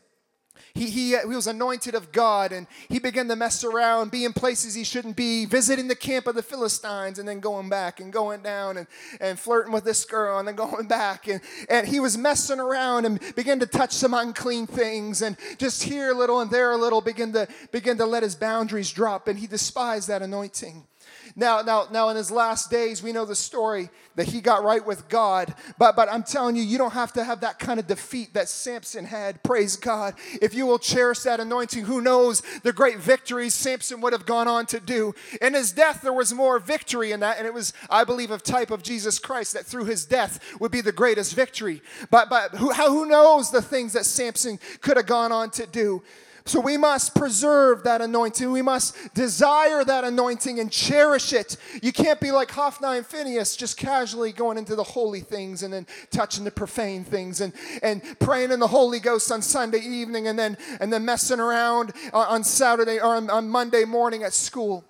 he, 0.75 0.89
he, 0.89 1.17
uh, 1.17 1.29
he 1.29 1.35
was 1.35 1.47
anointed 1.47 1.95
of 1.95 2.13
God 2.13 2.53
and 2.53 2.67
he 2.89 2.99
began 2.99 3.29
to 3.29 3.37
mess 3.37 3.63
around, 3.65 4.11
be 4.11 4.25
in 4.25 4.33
places 4.33 4.75
he 4.75 4.85
shouldn't 4.85 5.17
be, 5.17 5.45
visiting 5.45 5.89
the 5.89 5.95
camp 5.95 6.27
of 6.27 6.35
the 6.35 6.43
Philistines 6.43 7.19
and 7.19 7.29
then 7.29 7.41
going 7.41 7.69
back 7.69 8.01
and 8.01 8.13
going 8.13 8.43
down 8.43 8.77
and, 8.79 8.87
and 9.21 9.39
flirting 9.39 9.73
with 9.73 9.85
this 9.85 10.05
girl 10.05 10.39
and 10.39 10.49
then 10.49 10.55
going 10.55 10.87
back. 10.89 11.29
And, 11.29 11.41
and 11.69 11.87
he 11.87 12.01
was 12.01 12.17
messing 12.17 12.61
around 12.61 13.05
and 13.05 13.21
began 13.35 13.61
to 13.61 13.67
touch 13.67 13.93
some 13.93 14.15
unclean 14.15 14.67
things 14.67 15.23
and 15.23 15.37
just 15.59 15.83
here 15.83 16.11
a 16.11 16.15
little 16.15 16.41
and 16.41 16.51
there 16.51 16.73
a 16.73 16.77
little, 16.77 17.01
begin 17.01 17.33
to, 17.33 17.47
begin 17.71 17.99
to 17.99 18.07
let 18.07 18.23
his 18.23 18.35
boundaries 18.35 18.91
drop. 18.91 19.29
And 19.29 19.39
he 19.39 19.47
despised 19.47 20.09
that 20.09 20.23
anointing. 20.23 20.87
Now, 21.35 21.63
now, 21.63 21.87
now, 21.91 22.09
in 22.11 22.17
his 22.17 22.31
last 22.31 22.71
days, 22.71 23.03
we 23.03 23.13
know 23.13 23.25
the 23.25 23.35
story 23.35 23.89
that 24.17 24.27
he 24.27 24.41
got 24.41 24.63
right 24.63 24.85
with 24.85 25.09
God. 25.09 25.55
But, 25.79 25.97
but 25.97 26.11
I'm 26.11 26.23
telling 26.23 26.57
you, 26.57 26.63
you 26.63 26.77
don't 26.77 26.93
have 26.93 27.13
to 27.15 27.25
have 27.25 27.41
that 27.41 27.59
kind 27.59 27.81
of 27.81 27.87
defeat 27.87 28.35
that 28.35 28.49
Samson 28.49 29.07
had. 29.07 29.43
Praise 29.43 29.77
God. 29.77 30.15
If 30.43 30.53
you 30.55 30.67
will 30.67 30.79
cherish 30.79 31.21
that 31.21 31.41
anointing, 31.41 31.85
who 31.85 32.03
knows 32.03 32.43
the 32.63 32.73
great 32.73 32.99
victories 32.99 33.55
Samson 33.55 34.01
would 34.03 34.13
have 34.13 34.27
gone 34.27 34.49
on 34.49 34.67
to 34.67 34.81
do. 34.81 35.15
In 35.41 35.55
his 35.55 35.73
death, 35.73 36.03
there 36.03 36.13
was 36.13 36.35
more 36.35 36.59
victory 36.59 37.13
in 37.13 37.21
that, 37.21 37.39
and 37.39 37.47
it 37.47 37.55
was, 37.55 37.73
I 37.89 38.05
believe, 38.05 38.31
a 38.31 38.39
type 38.39 38.71
of 38.71 38.83
Jesus 38.83 39.19
Christ 39.19 39.55
that 39.55 39.65
through 39.65 39.87
his 39.87 40.05
death 40.05 40.41
would 40.61 40.73
be 40.73 40.83
the 40.83 40.93
greatest 40.93 41.35
victory. 41.35 41.81
But, 42.11 42.29
but 42.29 42.51
who, 42.53 42.71
how, 42.73 42.91
who 42.91 43.07
knows 43.07 43.51
the 43.51 43.63
things 43.63 43.95
that 43.95 44.05
Samson 44.05 44.59
could 44.81 44.97
have 44.99 45.07
gone 45.07 45.33
on 45.33 45.51
to 45.53 45.67
do? 45.67 46.03
So 46.45 46.61
we 46.61 46.77
must 46.77 47.15
preserve 47.15 47.85
that 47.85 48.01
anointing. 48.01 48.51
We 48.51 48.63
must 48.63 49.15
desire 49.15 49.85
that 49.85 50.05
anointing 50.05 50.59
and 50.59 50.71
cherish 50.71 51.33
it. 51.33 51.57
You 51.83 51.93
can't 51.93 52.21
be 52.21 52.33
like 52.33 52.51
Hophni 52.51 52.99
and 52.99 53.07
Phinehas, 53.07 53.57
just 53.57 53.77
casually 53.77 54.33
going 54.33 54.59
into 54.59 54.75
the 54.75 54.83
holy 54.83 55.21
things 55.21 55.63
and 55.63 55.73
then 55.73 55.87
touching 56.11 56.45
the 56.45 56.51
profane 56.51 57.05
things 57.05 57.41
and, 57.41 57.53
and 57.83 58.03
praying 58.19 58.51
in 58.51 58.61
the 58.61 58.67
Holy 58.67 58.99
Ghost 58.99 59.31
on 59.31 59.41
Sunday 59.41 59.81
evening 59.81 60.27
and 60.27 60.39
then, 60.39 60.57
and 60.81 60.93
then 60.93 61.05
messing 61.05 61.41
around 61.41 61.93
on 62.13 62.43
Saturday 62.43 62.99
or 62.99 63.15
on, 63.17 63.31
on 63.31 63.49
Monday 63.49 63.85
morning 63.85 64.25
at 64.25 64.33
school. 64.33 64.85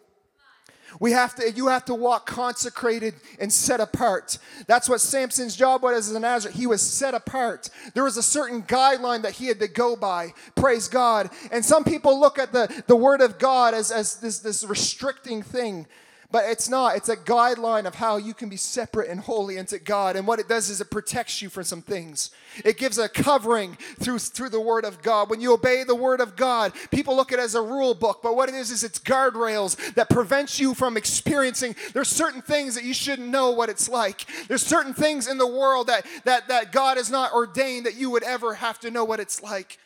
We 1.00 1.12
have 1.12 1.34
to, 1.36 1.50
you 1.50 1.68
have 1.68 1.84
to 1.86 1.94
walk 1.94 2.26
consecrated 2.26 3.14
and 3.38 3.52
set 3.52 3.80
apart. 3.80 4.38
That's 4.66 4.88
what 4.88 5.00
Samson's 5.00 5.56
job 5.56 5.82
was 5.82 6.08
as 6.08 6.14
an 6.14 6.22
Nazarite. 6.22 6.56
He 6.56 6.66
was 6.66 6.80
set 6.80 7.14
apart. 7.14 7.68
There 7.94 8.04
was 8.04 8.16
a 8.16 8.22
certain 8.22 8.62
guideline 8.62 9.22
that 9.22 9.32
he 9.32 9.46
had 9.46 9.60
to 9.60 9.68
go 9.68 9.96
by. 9.96 10.34
Praise 10.54 10.88
God. 10.88 11.30
And 11.50 11.64
some 11.64 11.84
people 11.84 12.18
look 12.18 12.38
at 12.38 12.52
the, 12.52 12.82
the 12.86 12.96
word 12.96 13.20
of 13.20 13.38
God 13.38 13.74
as, 13.74 13.90
as 13.90 14.16
this, 14.16 14.38
this 14.38 14.64
restricting 14.64 15.42
thing. 15.42 15.86
But 16.32 16.46
it's 16.46 16.70
not. 16.70 16.96
It's 16.96 17.10
a 17.10 17.16
guideline 17.16 17.84
of 17.84 17.96
how 17.96 18.16
you 18.16 18.32
can 18.32 18.48
be 18.48 18.56
separate 18.56 19.10
and 19.10 19.20
holy 19.20 19.58
unto 19.58 19.78
God. 19.78 20.16
And 20.16 20.26
what 20.26 20.40
it 20.40 20.48
does 20.48 20.70
is 20.70 20.80
it 20.80 20.90
protects 20.90 21.42
you 21.42 21.50
from 21.50 21.64
some 21.64 21.82
things. 21.82 22.30
It 22.64 22.78
gives 22.78 22.96
a 22.96 23.06
covering 23.06 23.76
through, 24.00 24.18
through 24.18 24.48
the 24.48 24.60
Word 24.60 24.86
of 24.86 25.02
God. 25.02 25.28
When 25.28 25.42
you 25.42 25.52
obey 25.52 25.84
the 25.84 25.94
Word 25.94 26.22
of 26.22 26.34
God, 26.34 26.72
people 26.90 27.14
look 27.14 27.32
at 27.32 27.38
it 27.38 27.42
as 27.42 27.54
a 27.54 27.60
rule 27.60 27.92
book. 27.92 28.20
But 28.22 28.34
what 28.34 28.48
it 28.48 28.54
is, 28.54 28.70
is 28.70 28.82
it's 28.82 28.98
guardrails 28.98 29.92
that 29.92 30.08
prevents 30.08 30.58
you 30.58 30.72
from 30.72 30.96
experiencing. 30.96 31.76
There's 31.92 32.08
certain 32.08 32.40
things 32.40 32.76
that 32.76 32.84
you 32.84 32.94
shouldn't 32.94 33.28
know 33.28 33.50
what 33.50 33.68
it's 33.68 33.90
like. 33.90 34.24
There's 34.48 34.64
certain 34.64 34.94
things 34.94 35.28
in 35.28 35.36
the 35.36 35.46
world 35.46 35.88
that, 35.88 36.06
that, 36.24 36.48
that 36.48 36.72
God 36.72 36.96
has 36.96 37.10
not 37.10 37.34
ordained 37.34 37.84
that 37.84 37.96
you 37.96 38.08
would 38.08 38.22
ever 38.22 38.54
have 38.54 38.80
to 38.80 38.90
know 38.90 39.04
what 39.04 39.20
it's 39.20 39.42
like. 39.42 39.78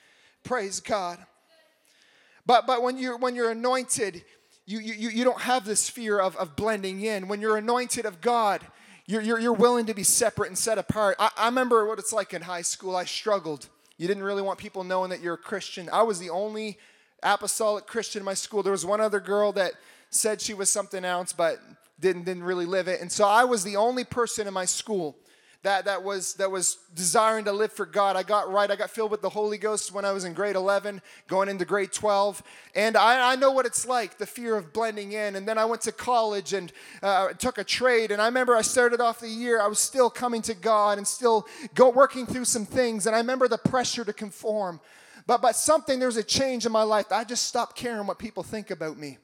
Praise 0.44 0.78
God. 0.78 1.18
But, 2.46 2.68
but 2.68 2.82
when, 2.82 2.96
you're, 2.98 3.16
when 3.16 3.35
you're 3.35 3.50
anointed, 3.50 4.22
you, 4.66 4.81
you, 4.81 5.09
you 5.11 5.24
don't 5.24 5.42
have 5.42 5.64
this 5.64 5.88
fear 5.88 6.18
of, 6.18 6.37
of 6.37 6.57
blending 6.57 7.00
in. 7.00 7.29
When 7.29 7.40
you're 7.40 7.57
anointed 7.57 8.05
of 8.05 8.20
God, 8.20 8.61
you're, 9.07 9.22
you're, 9.22 9.38
you're 9.38 9.52
willing 9.52 9.87
to 9.87 9.94
be 9.94 10.02
separate 10.02 10.48
and 10.48 10.59
set 10.59 10.76
apart. 10.76 11.16
I, 11.20 11.31
I 11.37 11.46
remember 11.46 11.87
what 11.87 12.00
it's 12.00 12.12
like 12.12 12.35
in 12.35 12.42
high 12.42 12.62
school. 12.62 12.96
I 12.96 13.05
struggled. 13.05 13.68
You 13.96 14.09
didn't 14.09 14.24
really 14.24 14.42
want 14.42 14.59
people 14.59 14.83
knowing 14.83 15.11
that 15.11 15.20
you're 15.20 15.35
a 15.35 15.38
Christian. 15.38 15.88
I 15.92 16.02
was 16.02 16.18
the 16.18 16.31
only 16.31 16.79
apostolic 17.22 17.87
Christian 17.87 18.20
in 18.20 18.24
my 18.24 18.35
school. 18.35 18.62
There 18.64 18.72
was 18.72 18.85
one 18.85 19.00
other 19.00 19.20
girl 19.20 19.52
that 19.52 19.74
said 20.11 20.40
she 20.40 20.52
was 20.52 20.70
something 20.70 21.05
else, 21.05 21.33
but 21.33 21.61
didn't, 22.00 22.24
didn't 22.24 22.44
really 22.44 22.66
live 22.66 22.88
it. 22.88 23.00
And 23.00 23.11
so 23.11 23.24
I 23.24 23.44
was 23.44 23.62
the 23.62 23.76
only 23.76 24.05
person 24.05 24.48
in 24.48 24.52
my 24.52 24.64
school 24.64 25.16
that, 25.66 25.87
that, 25.87 26.05
was, 26.05 26.35
that 26.35 26.48
was 26.48 26.79
desiring 26.94 27.44
to 27.46 27.52
live 27.52 27.72
for 27.72 27.87
God. 27.87 28.14
I 28.14 28.22
got 28.22 28.52
right. 28.52 28.70
I 28.70 28.76
got 28.76 28.88
filled 28.88 29.11
with 29.11 29.20
the 29.20 29.29
Holy 29.29 29.59
Ghost 29.59 29.90
when 29.90 30.05
I 30.05 30.12
was 30.12 30.24
in 30.24 30.33
grade 30.33 30.55
11, 30.55 31.02
going 31.26 31.48
into 31.48 31.64
grade 31.64 31.90
12. 31.90 32.40
And 32.76 32.96
I, 32.96 33.33
I 33.33 33.35
know 33.35 33.50
what 33.50 33.66
it's 33.66 33.85
like, 33.85 34.16
the 34.16 34.26
fear 34.26 34.55
of 34.57 34.72
blending 34.72 35.11
in. 35.11 35.35
And 35.35 35.46
then 35.46 35.59
I 35.59 35.64
went 35.64 35.83
to 35.83 35.90
college 35.90 36.52
and 36.52 36.72
uh, 37.02 37.31
took 37.31 37.59
a 37.59 37.64
trade. 37.64 38.12
And 38.12 38.22
I 38.22 38.26
remember 38.26 38.55
I 38.55 38.62
started 38.62 39.00
off 39.00 39.18
the 39.18 39.29
year, 39.29 39.61
I 39.61 39.66
was 39.66 39.81
still 39.81 40.09
coming 40.09 40.40
to 40.42 40.55
God 40.55 40.98
and 40.98 41.07
still 41.07 41.48
go, 41.74 41.90
working 41.90 42.26
through 42.26 42.44
some 42.44 42.64
things. 42.64 43.09
And 43.09 43.16
I 43.16 43.18
remember 43.18 43.48
the 43.48 43.59
pressure 43.59 44.05
to 44.05 44.12
conform. 44.12 44.79
But, 45.26 45.42
but 45.42 45.57
something, 45.57 45.98
there 45.98 46.07
was 46.07 46.16
a 46.16 46.22
change 46.22 46.64
in 46.64 46.70
my 46.70 46.85
life. 46.85 47.11
I 47.11 47.24
just 47.24 47.44
stopped 47.44 47.74
caring 47.74 48.07
what 48.07 48.20
people 48.20 48.44
think 48.44 48.70
about 48.70 48.96
me. 48.98 49.18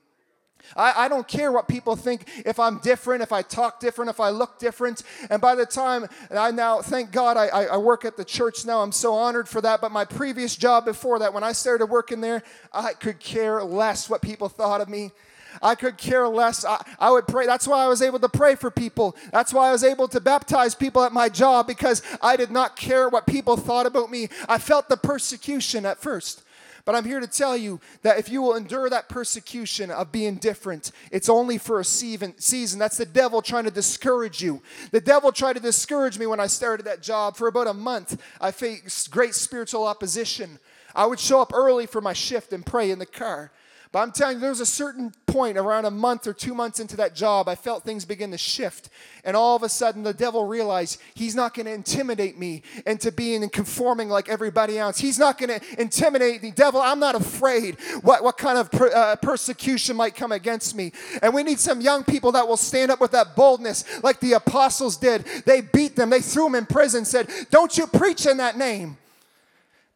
I, 0.77 1.05
I, 1.05 1.09
don't 1.09 1.27
care 1.27 1.53
what 1.53 1.69
people 1.69 1.97
think 1.97 2.27
if 2.45 2.59
I'm 2.59 2.79
different, 2.79 3.23
if 3.23 3.33
I 3.33 3.43
talk 3.43 3.81
different, 3.81 4.11
if 4.11 4.21
I 4.21 4.31
look 4.31 4.59
different. 4.59 5.03
And 5.31 5.41
by 5.41 5.55
the 5.55 5.67
time 5.67 6.07
I 6.31 6.51
now, 6.51 6.81
thank 6.83 7.13
God, 7.13 7.37
I, 7.37 7.49
I, 7.49 7.77
work 7.77 8.05
at 8.05 8.17
the 8.17 8.25
church 8.25 8.65
now. 8.65 8.81
I'm 8.81 8.93
so 8.93 9.13
honored 9.15 9.49
for 9.49 9.61
that. 9.61 9.81
But 9.81 9.93
my 9.93 10.05
previous 10.05 10.57
job 10.57 10.85
before 10.85 11.19
that, 11.19 11.35
when 11.35 11.45
I 11.45 11.53
started 11.53 11.87
working 11.87 12.21
there, 12.21 12.43
I 12.73 12.93
could 12.95 13.19
care 13.19 13.63
less 13.63 14.09
what 14.09 14.23
people 14.23 14.49
thought 14.49 14.81
of 14.81 14.89
me. 14.89 15.13
I 15.61 15.75
could 15.75 15.99
care 15.99 16.27
less. 16.29 16.65
I, 16.65 16.83
I 16.99 17.11
would 17.11 17.27
pray. 17.27 17.47
That's 17.47 17.69
why 17.69 17.85
I 17.85 17.89
was 17.89 18.01
able 18.01 18.21
to 18.21 18.29
pray 18.29 18.55
for 18.55 18.71
people. 18.71 19.17
That's 19.33 19.53
why 19.53 19.69
I 19.69 19.73
was 19.73 19.85
able 19.85 20.09
to 20.09 20.21
baptize 20.21 20.75
people 20.75 21.03
at 21.03 21.13
my 21.13 21.29
job 21.29 21.67
because 21.67 22.03
I 22.23 22.37
did 22.37 22.51
not 22.51 22.77
care 22.77 23.09
what 23.09 23.27
people 23.27 23.57
thought 23.57 23.87
about 23.87 24.11
me. 24.11 24.29
I 24.49 24.59
felt 24.59 24.89
the 24.89 24.97
persecution 24.97 25.85
at 25.85 25.99
first. 25.99 26.43
But 26.85 26.95
I'm 26.97 27.05
here 27.05 27.21
to 27.21 27.27
tell 27.27 27.57
you 27.57 27.81
that 28.03 28.19
if 28.19 28.29
you 28.29 28.43
will 28.43 28.57
endure 28.57 28.91
that 28.91 29.09
persecution 29.09 29.91
of 29.91 30.11
being 30.11 30.37
different, 30.37 30.91
it's 31.11 31.29
only 31.29 31.59
for 31.59 31.79
a 31.79 31.85
season. 31.85 32.35
That's 32.79 32.97
the 32.97 33.07
devil 33.07 33.41
trying 33.41 33.65
to 33.65 33.71
discourage 33.71 34.43
you. 34.43 34.63
The 34.91 35.01
devil 35.01 35.31
tried 35.31 35.55
to 35.55 35.61
discourage 35.61 36.19
me 36.19 36.27
when 36.27 36.41
I 36.41 36.49
started 36.49 36.85
that 36.87 37.03
job. 37.03 37.37
For 37.37 37.47
about 37.47 37.69
a 37.69 37.75
month, 37.75 38.21
I 38.41 38.51
faced 38.51 39.11
great 39.11 39.35
spiritual 39.35 39.87
opposition. 39.87 40.59
I 40.95 41.07
would 41.07 41.21
show 41.21 41.41
up 41.41 41.55
early 41.55 41.87
for 41.87 42.01
my 42.01 42.13
shift 42.13 42.53
and 42.53 42.67
pray 42.67 42.91
in 42.91 42.99
the 42.99 43.07
car. 43.07 43.53
But 43.93 43.99
I'm 43.99 44.11
telling 44.11 44.37
you, 44.37 44.41
there 44.41 44.49
was 44.49 44.61
a 44.61 44.67
certain 44.67 45.13
point 45.27 45.59
around 45.59 45.85
a 45.85 45.91
month 45.91 46.27
or 46.27 46.33
two 46.33 46.55
months 46.55 46.81
into 46.81 46.97
that 46.97 47.15
job, 47.15 47.47
I 47.47 47.55
felt 47.55 47.85
things 47.85 48.07
begin 48.07 48.31
to 48.31 48.39
shift. 48.39 48.89
And 49.23 49.37
all 49.37 49.55
of 49.55 49.63
a 49.63 49.69
sudden, 49.69 50.03
the 50.03 50.15
devil 50.15 50.47
realized 50.47 50.99
he's 51.15 51.35
not 51.35 51.53
going 51.53 51.67
to 51.67 51.73
intimidate 51.75 52.39
me 52.39 52.63
into 52.87 53.13
being 53.13 53.43
and 53.43 53.53
conforming 53.53 54.09
like 54.09 54.31
everybody 54.31 54.79
else. 54.79 54.99
He's 54.99 55.19
not 55.19 55.37
going 55.37 55.61
to 55.61 55.81
intimidate 55.81 56.41
the 56.41 56.53
devil. 56.53 56.81
I'm 56.81 57.01
not 57.01 57.15
afraid 57.15 57.77
what, 58.01 58.25
what 58.25 58.39
kind 58.39 58.57
of 58.57 58.71
per, 58.71 58.91
uh, 58.95 59.17
persecution 59.17 59.95
might 59.95 60.15
come 60.15 60.33
against 60.33 60.75
me. 60.75 60.93
And 61.21 61.35
we 61.35 61.43
need 61.43 61.61
some 61.61 61.83
young 61.83 62.03
people 62.03 62.33
that 62.33 62.49
will 62.49 62.57
stand 62.57 62.91
up 62.91 63.01
with 63.01 63.11
that 63.11 63.37
boldness 63.37 63.85
like 64.03 64.21
the 64.21 64.33
apostles 64.33 64.97
did. 64.97 65.27
They 65.45 65.61
beat 65.61 65.97
them, 65.97 66.09
they 66.09 66.23
threw 66.23 66.45
them 66.45 66.55
in 66.55 66.65
prison, 66.65 67.05
said, 67.05 67.29
Don't 67.51 67.77
you 67.77 67.87
preach 67.87 68.25
in 68.25 68.39
that 68.39 68.57
name. 68.57 68.97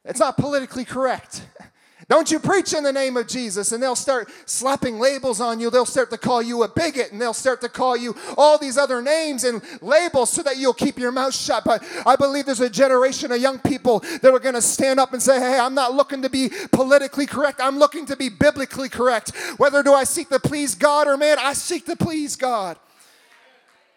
It's 0.05 0.21
not 0.21 0.37
politically 0.37 0.85
correct. 0.85 1.47
Don't 2.09 2.31
you 2.31 2.39
preach 2.39 2.73
in 2.73 2.85
the 2.85 2.93
name 2.93 3.17
of 3.17 3.27
Jesus? 3.27 3.73
And 3.73 3.83
they'll 3.83 3.97
start 3.97 4.29
slapping 4.45 5.01
labels 5.01 5.41
on 5.41 5.59
you. 5.59 5.71
They'll 5.71 5.85
start 5.85 6.11
to 6.11 6.19
call 6.19 6.41
you 6.41 6.63
a 6.63 6.69
bigot 6.69 7.11
and 7.11 7.21
they'll 7.21 7.35
start 7.35 7.61
to 7.63 7.69
call 7.69 7.97
you 7.97 8.15
all 8.37 8.59
these 8.59 8.79
other 8.79 9.03
names 9.03 9.43
and 9.43 9.61
labels 9.83 10.31
so 10.31 10.43
that 10.45 10.57
you'll 10.57 10.73
keep 10.73 11.01
your 11.01 11.11
mouth 11.11 11.35
shut. 11.35 11.65
But 11.65 11.83
I 12.07 12.15
believe 12.15 12.47
there's 12.47 12.61
a 12.61 12.71
generation 12.71 13.33
of 13.33 13.41
young 13.41 13.59
people 13.59 14.01
that 14.23 14.27
are 14.27 14.39
going 14.39 14.55
to 14.55 14.63
stand 14.63 15.01
up 15.01 15.15
and 15.15 15.23
say, 15.23 15.41
Hey, 15.41 15.59
I'm 15.59 15.75
not 15.75 15.95
looking 15.95 16.23
to 16.23 16.31
be 16.31 16.51
politically 16.71 17.27
correct. 17.27 17.61
I'm 17.61 17.79
looking 17.81 18.07
to 18.07 18.17
be 18.17 18.29
biblically 18.29 18.89
correct. 18.89 19.35
Whether 19.57 19.83
do 19.83 19.93
I 19.93 20.05
seek 20.05 20.29
to 20.29 20.39
please 20.39 20.77
God 20.77 21.09
or 21.09 21.17
man, 21.17 21.39
I 21.41 21.55
seek 21.55 21.87
to 21.87 21.97
please 21.97 22.37
God. 22.37 22.77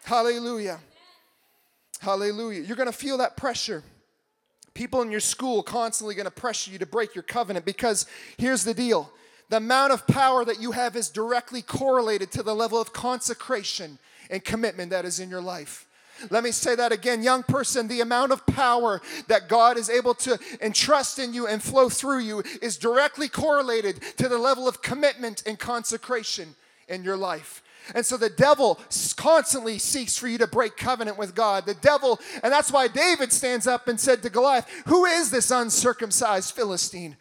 Hallelujah. 0.02 0.80
Hallelujah. 2.00 2.62
You're 2.62 2.76
going 2.76 2.90
to 2.90 2.92
feel 2.92 3.18
that 3.18 3.36
pressure. 3.36 3.84
People 4.74 5.02
in 5.02 5.10
your 5.10 5.20
school 5.20 5.62
constantly 5.62 6.14
going 6.14 6.24
to 6.26 6.30
pressure 6.30 6.70
you 6.70 6.78
to 6.78 6.86
break 6.86 7.14
your 7.14 7.22
covenant 7.22 7.64
because 7.64 8.06
here's 8.36 8.64
the 8.64 8.74
deal 8.74 9.10
the 9.48 9.56
amount 9.56 9.92
of 9.92 10.06
power 10.06 10.44
that 10.44 10.60
you 10.60 10.70
have 10.70 10.94
is 10.94 11.08
directly 11.08 11.60
correlated 11.60 12.30
to 12.32 12.42
the 12.42 12.54
level 12.54 12.80
of 12.80 12.92
consecration 12.92 13.98
and 14.30 14.44
commitment 14.44 14.90
that 14.90 15.04
is 15.04 15.18
in 15.18 15.28
your 15.28 15.40
life. 15.40 15.88
Let 16.30 16.44
me 16.44 16.52
say 16.52 16.74
that 16.76 16.92
again. 16.92 17.22
Young 17.22 17.42
person, 17.42 17.88
the 17.88 18.00
amount 18.00 18.30
of 18.30 18.46
power 18.46 19.00
that 19.26 19.48
God 19.48 19.76
is 19.76 19.90
able 19.90 20.14
to 20.14 20.38
entrust 20.60 21.18
in 21.18 21.34
you 21.34 21.46
and 21.46 21.62
flow 21.62 21.88
through 21.88 22.20
you 22.20 22.42
is 22.60 22.76
directly 22.76 23.28
correlated 23.28 24.00
to 24.18 24.28
the 24.28 24.38
level 24.38 24.68
of 24.68 24.82
commitment 24.82 25.42
and 25.46 25.58
consecration 25.58 26.54
in 26.88 27.02
your 27.02 27.16
life. 27.16 27.62
And 27.94 28.04
so 28.04 28.16
the 28.16 28.30
devil 28.30 28.80
constantly 29.16 29.78
seeks 29.78 30.16
for 30.16 30.28
you 30.28 30.38
to 30.38 30.46
break 30.46 30.76
covenant 30.76 31.18
with 31.18 31.34
God. 31.34 31.66
The 31.66 31.74
devil, 31.74 32.20
and 32.42 32.52
that's 32.52 32.72
why 32.72 32.88
David 32.88 33.32
stands 33.32 33.66
up 33.66 33.88
and 33.88 33.98
said 33.98 34.22
to 34.22 34.30
Goliath, 34.30 34.68
Who 34.86 35.04
is 35.04 35.30
this 35.30 35.50
uncircumcised 35.50 36.54
Philistine? 36.54 37.16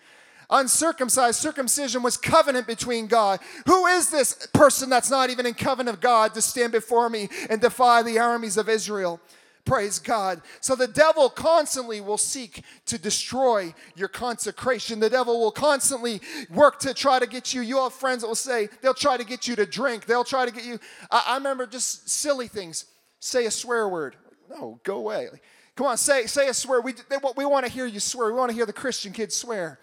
Uncircumcised, 0.51 1.39
circumcision 1.39 2.01
was 2.01 2.17
covenant 2.17 2.65
between 2.65 3.05
God. 3.05 3.39
Who 3.67 3.85
is 3.85 4.09
this 4.09 4.47
person 4.53 4.89
that's 4.89 5.11
not 5.11 5.29
even 5.29 5.45
in 5.45 5.53
covenant 5.53 5.97
of 5.97 6.01
God 6.01 6.33
to 6.33 6.41
stand 6.41 6.71
before 6.71 7.07
me 7.07 7.29
and 7.49 7.61
defy 7.61 8.01
the 8.01 8.17
armies 8.17 8.57
of 8.57 8.67
Israel? 8.67 9.19
Praise 9.65 9.99
God. 9.99 10.41
So 10.61 10.75
the 10.75 10.87
devil 10.87 11.29
constantly 11.29 12.01
will 12.01 12.17
seek 12.17 12.63
to 12.85 12.97
destroy 12.97 13.73
your 13.95 14.07
consecration. 14.07 14.99
The 14.99 15.09
devil 15.09 15.39
will 15.39 15.51
constantly 15.51 16.21
work 16.49 16.79
to 16.79 16.93
try 16.93 17.19
to 17.19 17.27
get 17.27 17.53
you. 17.53 17.61
You 17.61 17.77
have 17.77 17.93
friends 17.93 18.21
that 18.21 18.27
will 18.27 18.35
say, 18.35 18.69
they'll 18.81 18.93
try 18.93 19.17
to 19.17 19.25
get 19.25 19.47
you 19.47 19.55
to 19.57 19.65
drink. 19.65 20.05
They'll 20.05 20.23
try 20.23 20.45
to 20.45 20.51
get 20.51 20.65
you. 20.65 20.79
I, 21.11 21.23
I 21.27 21.37
remember 21.37 21.67
just 21.67 22.09
silly 22.09 22.47
things. 22.47 22.85
Say 23.19 23.45
a 23.45 23.51
swear 23.51 23.87
word. 23.89 24.15
No, 24.49 24.79
go 24.83 24.97
away. 24.97 25.27
Come 25.75 25.87
on, 25.87 25.97
say, 25.97 26.25
say 26.25 26.47
a 26.47 26.53
swear. 26.53 26.81
We, 26.81 26.93
we 27.37 27.45
want 27.45 27.65
to 27.65 27.71
hear 27.71 27.85
you 27.85 27.99
swear. 27.99 28.27
We 28.27 28.39
want 28.39 28.49
to 28.49 28.55
hear 28.55 28.65
the 28.65 28.73
Christian 28.73 29.13
kids 29.13 29.35
swear. 29.35 29.79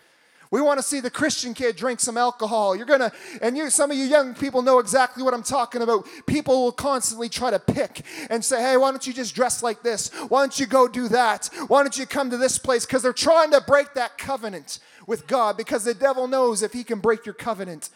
We 0.50 0.60
want 0.60 0.78
to 0.78 0.82
see 0.82 1.00
the 1.00 1.10
Christian 1.10 1.54
kid 1.54 1.76
drink 1.76 2.00
some 2.00 2.16
alcohol. 2.16 2.76
You're 2.76 2.86
gonna, 2.86 3.12
and 3.42 3.56
you, 3.56 3.70
some 3.70 3.90
of 3.90 3.96
you 3.96 4.04
young 4.04 4.34
people 4.34 4.62
know 4.62 4.78
exactly 4.78 5.22
what 5.22 5.34
I'm 5.34 5.42
talking 5.42 5.82
about. 5.82 6.06
People 6.26 6.64
will 6.64 6.72
constantly 6.72 7.28
try 7.28 7.50
to 7.50 7.58
pick 7.58 8.04
and 8.30 8.44
say, 8.44 8.60
"Hey, 8.60 8.76
why 8.76 8.90
don't 8.90 9.06
you 9.06 9.12
just 9.12 9.34
dress 9.34 9.62
like 9.62 9.82
this? 9.82 10.10
Why 10.28 10.42
don't 10.42 10.58
you 10.58 10.66
go 10.66 10.88
do 10.88 11.08
that? 11.08 11.50
Why 11.68 11.82
don't 11.82 11.98
you 11.98 12.06
come 12.06 12.30
to 12.30 12.36
this 12.36 12.58
place?" 12.58 12.86
Because 12.86 13.02
they're 13.02 13.12
trying 13.12 13.50
to 13.50 13.60
break 13.60 13.94
that 13.94 14.18
covenant 14.18 14.78
with 15.06 15.26
God. 15.26 15.56
Because 15.56 15.84
the 15.84 15.94
devil 15.94 16.28
knows 16.28 16.62
if 16.62 16.72
he 16.72 16.84
can 16.84 17.00
break 17.00 17.26
your 17.26 17.34
covenant, 17.34 17.90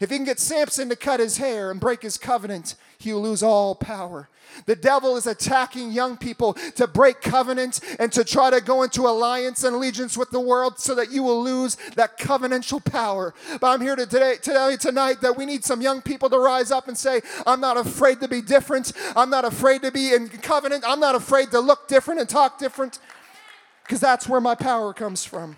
if 0.00 0.08
he 0.08 0.16
can 0.16 0.24
get 0.24 0.40
Samson 0.40 0.88
to 0.88 0.96
cut 0.96 1.20
his 1.20 1.36
hair 1.36 1.70
and 1.70 1.78
break 1.78 2.00
his 2.00 2.16
covenant, 2.16 2.74
he 2.98 3.12
will 3.12 3.20
lose 3.20 3.42
all 3.42 3.74
power. 3.74 4.30
The 4.64 4.74
devil 4.74 5.16
is 5.16 5.26
attacking 5.26 5.92
young 5.92 6.16
people 6.16 6.54
to 6.76 6.86
break 6.86 7.20
covenant 7.20 7.80
and 7.98 8.10
to 8.12 8.24
try 8.24 8.50
to 8.50 8.62
go 8.62 8.82
into 8.82 9.02
alliance 9.02 9.62
and 9.62 9.76
allegiance 9.76 10.16
with 10.16 10.30
the 10.30 10.40
world 10.40 10.78
so 10.78 10.94
that 10.94 11.12
you 11.12 11.22
will 11.22 11.42
lose 11.42 11.76
that 11.96 12.18
covenantal 12.18 12.82
power. 12.82 13.34
But 13.60 13.68
I'm 13.68 13.82
here 13.82 13.94
to 13.94 14.06
today, 14.06 14.36
today 14.40 14.76
tonight 14.80 15.20
that 15.20 15.36
we 15.36 15.44
need 15.44 15.64
some 15.64 15.82
young 15.82 16.00
people 16.00 16.30
to 16.30 16.38
rise 16.38 16.70
up 16.70 16.88
and 16.88 16.96
say, 16.96 17.20
I'm 17.46 17.60
not 17.60 17.76
afraid 17.76 18.20
to 18.20 18.28
be 18.28 18.40
different. 18.40 18.92
I'm 19.14 19.30
not 19.30 19.44
afraid 19.44 19.82
to 19.82 19.92
be 19.92 20.14
in 20.14 20.28
covenant. 20.28 20.82
I'm 20.86 21.00
not 21.00 21.14
afraid 21.14 21.50
to 21.50 21.60
look 21.60 21.88
different 21.88 22.20
and 22.20 22.28
talk 22.28 22.58
different 22.58 22.98
because 23.82 24.00
that's 24.00 24.26
where 24.26 24.40
my 24.40 24.54
power 24.54 24.94
comes 24.94 25.24
from. 25.24 25.56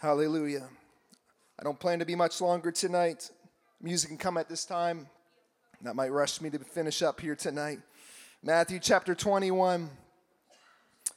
Hallelujah. 0.00 0.66
I 1.58 1.62
don't 1.62 1.78
plan 1.78 1.98
to 1.98 2.06
be 2.06 2.14
much 2.14 2.40
longer 2.40 2.72
tonight. 2.72 3.30
Music 3.82 4.08
can 4.08 4.16
come 4.16 4.38
at 4.38 4.48
this 4.48 4.64
time. 4.64 5.06
That 5.82 5.94
might 5.94 6.10
rush 6.10 6.40
me 6.40 6.48
to 6.48 6.58
finish 6.58 7.02
up 7.02 7.20
here 7.20 7.36
tonight. 7.36 7.80
Matthew 8.42 8.78
chapter 8.78 9.14
21. 9.14 9.90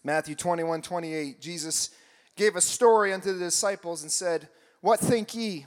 Matthew 0.04 0.36
21, 0.36 0.82
28. 0.82 1.40
Jesus 1.40 1.92
gave 2.36 2.58
a 2.58 2.62
story 2.62 3.14
unto 3.14 3.32
the 3.32 3.46
disciples 3.46 4.02
and 4.02 4.12
said, 4.12 4.50
What 4.82 5.00
think 5.00 5.34
ye? 5.34 5.66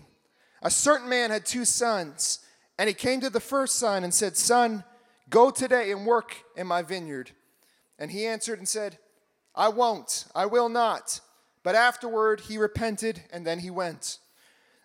A 0.60 0.70
certain 0.70 1.08
man 1.08 1.30
had 1.30 1.46
two 1.46 1.64
sons, 1.64 2.40
and 2.78 2.86
he 2.86 2.92
came 2.92 3.22
to 3.22 3.30
the 3.30 3.40
first 3.40 3.76
son 3.76 4.04
and 4.04 4.12
said, 4.12 4.36
Son, 4.36 4.84
go 5.30 5.50
today 5.50 5.90
and 5.90 6.04
work 6.04 6.36
in 6.54 6.66
my 6.66 6.82
vineyard. 6.82 7.30
And 7.98 8.10
he 8.10 8.26
answered 8.26 8.58
and 8.58 8.68
said, 8.68 8.98
I 9.54 9.68
won't, 9.70 10.26
I 10.34 10.44
will 10.44 10.68
not. 10.68 11.22
But 11.66 11.74
afterward 11.74 12.42
he 12.42 12.58
repented 12.58 13.22
and 13.32 13.44
then 13.44 13.58
he 13.58 13.70
went. 13.70 14.18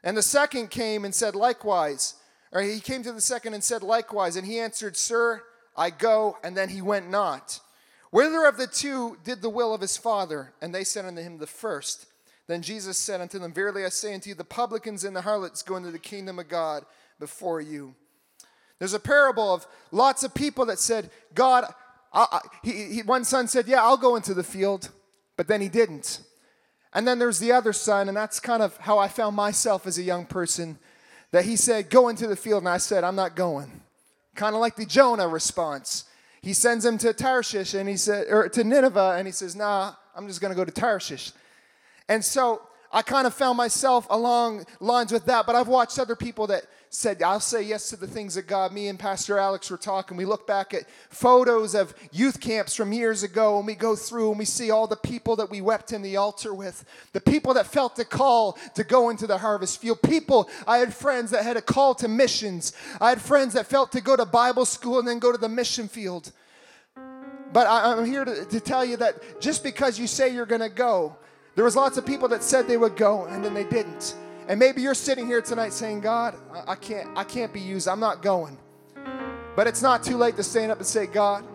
And 0.03 0.17
the 0.17 0.23
second 0.23 0.71
came 0.71 1.05
and 1.05 1.13
said 1.13 1.35
likewise. 1.35 2.15
Or 2.51 2.63
he 2.63 2.79
came 2.79 3.03
to 3.03 3.11
the 3.11 3.21
second 3.21 3.53
and 3.53 3.63
said 3.63 3.83
likewise. 3.83 4.35
And 4.35 4.47
he 4.47 4.57
answered, 4.57 4.97
Sir, 4.97 5.43
I 5.77 5.91
go. 5.91 6.39
And 6.43 6.57
then 6.57 6.69
he 6.69 6.81
went 6.81 7.07
not. 7.07 7.59
Whither 8.09 8.47
of 8.47 8.57
the 8.57 8.65
two 8.65 9.19
did 9.23 9.43
the 9.43 9.49
will 9.49 9.75
of 9.75 9.81
his 9.81 9.95
father? 9.95 10.53
And 10.59 10.73
they 10.73 10.83
said 10.83 11.05
unto 11.05 11.21
him, 11.21 11.37
The 11.37 11.45
first. 11.45 12.07
Then 12.47 12.63
Jesus 12.63 12.97
said 12.97 13.21
unto 13.21 13.37
them, 13.37 13.53
Verily 13.53 13.85
I 13.85 13.89
say 13.89 14.15
unto 14.15 14.29
you, 14.29 14.35
the 14.35 14.43
publicans 14.43 15.03
and 15.03 15.15
the 15.15 15.21
harlots 15.21 15.61
go 15.61 15.75
into 15.75 15.91
the 15.91 15.99
kingdom 15.99 16.39
of 16.39 16.49
God 16.49 16.83
before 17.19 17.61
you. 17.61 17.93
There's 18.79 18.95
a 18.95 18.99
parable 18.99 19.53
of 19.53 19.67
lots 19.91 20.23
of 20.23 20.33
people 20.33 20.65
that 20.65 20.79
said, 20.79 21.11
God, 21.35 21.65
I, 22.11 22.25
I, 22.31 22.39
he, 22.63 22.85
he, 22.85 23.01
one 23.03 23.23
son 23.23 23.47
said, 23.47 23.67
Yeah, 23.67 23.83
I'll 23.83 23.97
go 23.97 24.15
into 24.15 24.33
the 24.33 24.43
field, 24.43 24.89
but 25.37 25.47
then 25.47 25.61
he 25.61 25.69
didn't. 25.69 26.21
And 26.93 27.07
then 27.07 27.19
there's 27.19 27.39
the 27.39 27.51
other 27.51 27.73
son, 27.73 28.07
and 28.07 28.17
that's 28.17 28.39
kind 28.39 28.61
of 28.61 28.75
how 28.77 28.99
I 28.99 29.07
found 29.07 29.35
myself 29.35 29.87
as 29.87 29.97
a 29.97 30.03
young 30.03 30.25
person. 30.25 30.77
That 31.31 31.45
he 31.45 31.55
said, 31.55 31.89
Go 31.89 32.09
into 32.09 32.27
the 32.27 32.35
field. 32.35 32.63
And 32.63 32.69
I 32.69 32.77
said, 32.77 33.03
I'm 33.03 33.15
not 33.15 33.35
going. 33.35 33.81
Kind 34.35 34.55
of 34.55 34.61
like 34.61 34.75
the 34.75 34.85
Jonah 34.85 35.27
response. 35.27 36.05
He 36.41 36.53
sends 36.53 36.83
him 36.83 36.97
to 36.99 37.13
Tarshish 37.13 37.73
and 37.75 37.87
he 37.87 37.95
said, 37.97 38.27
or 38.29 38.49
to 38.49 38.63
Nineveh, 38.63 39.15
and 39.17 39.27
he 39.27 39.31
says, 39.31 39.55
Nah, 39.55 39.93
I'm 40.15 40.27
just 40.27 40.41
gonna 40.41 40.55
go 40.55 40.65
to 40.65 40.71
Tarshish. 40.71 41.31
And 42.09 42.23
so 42.25 42.61
I 42.91 43.01
kind 43.01 43.27
of 43.27 43.33
found 43.33 43.57
myself 43.57 44.07
along 44.09 44.65
lines 44.79 45.11
with 45.11 45.25
that, 45.25 45.45
but 45.45 45.55
I've 45.55 45.67
watched 45.67 45.99
other 45.99 46.15
people 46.15 46.47
that 46.47 46.65
said, 46.93 47.23
I'll 47.23 47.39
say 47.39 47.61
yes 47.61 47.89
to 47.89 47.95
the 47.95 48.05
things 48.05 48.35
of 48.35 48.47
God. 48.47 48.73
Me 48.73 48.89
and 48.89 48.99
Pastor 48.99 49.37
Alex 49.37 49.71
were 49.71 49.77
talking. 49.77 50.17
We 50.17 50.25
look 50.25 50.45
back 50.45 50.73
at 50.73 50.89
photos 51.09 51.73
of 51.73 51.95
youth 52.11 52.41
camps 52.41 52.75
from 52.75 52.91
years 52.91 53.23
ago, 53.23 53.57
and 53.57 53.65
we 53.65 53.75
go 53.75 53.95
through 53.95 54.31
and 54.31 54.37
we 54.37 54.43
see 54.43 54.71
all 54.71 54.87
the 54.87 54.97
people 54.97 55.37
that 55.37 55.49
we 55.49 55.61
wept 55.61 55.93
in 55.93 56.01
the 56.01 56.17
altar 56.17 56.53
with, 56.53 56.83
the 57.13 57.21
people 57.21 57.53
that 57.53 57.65
felt 57.65 57.95
the 57.95 58.03
call 58.03 58.57
to 58.75 58.83
go 58.83 59.09
into 59.09 59.25
the 59.25 59.37
harvest 59.37 59.79
field. 59.79 60.01
People, 60.01 60.49
I 60.67 60.79
had 60.79 60.93
friends 60.93 61.31
that 61.31 61.45
had 61.45 61.55
a 61.55 61.61
call 61.61 61.95
to 61.95 62.09
missions. 62.09 62.73
I 62.99 63.07
had 63.07 63.21
friends 63.21 63.53
that 63.53 63.67
felt 63.67 63.93
to 63.93 64.01
go 64.01 64.17
to 64.17 64.25
Bible 64.25 64.65
school 64.65 64.99
and 64.99 65.07
then 65.07 65.19
go 65.19 65.31
to 65.31 65.37
the 65.37 65.47
mission 65.47 65.87
field. 65.87 66.33
But 67.53 67.67
I, 67.67 67.93
am 67.93 68.05
here 68.05 68.25
to, 68.25 68.43
to 68.43 68.59
tell 68.59 68.83
you 68.83 68.97
that 68.97 69.39
just 69.39 69.63
because 69.63 69.97
you 69.97 70.07
say 70.07 70.33
you're 70.33 70.45
going 70.45 70.59
to 70.59 70.69
go, 70.69 71.15
there 71.55 71.63
was 71.63 71.77
lots 71.77 71.97
of 71.97 72.05
people 72.05 72.27
that 72.29 72.43
said 72.43 72.67
they 72.67 72.75
would 72.75 72.97
go 72.97 73.27
and 73.27 73.41
then 73.41 73.53
they 73.53 73.63
didn't. 73.63 74.15
And 74.51 74.59
maybe 74.59 74.81
you're 74.81 74.93
sitting 74.93 75.27
here 75.27 75.41
tonight 75.41 75.71
saying, 75.71 76.01
God, 76.01 76.35
I 76.67 76.75
can't, 76.75 77.07
I 77.17 77.23
can't 77.23 77.53
be 77.53 77.61
used. 77.61 77.87
I'm 77.87 78.01
not 78.01 78.21
going. 78.21 78.57
But 79.55 79.65
it's 79.65 79.81
not 79.81 80.03
too 80.03 80.17
late 80.17 80.35
to 80.35 80.43
stand 80.43 80.73
up 80.73 80.77
and 80.77 80.85
say, 80.85 81.05
God, 81.05 81.45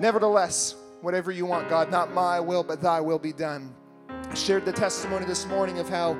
nevertheless, 0.00 0.74
whatever 1.02 1.30
you 1.30 1.44
want, 1.44 1.68
God, 1.68 1.90
not 1.90 2.14
my 2.14 2.40
will, 2.40 2.64
but 2.64 2.80
thy 2.80 2.98
will 3.02 3.18
be 3.18 3.34
done. 3.34 3.74
I 4.08 4.32
shared 4.32 4.64
the 4.64 4.72
testimony 4.72 5.26
this 5.26 5.44
morning 5.44 5.78
of 5.78 5.86
how 5.86 6.16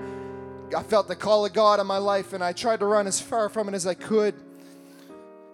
I 0.76 0.82
felt 0.82 1.09
the 1.09 1.16
call 1.16 1.46
of 1.46 1.54
God 1.54 1.80
in 1.80 1.86
my 1.86 1.96
life, 1.96 2.34
and 2.34 2.44
I 2.44 2.52
tried 2.52 2.80
to 2.80 2.84
run 2.84 3.07
as 3.07 3.18
far 3.18 3.48
from 3.48 3.66
it 3.70 3.74
as 3.74 3.86
I 3.86 3.94
could. 3.94 4.34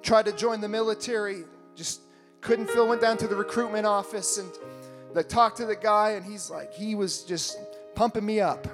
Tried 0.02 0.24
to 0.24 0.32
join 0.32 0.60
the 0.60 0.68
military, 0.68 1.44
just 1.76 2.00
couldn't 2.40 2.68
feel. 2.70 2.88
Went 2.88 3.02
down 3.02 3.18
to 3.18 3.28
the 3.28 3.36
recruitment 3.36 3.86
office 3.86 4.38
and 4.38 5.28
talked 5.28 5.58
to 5.58 5.64
the 5.64 5.76
guy, 5.76 6.14
and 6.14 6.26
he's 6.26 6.50
like, 6.50 6.72
he 6.72 6.96
was 6.96 7.22
just 7.22 7.56
pumping 7.94 8.26
me 8.26 8.40
up. 8.40 8.66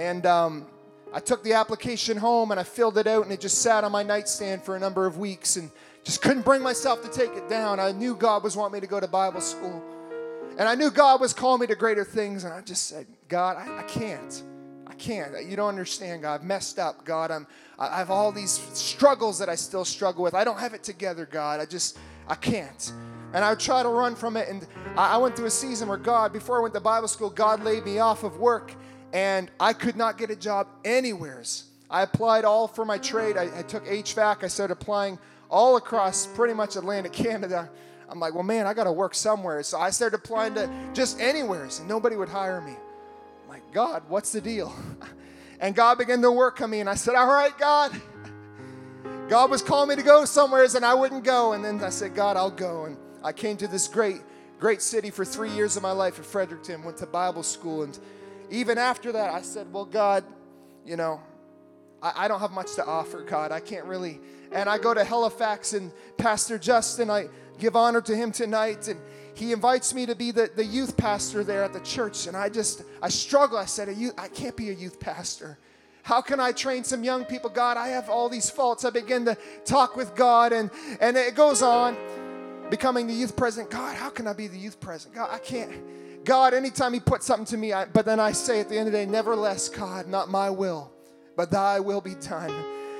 And 0.00 0.24
um, 0.24 0.66
I 1.12 1.20
took 1.20 1.44
the 1.44 1.52
application 1.52 2.16
home 2.16 2.52
and 2.52 2.58
I 2.58 2.62
filled 2.62 2.96
it 2.96 3.06
out, 3.06 3.24
and 3.24 3.32
it 3.32 3.38
just 3.38 3.58
sat 3.58 3.84
on 3.84 3.92
my 3.92 4.02
nightstand 4.02 4.62
for 4.62 4.74
a 4.74 4.78
number 4.78 5.06
of 5.06 5.18
weeks 5.18 5.56
and 5.56 5.70
just 6.04 6.22
couldn't 6.22 6.42
bring 6.42 6.62
myself 6.62 7.02
to 7.02 7.10
take 7.10 7.36
it 7.36 7.50
down. 7.50 7.78
I 7.78 7.92
knew 7.92 8.16
God 8.16 8.42
was 8.42 8.56
wanting 8.56 8.72
me 8.72 8.80
to 8.80 8.86
go 8.86 8.98
to 8.98 9.06
Bible 9.06 9.42
school. 9.42 9.84
And 10.56 10.66
I 10.66 10.74
knew 10.74 10.90
God 10.90 11.20
was 11.20 11.34
calling 11.34 11.60
me 11.60 11.66
to 11.66 11.74
greater 11.74 12.02
things, 12.02 12.44
and 12.44 12.54
I 12.54 12.62
just 12.62 12.88
said, 12.88 13.06
God, 13.28 13.58
I, 13.58 13.80
I 13.80 13.82
can't. 13.82 14.42
I 14.86 14.94
can't. 14.94 15.46
You 15.46 15.54
don't 15.54 15.68
understand, 15.68 16.22
God. 16.22 16.40
I've 16.40 16.46
messed 16.46 16.78
up, 16.78 17.04
God. 17.04 17.30
I'm, 17.30 17.46
I 17.78 17.98
have 17.98 18.10
all 18.10 18.32
these 18.32 18.52
struggles 18.72 19.38
that 19.38 19.50
I 19.50 19.54
still 19.54 19.84
struggle 19.84 20.24
with. 20.24 20.32
I 20.32 20.44
don't 20.44 20.58
have 20.58 20.72
it 20.72 20.82
together, 20.82 21.26
God. 21.26 21.60
I 21.60 21.66
just, 21.66 21.98
I 22.26 22.36
can't. 22.36 22.92
And 23.34 23.44
I 23.44 23.50
would 23.50 23.60
try 23.60 23.82
to 23.82 23.88
run 23.88 24.16
from 24.16 24.38
it. 24.38 24.48
And 24.48 24.66
I 24.96 25.18
went 25.18 25.36
through 25.36 25.46
a 25.46 25.50
season 25.50 25.88
where 25.88 25.98
God, 25.98 26.32
before 26.32 26.58
I 26.58 26.62
went 26.62 26.74
to 26.74 26.80
Bible 26.80 27.06
school, 27.06 27.30
God 27.30 27.62
laid 27.62 27.84
me 27.84 27.98
off 27.98 28.24
of 28.24 28.38
work 28.38 28.74
and 29.12 29.50
I 29.58 29.72
could 29.72 29.96
not 29.96 30.18
get 30.18 30.30
a 30.30 30.36
job 30.36 30.68
anywheres. 30.84 31.64
I 31.90 32.02
applied 32.02 32.44
all 32.44 32.68
for 32.68 32.84
my 32.84 32.98
trade. 32.98 33.36
I, 33.36 33.58
I 33.58 33.62
took 33.62 33.84
HVAC. 33.84 34.44
I 34.44 34.48
started 34.48 34.72
applying 34.72 35.18
all 35.50 35.76
across 35.76 36.26
pretty 36.26 36.54
much 36.54 36.76
Atlantic 36.76 37.12
Canada. 37.24 37.68
I'm 38.08 38.18
like, 38.18 38.34
well, 38.34 38.42
man, 38.42 38.66
I 38.66 38.74
got 38.74 38.84
to 38.84 38.92
work 38.92 39.14
somewhere. 39.14 39.62
So 39.62 39.78
I 39.78 39.90
started 39.90 40.16
applying 40.16 40.54
to 40.54 40.70
just 40.92 41.20
anywheres, 41.20 41.78
and 41.78 41.88
nobody 41.88 42.16
would 42.16 42.28
hire 42.28 42.60
me. 42.60 42.72
I'm 42.72 43.48
like, 43.48 43.72
God, 43.72 44.02
what's 44.08 44.32
the 44.32 44.40
deal? 44.40 44.74
And 45.62 45.74
God 45.74 45.98
began 45.98 46.22
to 46.22 46.32
work 46.32 46.62
on 46.62 46.70
me, 46.70 46.80
and 46.80 46.88
I 46.88 46.94
said, 46.94 47.14
all 47.14 47.26
right, 47.26 47.52
God. 47.58 47.92
God 49.28 49.50
was 49.50 49.60
calling 49.60 49.90
me 49.90 49.96
to 49.96 50.02
go 50.02 50.24
somewheres, 50.24 50.74
and 50.74 50.86
I 50.86 50.94
wouldn't 50.94 51.22
go. 51.22 51.52
And 51.52 51.62
then 51.62 51.84
I 51.84 51.90
said, 51.90 52.14
God, 52.14 52.38
I'll 52.38 52.50
go. 52.50 52.86
And 52.86 52.96
I 53.22 53.32
came 53.32 53.58
to 53.58 53.68
this 53.68 53.86
great, 53.86 54.22
great 54.58 54.80
city 54.80 55.10
for 55.10 55.22
three 55.22 55.50
years 55.50 55.76
of 55.76 55.82
my 55.82 55.92
life 55.92 56.18
at 56.18 56.24
Fredericton, 56.24 56.82
went 56.82 56.96
to 56.96 57.06
Bible 57.06 57.42
school, 57.42 57.82
and 57.82 57.98
even 58.50 58.78
after 58.78 59.12
that, 59.12 59.30
I 59.30 59.42
said, 59.42 59.72
Well, 59.72 59.84
God, 59.84 60.24
you 60.84 60.96
know, 60.96 61.20
I, 62.02 62.24
I 62.24 62.28
don't 62.28 62.40
have 62.40 62.52
much 62.52 62.74
to 62.74 62.84
offer, 62.84 63.22
God. 63.22 63.52
I 63.52 63.60
can't 63.60 63.84
really. 63.84 64.20
And 64.52 64.68
I 64.68 64.78
go 64.78 64.92
to 64.92 65.04
Halifax, 65.04 65.72
and 65.72 65.92
Pastor 66.16 66.58
Justin, 66.58 67.10
I 67.10 67.28
give 67.58 67.76
honor 67.76 68.00
to 68.02 68.16
him 68.16 68.32
tonight, 68.32 68.88
and 68.88 69.00
he 69.34 69.52
invites 69.52 69.94
me 69.94 70.06
to 70.06 70.14
be 70.14 70.32
the, 70.32 70.50
the 70.54 70.64
youth 70.64 70.96
pastor 70.96 71.44
there 71.44 71.62
at 71.62 71.72
the 71.72 71.80
church. 71.80 72.26
And 72.26 72.36
I 72.36 72.48
just, 72.48 72.82
I 73.00 73.08
struggle. 73.08 73.56
I 73.56 73.66
said, 73.66 73.88
I 74.18 74.28
can't 74.28 74.56
be 74.56 74.70
a 74.70 74.72
youth 74.72 74.98
pastor. 74.98 75.58
How 76.02 76.20
can 76.20 76.40
I 76.40 76.52
train 76.52 76.82
some 76.82 77.04
young 77.04 77.24
people? 77.24 77.50
God, 77.50 77.76
I 77.76 77.88
have 77.88 78.08
all 78.08 78.28
these 78.28 78.50
faults. 78.50 78.84
I 78.84 78.90
begin 78.90 79.24
to 79.26 79.36
talk 79.64 79.96
with 79.96 80.14
God, 80.16 80.52
and, 80.52 80.70
and 81.00 81.16
it 81.16 81.34
goes 81.34 81.62
on. 81.62 81.96
Becoming 82.70 83.08
the 83.08 83.12
youth 83.12 83.36
president. 83.36 83.70
God, 83.70 83.96
how 83.96 84.10
can 84.10 84.28
I 84.28 84.32
be 84.32 84.46
the 84.46 84.56
youth 84.56 84.80
president? 84.80 85.16
God, 85.16 85.28
I 85.32 85.38
can't. 85.38 85.72
God, 86.24 86.54
anytime 86.54 86.92
He 86.92 87.00
puts 87.00 87.26
something 87.26 87.46
to 87.46 87.56
me, 87.56 87.72
I, 87.72 87.86
but 87.86 88.04
then 88.04 88.20
I 88.20 88.32
say 88.32 88.60
at 88.60 88.68
the 88.68 88.76
end 88.76 88.88
of 88.88 88.92
the 88.92 88.98
day, 88.98 89.06
nevertheless, 89.06 89.68
God, 89.68 90.06
not 90.06 90.28
my 90.28 90.50
will, 90.50 90.92
but 91.36 91.50
thy 91.50 91.80
will 91.80 92.00
be 92.00 92.14
done. 92.14 92.50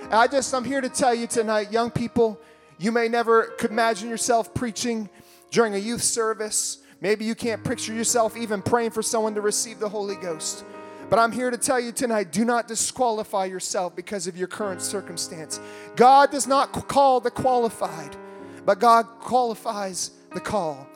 And 0.04 0.14
I 0.14 0.26
just, 0.26 0.54
I'm 0.54 0.64
here 0.64 0.80
to 0.80 0.88
tell 0.88 1.14
you 1.14 1.26
tonight, 1.26 1.70
young 1.70 1.90
people, 1.90 2.40
You 2.78 2.92
may 2.92 3.08
never 3.08 3.52
could 3.58 3.70
imagine 3.70 4.08
yourself 4.08 4.54
preaching 4.54 5.10
during 5.50 5.74
a 5.74 5.78
youth 5.78 6.02
service. 6.02 6.78
Maybe 7.02 7.26
you 7.26 7.34
can't 7.34 7.62
picture 7.62 7.92
yourself 7.92 8.38
even 8.38 8.62
praying 8.62 8.92
for 8.92 9.02
someone 9.02 9.34
to 9.34 9.42
receive 9.42 9.78
the 9.78 9.88
Holy 9.88 10.16
Ghost. 10.16 10.64
But 11.10 11.18
I'm 11.18 11.30
here 11.30 11.50
to 11.50 11.58
tell 11.58 11.78
you 11.78 11.92
tonight 11.92 12.32
do 12.32 12.44
not 12.44 12.68
disqualify 12.68 13.44
yourself 13.44 13.94
because 13.94 14.26
of 14.26 14.36
your 14.36 14.48
current 14.48 14.80
circumstance. 14.80 15.60
God 15.94 16.30
does 16.30 16.46
not 16.46 16.72
call 16.72 17.20
the 17.20 17.30
qualified, 17.30 18.16
but 18.64 18.78
God 18.78 19.04
qualifies 19.18 20.12
the 20.32 20.40
call. 20.40 20.86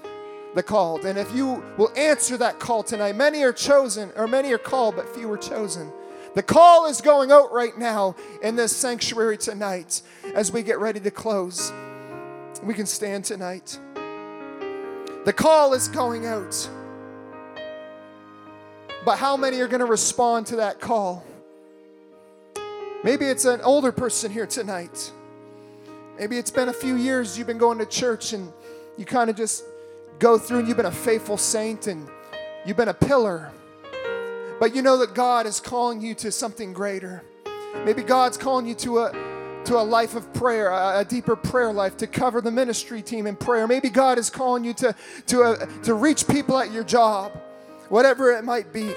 The 0.54 0.62
called. 0.62 1.04
And 1.04 1.18
if 1.18 1.34
you 1.34 1.64
will 1.76 1.90
answer 1.96 2.36
that 2.36 2.60
call 2.60 2.82
tonight, 2.82 3.16
many 3.16 3.42
are 3.42 3.52
chosen, 3.52 4.12
or 4.16 4.26
many 4.26 4.52
are 4.52 4.58
called, 4.58 4.96
but 4.96 5.08
few 5.08 5.30
are 5.32 5.38
chosen. 5.38 5.92
The 6.34 6.42
call 6.42 6.86
is 6.86 7.00
going 7.00 7.30
out 7.30 7.52
right 7.52 7.76
now 7.78 8.16
in 8.42 8.56
this 8.56 8.76
sanctuary 8.76 9.38
tonight 9.38 10.02
as 10.34 10.50
we 10.52 10.62
get 10.62 10.78
ready 10.78 11.00
to 11.00 11.10
close. 11.10 11.72
We 12.62 12.74
can 12.74 12.86
stand 12.86 13.24
tonight. 13.24 13.78
The 15.24 15.32
call 15.32 15.74
is 15.74 15.88
going 15.88 16.26
out. 16.26 16.68
But 19.04 19.18
how 19.18 19.36
many 19.36 19.60
are 19.60 19.68
going 19.68 19.80
to 19.80 19.86
respond 19.86 20.46
to 20.46 20.56
that 20.56 20.80
call? 20.80 21.24
Maybe 23.04 23.26
it's 23.26 23.44
an 23.44 23.60
older 23.60 23.92
person 23.92 24.32
here 24.32 24.46
tonight. 24.46 25.12
Maybe 26.18 26.38
it's 26.38 26.50
been 26.50 26.68
a 26.68 26.72
few 26.72 26.96
years 26.96 27.36
you've 27.36 27.46
been 27.46 27.58
going 27.58 27.78
to 27.78 27.86
church 27.86 28.32
and 28.32 28.52
you 28.96 29.04
kind 29.04 29.28
of 29.28 29.36
just 29.36 29.64
go 30.18 30.38
through 30.38 30.60
and 30.60 30.68
you've 30.68 30.76
been 30.76 30.86
a 30.86 30.90
faithful 30.90 31.36
saint 31.36 31.86
and 31.86 32.08
you've 32.64 32.76
been 32.76 32.88
a 32.88 32.94
pillar. 32.94 33.50
But 34.60 34.74
you 34.74 34.82
know 34.82 34.98
that 34.98 35.14
God 35.14 35.46
is 35.46 35.60
calling 35.60 36.00
you 36.00 36.14
to 36.16 36.30
something 36.30 36.72
greater. 36.72 37.24
Maybe 37.84 38.02
God's 38.02 38.36
calling 38.36 38.66
you 38.66 38.74
to 38.76 38.98
a 39.00 39.34
to 39.64 39.78
a 39.78 39.82
life 39.82 40.14
of 40.14 40.30
prayer, 40.34 40.68
a, 40.68 41.00
a, 41.00 41.04
deeper 41.06 41.34
prayer 41.34 41.72
life, 41.72 41.96
to 41.96 42.06
cover 42.06 42.42
the 42.42 42.50
ministry 42.50 43.00
team 43.00 43.26
in 43.26 43.34
prayer. 43.34 43.66
Maybe 43.66 43.88
God 43.88 44.18
is 44.18 44.28
calling 44.28 44.62
you 44.62 44.74
to, 44.74 44.94
to, 45.28 45.40
a, 45.40 45.66
to 45.84 45.94
reach 45.94 46.28
people 46.28 46.58
at 46.58 46.70
your 46.70 46.84
job 46.84 47.32
whatever 47.88 48.32
it 48.32 48.44
might 48.44 48.72
be. 48.72 48.94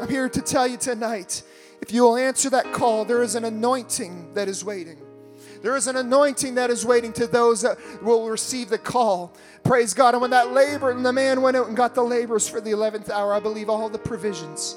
I'm 0.00 0.08
here 0.08 0.28
to 0.28 0.40
tell 0.40 0.66
you 0.66 0.76
tonight 0.76 1.42
if 1.80 1.92
you 1.92 2.02
will 2.02 2.16
answer 2.16 2.50
that 2.50 2.72
call, 2.72 3.04
there 3.04 3.22
is 3.22 3.34
an 3.34 3.44
anointing 3.44 4.34
that 4.34 4.48
is 4.48 4.64
waiting. 4.64 4.99
There 5.62 5.76
is 5.76 5.86
an 5.86 5.96
anointing 5.96 6.54
that 6.54 6.70
is 6.70 6.86
waiting 6.86 7.12
to 7.14 7.26
those 7.26 7.62
that 7.62 7.78
will 8.02 8.28
receive 8.28 8.70
the 8.70 8.78
call. 8.78 9.34
Praise 9.62 9.92
God. 9.92 10.14
And 10.14 10.22
when 10.22 10.30
that 10.30 10.52
labor, 10.52 10.90
and 10.90 11.04
the 11.04 11.12
man 11.12 11.42
went 11.42 11.56
out 11.56 11.68
and 11.68 11.76
got 11.76 11.94
the 11.94 12.02
laborers 12.02 12.48
for 12.48 12.60
the 12.60 12.70
11th 12.70 13.10
hour, 13.10 13.34
I 13.34 13.40
believe 13.40 13.68
all 13.68 13.88
the 13.88 13.98
provisions 13.98 14.76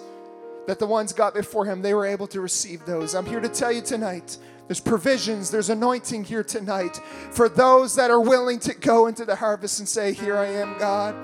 that 0.68 0.80
the 0.80 0.86
ones 0.86 1.14
got 1.14 1.34
before 1.34 1.66
him, 1.66 1.82
they 1.82 1.94
were 1.94 2.06
able 2.06 2.28
to 2.28 2.42
receive 2.42 2.86
those. 2.86 3.16
I'm 3.16 3.26
here 3.26 3.40
to 3.40 3.50
tell 3.50 3.72
you 3.72 3.82
tonight 3.82 4.38
there's 4.68 4.80
provisions, 4.80 5.52
there's 5.52 5.70
anointing 5.70 6.24
here 6.24 6.44
tonight 6.44 6.98
for 7.32 7.50
those 7.50 7.96
that 7.96 8.10
are 8.10 8.22
willing 8.22 8.60
to 8.60 8.74
go 8.74 9.08
into 9.08 9.26
the 9.26 9.36
harvest 9.36 9.80
and 9.80 9.88
say, 9.88 10.14
Here 10.14 10.38
I 10.38 10.48
am, 10.48 10.78
God. 10.80 11.16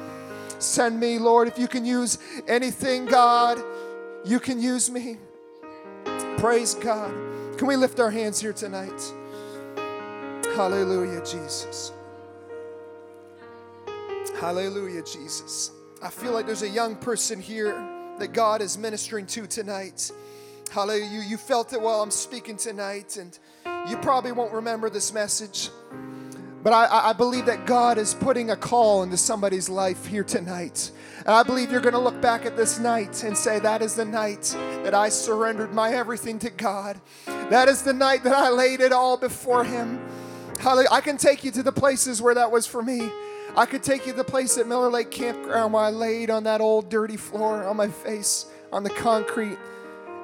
Send 0.61 0.99
me, 0.99 1.19
Lord. 1.19 1.47
If 1.47 1.57
you 1.57 1.69
can 1.69 1.85
use 1.85 2.17
anything, 2.47 3.05
God, 3.05 3.63
you 4.25 4.41
can 4.41 4.61
use 4.61 4.91
me. 4.91 5.17
Praise 6.37 6.75
God. 6.75 7.13
Can 7.57 7.67
we 7.67 7.77
lift 7.77 7.99
our 7.99 8.11
hands 8.11 8.41
here 8.41 8.53
tonight? 8.53 9.13
Hallelujah, 10.59 11.21
Jesus. 11.23 11.93
Hallelujah, 14.41 15.03
Jesus. 15.03 15.71
I 16.03 16.09
feel 16.09 16.33
like 16.33 16.47
there's 16.47 16.63
a 16.63 16.69
young 16.69 16.97
person 16.97 17.39
here 17.39 17.71
that 18.19 18.33
God 18.33 18.61
is 18.61 18.77
ministering 18.77 19.25
to 19.27 19.47
tonight. 19.47 20.11
Hallelujah. 20.69 21.23
You, 21.25 21.37
felt 21.37 21.71
it 21.71 21.79
while 21.79 22.01
I'm 22.01 22.11
speaking 22.11 22.57
tonight, 22.57 23.15
and 23.15 23.39
you 23.89 23.95
probably 23.99 24.33
won't 24.33 24.51
remember 24.51 24.89
this 24.89 25.13
message. 25.13 25.69
But 26.61 26.73
I, 26.73 27.11
I, 27.11 27.13
believe 27.13 27.45
that 27.45 27.65
God 27.65 27.97
is 27.97 28.13
putting 28.13 28.51
a 28.51 28.57
call 28.57 29.03
into 29.03 29.15
somebody's 29.15 29.69
life 29.69 30.07
here 30.07 30.25
tonight. 30.25 30.91
And 31.19 31.29
I 31.29 31.43
believe 31.43 31.71
you're 31.71 31.79
going 31.79 31.93
to 31.93 31.99
look 31.99 32.19
back 32.19 32.45
at 32.45 32.57
this 32.57 32.79
night 32.79 33.23
and 33.23 33.37
say, 33.37 33.59
That 33.59 33.81
is 33.81 33.95
the 33.95 34.03
night 34.03 34.53
that 34.83 34.93
I 34.93 35.07
surrendered 35.07 35.73
my 35.73 35.93
everything 35.93 36.37
to 36.39 36.49
God. 36.49 36.99
That 37.49 37.69
is 37.69 37.83
the 37.83 37.93
night 37.93 38.25
that 38.25 38.33
I 38.33 38.49
laid 38.49 38.81
it 38.81 38.91
all 38.91 39.15
before 39.15 39.63
Him. 39.63 40.01
I 40.61 41.01
can 41.01 41.17
take 41.17 41.43
you 41.43 41.51
to 41.51 41.63
the 41.63 41.71
places 41.71 42.21
where 42.21 42.35
that 42.35 42.51
was 42.51 42.67
for 42.67 42.81
me. 42.81 43.11
I 43.55 43.65
could 43.65 43.81
take 43.81 44.05
you 44.05 44.11
to 44.11 44.17
the 44.17 44.23
place 44.23 44.57
at 44.57 44.67
Miller 44.67 44.89
Lake 44.89 45.09
Campground 45.09 45.73
where 45.73 45.83
I 45.83 45.89
laid 45.89 46.29
on 46.29 46.43
that 46.43 46.61
old 46.61 46.89
dirty 46.89 47.17
floor 47.17 47.63
on 47.63 47.77
my 47.77 47.87
face 47.87 48.45
on 48.71 48.83
the 48.83 48.89
concrete 48.89 49.57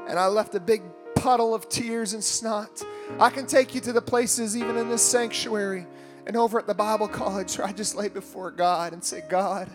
and 0.08 0.20
I 0.20 0.28
left 0.28 0.54
a 0.54 0.60
big 0.60 0.84
puddle 1.16 1.56
of 1.56 1.68
tears 1.70 2.14
and 2.14 2.24
snot. 2.24 2.84
I 3.20 3.30
can 3.30 3.48
take 3.48 3.74
you 3.74 3.82
to 3.82 3.94
the 3.94 4.02
places 4.02 4.56
even 4.56 4.78
in 4.78 4.90
this 4.90 5.02
sanctuary 5.02 5.88
and 6.28 6.36
over 6.36 6.60
at 6.60 6.68
the 6.68 6.74
Bible 6.74 7.08
college 7.08 7.58
where 7.58 7.68
I 7.68 7.72
just 7.72 7.96
lay 7.96 8.10
before 8.10 8.52
God 8.52 8.94
and 8.94 9.04
say, 9.04 9.24
God, 9.28 9.70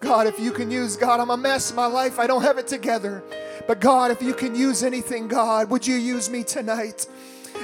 God, 0.00 0.26
if 0.26 0.38
you 0.40 0.50
can 0.50 0.70
use 0.70 0.96
God, 0.96 1.20
I'm 1.20 1.30
a 1.30 1.36
mess 1.36 1.70
in 1.70 1.76
my 1.76 1.86
life. 1.86 2.18
I 2.18 2.26
don't 2.26 2.42
have 2.42 2.58
it 2.58 2.66
together. 2.66 3.22
But 3.66 3.80
God, 3.80 4.10
if 4.10 4.20
you 4.20 4.34
can 4.34 4.54
use 4.54 4.82
anything, 4.82 5.28
God, 5.28 5.70
would 5.70 5.86
you 5.86 5.94
use 5.94 6.28
me 6.28 6.42
tonight? 6.42 7.06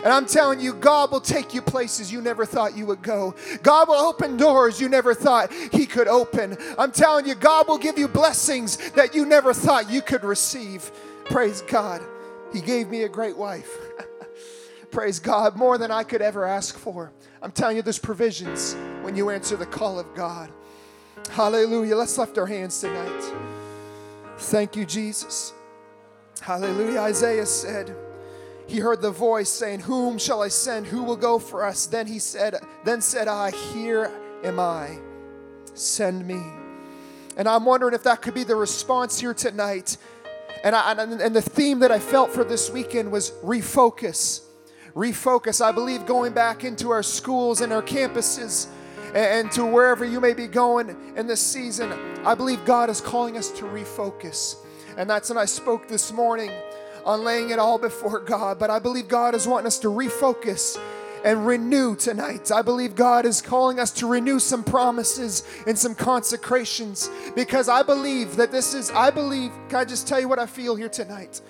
And 0.02 0.12
I'm 0.12 0.26
telling 0.26 0.60
you, 0.60 0.74
God 0.74 1.10
will 1.10 1.20
take 1.20 1.52
you 1.52 1.60
places 1.62 2.12
you 2.12 2.20
never 2.20 2.46
thought 2.46 2.76
you 2.76 2.86
would 2.86 3.02
go. 3.02 3.34
God 3.62 3.88
will 3.88 3.96
open 3.96 4.36
doors 4.36 4.80
you 4.80 4.88
never 4.88 5.14
thought 5.14 5.52
He 5.72 5.86
could 5.86 6.08
open. 6.08 6.56
I'm 6.78 6.92
telling 6.92 7.26
you, 7.26 7.34
God 7.34 7.68
will 7.68 7.78
give 7.78 7.98
you 7.98 8.08
blessings 8.08 8.90
that 8.92 9.14
you 9.14 9.26
never 9.26 9.52
thought 9.52 9.90
you 9.90 10.02
could 10.02 10.24
receive. 10.24 10.90
Praise 11.24 11.62
God. 11.62 12.02
He 12.52 12.60
gave 12.60 12.88
me 12.88 13.02
a 13.02 13.08
great 13.08 13.36
wife. 13.36 13.70
Praise 14.90 15.20
God, 15.20 15.56
more 15.56 15.78
than 15.78 15.90
I 15.90 16.02
could 16.02 16.22
ever 16.22 16.44
ask 16.44 16.76
for. 16.76 17.12
I'm 17.42 17.52
telling 17.52 17.76
you, 17.76 17.82
there's 17.82 17.98
provisions 17.98 18.74
when 19.02 19.16
you 19.16 19.30
answer 19.30 19.56
the 19.56 19.66
call 19.66 19.98
of 19.98 20.12
God. 20.14 20.50
Hallelujah. 21.30 21.96
Let's 21.96 22.18
lift 22.18 22.38
our 22.38 22.46
hands 22.46 22.80
tonight. 22.80 23.34
Thank 24.38 24.74
you, 24.74 24.84
Jesus. 24.84 25.52
Hallelujah. 26.40 27.00
Isaiah 27.00 27.46
said, 27.46 27.94
he 28.70 28.78
heard 28.78 29.02
the 29.02 29.10
voice 29.10 29.48
saying, 29.48 29.80
Whom 29.80 30.16
shall 30.16 30.42
I 30.42 30.48
send? 30.48 30.86
Who 30.86 31.02
will 31.02 31.16
go 31.16 31.38
for 31.38 31.64
us? 31.64 31.86
Then 31.86 32.06
he 32.06 32.18
said, 32.18 32.54
Then 32.84 33.00
said 33.00 33.28
I, 33.28 33.50
Here 33.50 34.10
am 34.44 34.60
I. 34.60 34.98
Send 35.74 36.26
me. 36.26 36.40
And 37.36 37.48
I'm 37.48 37.64
wondering 37.64 37.94
if 37.94 38.04
that 38.04 38.22
could 38.22 38.34
be 38.34 38.44
the 38.44 38.56
response 38.56 39.18
here 39.18 39.34
tonight. 39.34 39.96
And, 40.62 40.76
I, 40.76 40.92
and 40.92 41.34
the 41.34 41.42
theme 41.42 41.80
that 41.80 41.90
I 41.90 41.98
felt 41.98 42.30
for 42.30 42.44
this 42.44 42.70
weekend 42.70 43.10
was 43.10 43.30
refocus 43.42 44.42
refocus. 44.94 45.64
I 45.64 45.72
believe 45.72 46.06
going 46.06 46.32
back 46.32 46.64
into 46.64 46.90
our 46.90 47.02
schools 47.02 47.60
and 47.60 47.72
our 47.72 47.82
campuses 47.82 48.66
and 49.14 49.50
to 49.52 49.64
wherever 49.64 50.04
you 50.04 50.20
may 50.20 50.34
be 50.34 50.46
going 50.46 51.14
in 51.16 51.26
this 51.26 51.40
season, 51.40 51.92
I 52.24 52.34
believe 52.34 52.64
God 52.64 52.90
is 52.90 53.00
calling 53.00 53.36
us 53.36 53.50
to 53.52 53.64
refocus. 53.64 54.56
And 54.96 55.08
that's 55.08 55.28
when 55.28 55.38
I 55.38 55.44
spoke 55.44 55.88
this 55.88 56.12
morning 56.12 56.50
on 57.04 57.24
laying 57.24 57.50
it 57.50 57.58
all 57.58 57.78
before 57.78 58.20
God. 58.20 58.58
But 58.58 58.70
I 58.70 58.78
believe 58.78 59.08
God 59.08 59.34
is 59.34 59.46
wanting 59.46 59.66
us 59.66 59.78
to 59.80 59.88
refocus 59.88 60.80
and 61.24 61.46
renew 61.46 61.96
tonight. 61.96 62.50
I 62.50 62.62
believe 62.62 62.94
God 62.94 63.26
is 63.26 63.42
calling 63.42 63.78
us 63.78 63.90
to 63.92 64.06
renew 64.06 64.38
some 64.38 64.64
promises 64.64 65.46
and 65.66 65.78
some 65.78 65.94
consecrations 65.94 67.10
because 67.34 67.68
I 67.68 67.82
believe 67.82 68.36
that 68.36 68.50
this 68.50 68.74
is, 68.74 68.90
I 68.90 69.10
believe, 69.10 69.52
can 69.68 69.80
I 69.80 69.84
just 69.84 70.08
tell 70.08 70.20
you 70.20 70.28
what 70.28 70.38
I 70.38 70.46
feel 70.46 70.76
here 70.76 70.88
tonight? 70.88 71.40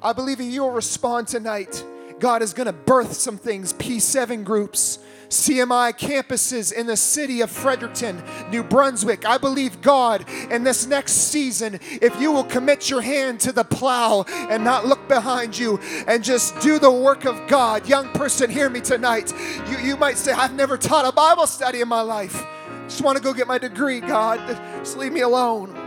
I 0.00 0.12
believe 0.12 0.40
if 0.40 0.46
you 0.46 0.62
will 0.62 0.70
respond 0.70 1.28
tonight 1.28 1.84
God 2.22 2.40
is 2.40 2.54
going 2.54 2.68
to 2.68 2.72
birth 2.72 3.14
some 3.14 3.36
things, 3.36 3.72
P7 3.72 4.44
groups, 4.44 5.00
CMI 5.32 5.96
campuses 5.98 6.72
in 6.72 6.86
the 6.86 6.96
city 6.96 7.40
of 7.40 7.50
Fredericton, 7.50 8.22
New 8.50 8.62
Brunswick. 8.62 9.24
I 9.24 9.38
believe 9.38 9.80
God 9.80 10.28
in 10.50 10.62
this 10.62 10.86
next 10.86 11.12
season, 11.12 11.80
if 11.82 12.20
you 12.20 12.30
will 12.30 12.44
commit 12.44 12.90
your 12.90 13.00
hand 13.00 13.40
to 13.40 13.52
the 13.52 13.64
plow 13.64 14.24
and 14.28 14.62
not 14.62 14.86
look 14.86 15.08
behind 15.08 15.56
you 15.56 15.78
and 16.06 16.22
just 16.22 16.60
do 16.60 16.78
the 16.78 16.90
work 16.90 17.24
of 17.24 17.46
God. 17.48 17.88
Young 17.88 18.08
person, 18.12 18.50
hear 18.50 18.68
me 18.68 18.82
tonight. 18.82 19.32
You, 19.70 19.78
you 19.78 19.96
might 19.96 20.18
say, 20.18 20.32
I've 20.32 20.54
never 20.54 20.76
taught 20.76 21.06
a 21.06 21.12
Bible 21.12 21.46
study 21.46 21.80
in 21.80 21.88
my 21.88 22.02
life. 22.02 22.44
Just 22.84 23.02
want 23.02 23.16
to 23.16 23.22
go 23.22 23.32
get 23.32 23.46
my 23.46 23.58
degree, 23.58 24.00
God. 24.00 24.38
Just 24.80 24.98
leave 24.98 25.12
me 25.12 25.20
alone. 25.22 25.81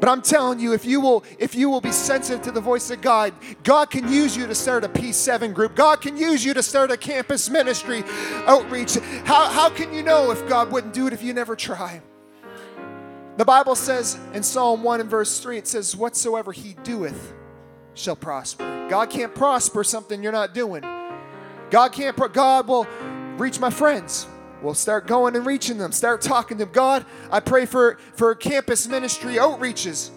But 0.00 0.08
I'm 0.08 0.22
telling 0.22 0.60
you, 0.60 0.72
if 0.72 0.84
you 0.84 1.00
will, 1.00 1.24
if 1.38 1.54
you 1.54 1.70
will 1.70 1.80
be 1.80 1.92
sensitive 1.92 2.42
to 2.42 2.50
the 2.50 2.60
voice 2.60 2.90
of 2.90 3.00
God, 3.00 3.32
God 3.62 3.90
can 3.90 4.10
use 4.10 4.36
you 4.36 4.46
to 4.46 4.54
start 4.54 4.84
a 4.84 4.88
P7 4.88 5.54
group. 5.54 5.74
God 5.74 6.00
can 6.00 6.16
use 6.16 6.44
you 6.44 6.54
to 6.54 6.62
start 6.62 6.90
a 6.90 6.96
campus 6.96 7.48
ministry 7.48 8.04
outreach. 8.46 8.96
How, 9.24 9.48
how 9.50 9.70
can 9.70 9.92
you 9.94 10.02
know 10.02 10.30
if 10.30 10.46
God 10.48 10.72
wouldn't 10.72 10.94
do 10.94 11.06
it 11.06 11.12
if 11.12 11.22
you 11.22 11.32
never 11.32 11.56
try? 11.56 12.02
The 13.36 13.44
Bible 13.44 13.74
says 13.74 14.18
in 14.32 14.42
Psalm 14.42 14.82
1 14.82 15.00
and 15.00 15.10
verse 15.10 15.40
3, 15.40 15.58
it 15.58 15.66
says, 15.66 15.96
Whatsoever 15.96 16.52
he 16.52 16.74
doeth 16.84 17.32
shall 17.94 18.16
prosper. 18.16 18.86
God 18.88 19.10
can't 19.10 19.34
prosper 19.34 19.82
something 19.82 20.22
you're 20.22 20.32
not 20.32 20.54
doing. 20.54 20.82
God 21.70 21.92
can't, 21.92 22.16
pro- 22.16 22.28
God 22.28 22.68
will 22.68 22.86
reach 23.36 23.58
my 23.58 23.70
friends. 23.70 24.26
We'll 24.64 24.72
start 24.72 25.06
going 25.06 25.36
and 25.36 25.44
reaching 25.44 25.76
them, 25.76 25.92
start 25.92 26.22
talking 26.22 26.56
to 26.56 26.64
them. 26.64 26.72
God, 26.72 27.04
I 27.30 27.40
pray 27.40 27.66
for, 27.66 27.98
for 28.14 28.34
campus 28.34 28.88
ministry 28.88 29.34
outreaches. 29.34 30.08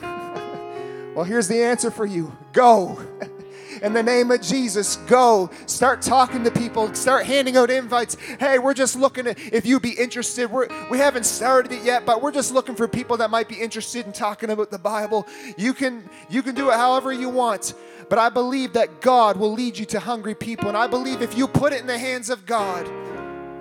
well, 0.00 1.24
here's 1.24 1.48
the 1.48 1.60
answer 1.60 1.90
for 1.90 2.06
you 2.06 2.32
go. 2.52 3.00
in 3.82 3.92
the 3.92 4.04
name 4.04 4.30
of 4.30 4.40
Jesus, 4.40 4.94
go. 5.08 5.50
Start 5.66 6.02
talking 6.02 6.44
to 6.44 6.52
people. 6.52 6.94
Start 6.94 7.26
handing 7.26 7.56
out 7.56 7.68
invites. 7.68 8.16
Hey, 8.38 8.60
we're 8.60 8.74
just 8.74 8.94
looking 8.94 9.26
at 9.26 9.40
if 9.52 9.66
you'd 9.66 9.82
be 9.82 9.90
interested. 9.90 10.52
We're, 10.52 10.68
we 10.88 10.98
haven't 10.98 11.26
started 11.26 11.72
it 11.72 11.82
yet, 11.82 12.06
but 12.06 12.22
we're 12.22 12.30
just 12.30 12.54
looking 12.54 12.76
for 12.76 12.86
people 12.86 13.16
that 13.16 13.30
might 13.30 13.48
be 13.48 13.56
interested 13.56 14.06
in 14.06 14.12
talking 14.12 14.50
about 14.50 14.70
the 14.70 14.78
Bible. 14.78 15.26
You 15.56 15.74
can 15.74 16.08
you 16.30 16.44
can 16.44 16.54
do 16.54 16.70
it 16.70 16.74
however 16.74 17.12
you 17.12 17.28
want. 17.28 17.74
But 18.08 18.20
I 18.20 18.28
believe 18.28 18.74
that 18.74 19.00
God 19.00 19.36
will 19.36 19.52
lead 19.52 19.76
you 19.76 19.84
to 19.86 19.98
hungry 19.98 20.36
people. 20.36 20.68
And 20.68 20.76
I 20.76 20.86
believe 20.86 21.22
if 21.22 21.36
you 21.36 21.48
put 21.48 21.72
it 21.72 21.80
in 21.80 21.88
the 21.88 21.98
hands 21.98 22.30
of 22.30 22.46
God, 22.46 22.88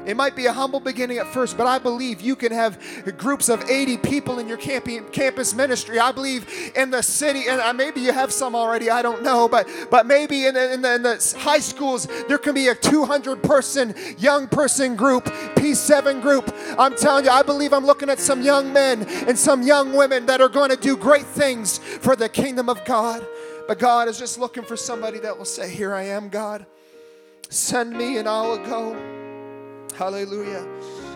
it 0.06 0.16
might 0.16 0.36
be 0.36 0.46
a 0.46 0.54
humble 0.54 0.80
beginning 0.80 1.18
at 1.18 1.28
first, 1.28 1.58
but 1.58 1.68
I 1.68 1.80
believe 1.80 2.22
you 2.22 2.36
can 2.36 2.52
have 2.52 2.80
groups 3.18 3.50
of 3.50 3.70
80 3.70 3.98
people 3.98 4.40
in 4.40 4.48
your 4.48 4.58
campus 4.58 5.54
ministry. 5.54 6.00
I 6.00 6.12
believe 6.12 6.72
in 6.76 6.92
the 6.92 7.02
city, 7.02 7.44
and 7.50 7.60
uh, 7.60 7.74
maybe 7.74 8.02
you 8.02 8.12
have 8.12 8.32
some 8.32 8.56
already, 8.56 8.90
I 8.90 9.02
don't 9.02 9.24
know, 9.24 9.48
but, 9.48 9.68
but 9.90 10.06
maybe 10.06 10.46
in 10.46 10.54
the, 10.54 10.74
in, 10.74 10.82
the, 10.82 10.96
in 10.96 11.04
the 11.04 11.36
high 11.40 11.60
schools, 11.60 12.08
there 12.28 12.38
can 12.38 12.54
be 12.54 12.68
a 12.68 12.76
200 12.76 13.42
person 13.44 13.96
young 14.18 14.48
person 14.48 14.96
group, 14.96 15.26
P7 15.56 16.22
group. 16.22 16.54
I'm 16.78 16.96
telling 16.96 17.26
you, 17.26 17.32
I 17.32 17.44
believe 17.44 17.74
I'm 17.74 17.86
looking 17.86 18.10
at 18.10 18.20
some 18.20 18.42
young 18.42 18.72
men 18.74 19.04
and 19.28 19.38
some 19.38 19.64
young 19.64 19.96
women 19.96 20.26
that 20.28 20.42
are 20.42 20.50
going 20.50 20.70
to 20.70 20.78
do 20.78 20.96
great 20.98 21.26
things 21.26 21.78
for 21.78 22.16
the 22.16 22.30
kingdom 22.30 22.70
of 22.70 22.84
God. 22.86 23.26
But 23.68 23.80
God 23.80 24.08
is 24.08 24.20
just 24.20 24.38
looking 24.38 24.64
for 24.64 24.78
somebody 24.78 25.20
that 25.20 25.38
will 25.38 25.46
say, 25.46 25.70
Here 25.70 25.94
I 25.94 26.04
am, 26.04 26.30
God. 26.30 26.66
Send 27.50 27.94
me 27.94 28.18
and 28.18 28.28
I 28.28 28.42
will 28.42 28.58
go. 28.58 29.15
Hallelujah. 29.98 30.68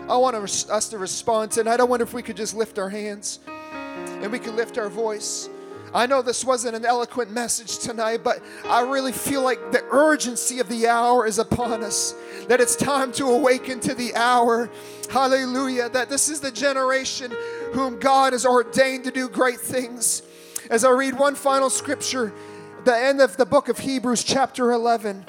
I 0.08 0.16
want 0.16 0.36
us 0.36 0.88
to 0.88 0.96
respond 0.96 1.50
tonight. 1.52 1.74
I 1.74 1.76
don't 1.76 1.90
wonder 1.90 2.04
if 2.04 2.14
we 2.14 2.22
could 2.22 2.36
just 2.36 2.54
lift 2.54 2.78
our 2.78 2.88
hands 2.88 3.40
and 3.46 4.32
we 4.32 4.38
could 4.38 4.54
lift 4.54 4.78
our 4.78 4.88
voice. 4.88 5.50
I 5.92 6.06
know 6.06 6.22
this 6.22 6.44
wasn't 6.46 6.76
an 6.76 6.86
eloquent 6.86 7.30
message 7.30 7.78
tonight, 7.78 8.24
but 8.24 8.42
I 8.64 8.80
really 8.82 9.12
feel 9.12 9.42
like 9.42 9.58
the 9.70 9.84
urgency 9.90 10.60
of 10.60 10.68
the 10.68 10.86
hour 10.86 11.26
is 11.26 11.38
upon 11.38 11.84
us. 11.84 12.14
That 12.48 12.60
it's 12.60 12.74
time 12.74 13.12
to 13.12 13.26
awaken 13.26 13.80
to 13.80 13.94
the 13.94 14.14
hour. 14.14 14.70
Hallelujah. 15.10 15.90
That 15.90 16.08
this 16.08 16.30
is 16.30 16.40
the 16.40 16.52
generation 16.52 17.32
whom 17.72 17.98
God 17.98 18.32
has 18.32 18.46
ordained 18.46 19.04
to 19.04 19.10
do 19.10 19.28
great 19.28 19.60
things. 19.60 20.22
As 20.70 20.84
I 20.84 20.90
read 20.90 21.18
one 21.18 21.34
final 21.34 21.68
scripture, 21.68 22.32
the 22.84 22.96
end 22.96 23.20
of 23.20 23.36
the 23.36 23.44
book 23.44 23.68
of 23.68 23.78
Hebrews, 23.78 24.24
chapter 24.24 24.70
11, 24.70 25.26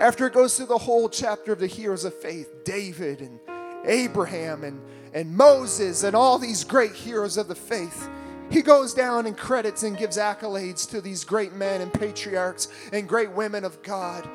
after 0.00 0.26
it 0.26 0.34
goes 0.34 0.56
through 0.56 0.66
the 0.66 0.78
whole 0.78 1.08
chapter 1.08 1.52
of 1.52 1.58
the 1.58 1.66
heroes 1.66 2.04
of 2.04 2.14
faith, 2.14 2.64
David 2.64 3.20
and 3.20 3.40
Abraham 3.84 4.64
and, 4.64 4.80
and 5.14 5.34
Moses 5.34 6.02
and 6.02 6.14
all 6.14 6.38
these 6.38 6.64
great 6.64 6.92
heroes 6.92 7.36
of 7.36 7.48
the 7.48 7.54
faith, 7.54 8.08
he 8.50 8.62
goes 8.62 8.94
down 8.94 9.26
and 9.26 9.36
credits 9.36 9.82
and 9.82 9.96
gives 9.96 10.18
accolades 10.18 10.88
to 10.90 11.00
these 11.00 11.24
great 11.24 11.52
men 11.52 11.80
and 11.80 11.92
patriarchs 11.92 12.68
and 12.92 13.08
great 13.08 13.32
women 13.32 13.64
of 13.64 13.82
God. 13.82 14.28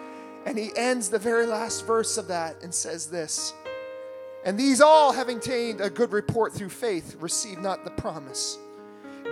And 0.46 0.58
he 0.58 0.72
ends 0.76 1.10
the 1.10 1.20
very 1.20 1.46
last 1.46 1.86
verse 1.86 2.18
of 2.18 2.28
that 2.28 2.62
and 2.64 2.74
says 2.74 3.08
this 3.08 3.54
And 4.44 4.60
these 4.60 4.82
all, 4.82 5.14
having 5.14 5.38
obtained 5.38 5.80
a 5.80 5.90
good 5.90 6.12
report 6.12 6.54
through 6.54 6.70
faith, 6.70 7.16
received 7.20 7.62
not 7.62 7.84
the 7.84 7.92
promise 7.92 8.58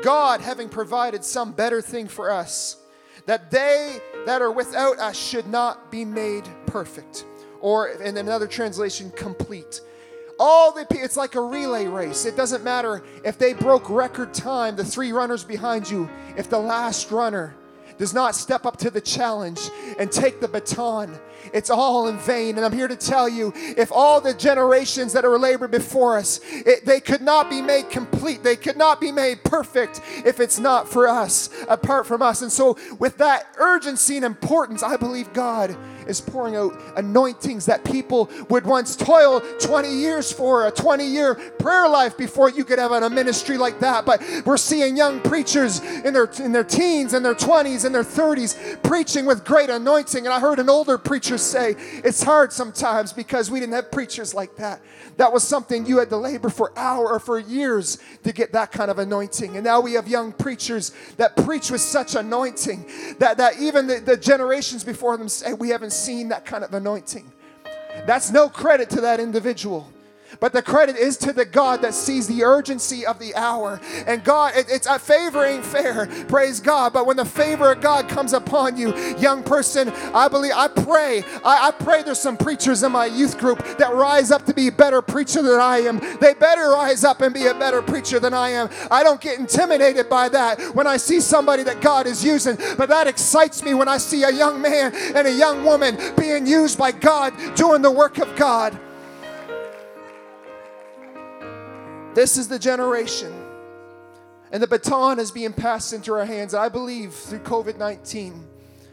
God 0.02 0.40
having 0.40 0.70
provided 0.70 1.26
some 1.26 1.52
better 1.52 1.82
thing 1.82 2.08
for 2.08 2.32
us, 2.32 2.78
that 3.26 3.52
they 3.52 4.00
that 4.26 4.42
are 4.42 4.52
without 4.52 5.00
us 5.00 5.18
should 5.18 5.48
not 5.48 5.92
be 5.92 6.06
made 6.06 6.44
perfect. 6.66 7.26
Or 7.62 7.90
in 7.90 8.18
another 8.18 8.48
translation, 8.48 9.12
complete. 9.12 9.82
All 10.40 10.72
the 10.72 10.88
it's 10.92 11.18
like 11.18 11.36
a 11.36 11.42
relay 11.42 11.88
race. 11.88 12.26
It 12.26 12.38
doesn't 12.38 12.64
matter 12.64 13.04
if 13.26 13.38
they 13.38 13.54
broke 13.54 13.90
record 13.90 14.34
time, 14.34 14.76
the 14.76 14.86
three 14.86 15.12
runners 15.12 15.44
behind 15.44 15.90
you, 15.90 16.10
if 16.38 16.50
the 16.50 16.60
last 16.60 17.12
runner 17.12 17.56
does 18.00 18.14
not 18.14 18.34
step 18.34 18.66
up 18.66 18.78
to 18.78 18.90
the 18.90 19.02
challenge 19.02 19.60
and 20.00 20.12
take 20.12 20.40
the 20.40 20.48
baton, 20.48 21.20
it's 21.54 21.70
all 21.70 22.08
in 22.08 22.18
vain. 22.18 22.56
And 22.56 22.66
I'm 22.66 22.72
here 22.72 22.88
to 22.88 22.96
tell 22.96 23.30
you 23.30 23.54
if 23.56 23.92
all 23.92 24.22
the 24.22 24.34
generations 24.34 25.14
that 25.14 25.26
are 25.26 25.38
labored 25.38 25.72
before 25.72 26.18
us, 26.18 26.40
it, 26.52 26.86
they 26.86 27.00
could 27.00 27.22
not 27.22 27.50
be 27.50 27.62
made 27.62 27.90
complete, 27.90 28.42
they 28.42 28.56
could 28.56 28.78
not 28.78 29.02
be 29.02 29.12
made 29.12 29.44
perfect 29.44 30.02
if 30.26 30.40
it's 30.40 30.60
not 30.60 30.88
for 30.88 31.08
us, 31.08 31.50
apart 31.68 32.08
from 32.08 32.22
us. 32.22 32.42
And 32.42 32.52
so, 32.52 32.78
with 32.98 33.18
that 33.18 33.48
urgency 33.58 34.16
and 34.16 34.26
importance, 34.26 34.82
I 34.82 34.96
believe 34.96 35.32
God 35.34 35.76
is 36.10 36.20
pouring 36.20 36.56
out 36.56 36.76
anointings 36.96 37.66
that 37.68 37.86
people 37.86 38.30
would 38.50 38.66
once 38.66 38.96
toil 38.96 39.42
20 39.60 39.90
years 39.90 40.32
for, 40.32 40.68
a 40.68 40.72
20 40.72 41.06
year 41.06 41.36
prayer 41.36 41.88
life 41.88 42.18
before 42.18 42.50
you 42.50 42.64
could 42.64 42.80
have 42.80 42.92
a 42.92 43.10
ministry 43.10 43.58
like 43.58 43.80
that. 43.80 44.06
But 44.06 44.22
we're 44.46 44.58
seeing 44.58 44.98
young 44.98 45.22
preachers 45.22 45.80
in 45.80 46.14
their, 46.14 46.30
in 46.40 46.52
their 46.52 46.64
teens 46.64 47.14
and 47.14 47.24
their 47.24 47.36
20s 47.36 47.86
and 47.86 47.94
their 47.94 48.04
30s 48.04 48.82
preaching 48.84 49.26
with 49.26 49.46
great 49.46 49.70
anointing. 49.70 50.26
And 50.26 50.34
I 50.34 50.40
heard 50.40 50.60
an 50.60 50.70
older 50.70 50.98
preacher 50.98 51.38
say, 51.38 51.76
It's 51.78 52.24
hard 52.24 52.52
sometimes 52.52 53.14
because 53.14 53.52
we 53.52 53.60
didn't 53.60 53.74
have 53.74 53.92
preachers 53.92 54.34
like 54.34 54.56
that. 54.58 54.82
That 55.18 55.32
was 55.34 55.44
something 55.44 55.86
you 55.86 56.00
had 56.00 56.10
to 56.10 56.18
labor 56.18 56.50
for 56.50 56.78
hours 56.78 57.10
or 57.12 57.20
for 57.20 57.40
years 57.40 58.00
to 58.24 58.32
get 58.32 58.54
that 58.54 58.72
kind 58.72 58.90
of 58.90 59.00
anointing. 59.00 59.56
And 59.56 59.64
now 59.64 59.82
we 59.82 59.94
have 59.94 60.08
young 60.08 60.32
preachers 60.32 60.92
that 61.18 61.36
preach 61.36 61.72
with 61.72 61.82
such 61.82 62.16
anointing 62.16 62.90
that, 63.20 63.38
that 63.38 63.60
even 63.60 63.88
the, 63.88 64.00
the 64.00 64.18
generations 64.18 64.84
before 64.84 65.18
them 65.18 65.30
say, 65.30 65.54
We 65.54 65.70
haven't 65.70 65.92
seen 66.00 66.30
that 66.30 66.46
kind 66.46 66.64
of 66.64 66.74
anointing. 66.74 67.32
That's 68.06 68.32
no 68.32 68.50
credit 68.50 68.90
to 68.92 69.02
that 69.02 69.20
individual. 69.20 69.92
But 70.40 70.54
the 70.54 70.62
credit 70.62 70.96
is 70.96 71.18
to 71.18 71.34
the 71.34 71.46
God 71.46 71.82
that 71.82 71.94
sees 71.94 72.28
the 72.28 72.44
urgency 72.44 73.06
of 73.06 73.20
the 73.20 73.36
hour. 73.36 73.80
And 74.06 74.24
God, 74.24 74.54
it, 74.56 74.68
it's 74.70 74.88
a 74.88 75.00
favor 75.00 75.44
ain't 75.44 75.66
fair, 75.66 76.08
praise 76.28 76.60
God. 76.60 76.94
But 76.94 77.06
when 77.06 77.18
the 77.18 77.26
favor 77.26 77.72
of 77.72 77.82
God 77.82 78.08
comes 78.08 78.34
upon 78.34 78.78
you, 78.78 78.96
young 79.18 79.44
person, 79.44 79.90
I 80.14 80.28
believe, 80.28 80.54
I 80.56 80.68
pray, 80.68 81.24
I, 81.44 81.68
I 81.68 81.72
pray 81.72 82.04
there's 82.04 82.20
some 82.20 82.38
preachers 82.38 82.84
in 82.84 82.92
my 82.92 83.06
youth 83.06 83.38
group 83.38 83.64
that 83.78 83.94
rise 83.94 84.32
up 84.32 84.46
to 84.46 84.54
be 84.54 84.68
a 84.68 84.72
better 84.72 85.02
preacher 85.02 85.42
than 85.42 85.60
I 85.60 85.80
am. 85.80 86.00
They 86.20 86.34
better 86.34 86.70
rise 86.70 87.04
up 87.04 87.22
and 87.22 87.34
be 87.34 87.48
a 87.48 87.54
better 87.54 87.82
preacher 87.82 88.20
than 88.20 88.34
I 88.34 88.50
am. 88.50 88.70
I 88.92 89.04
don't 89.04 89.22
get 89.22 89.40
intimidated 89.40 90.10
by 90.10 90.30
that 90.30 90.60
when 90.76 90.88
I 90.88 90.98
see 90.98 91.20
somebody 91.20 91.64
that 91.64 91.82
God 91.82 92.08
is 92.08 92.24
using, 92.24 92.58
but 92.78 92.90
that 92.90 93.08
excites 93.08 93.64
me 93.64 93.74
when 93.74 93.88
I 93.88 93.98
see 93.98 94.24
a 94.24 94.32
young 94.32 94.62
man 94.62 94.94
and 94.96 95.28
a 95.28 95.34
young 95.34 95.64
woman 95.64 95.98
being 96.18 96.46
used 96.46 96.78
by 96.78 96.92
God 96.92 97.34
doing 97.56 97.82
the 97.82 97.92
work 97.92 98.18
of 98.20 98.36
God. 98.36 98.80
This 102.14 102.38
is 102.38 102.48
the 102.48 102.60
generation. 102.60 103.34
And 104.52 104.64
the 104.64 104.68
baton 104.68 105.20
is 105.20 105.32
being 105.32 105.54
passed 105.54 105.94
into 105.94 106.14
our 106.14 106.26
hands. 106.26 106.54
I 106.54 106.70
believe 106.70 107.14
through 107.14 107.40
COVID 107.40 107.78
19, 107.78 108.48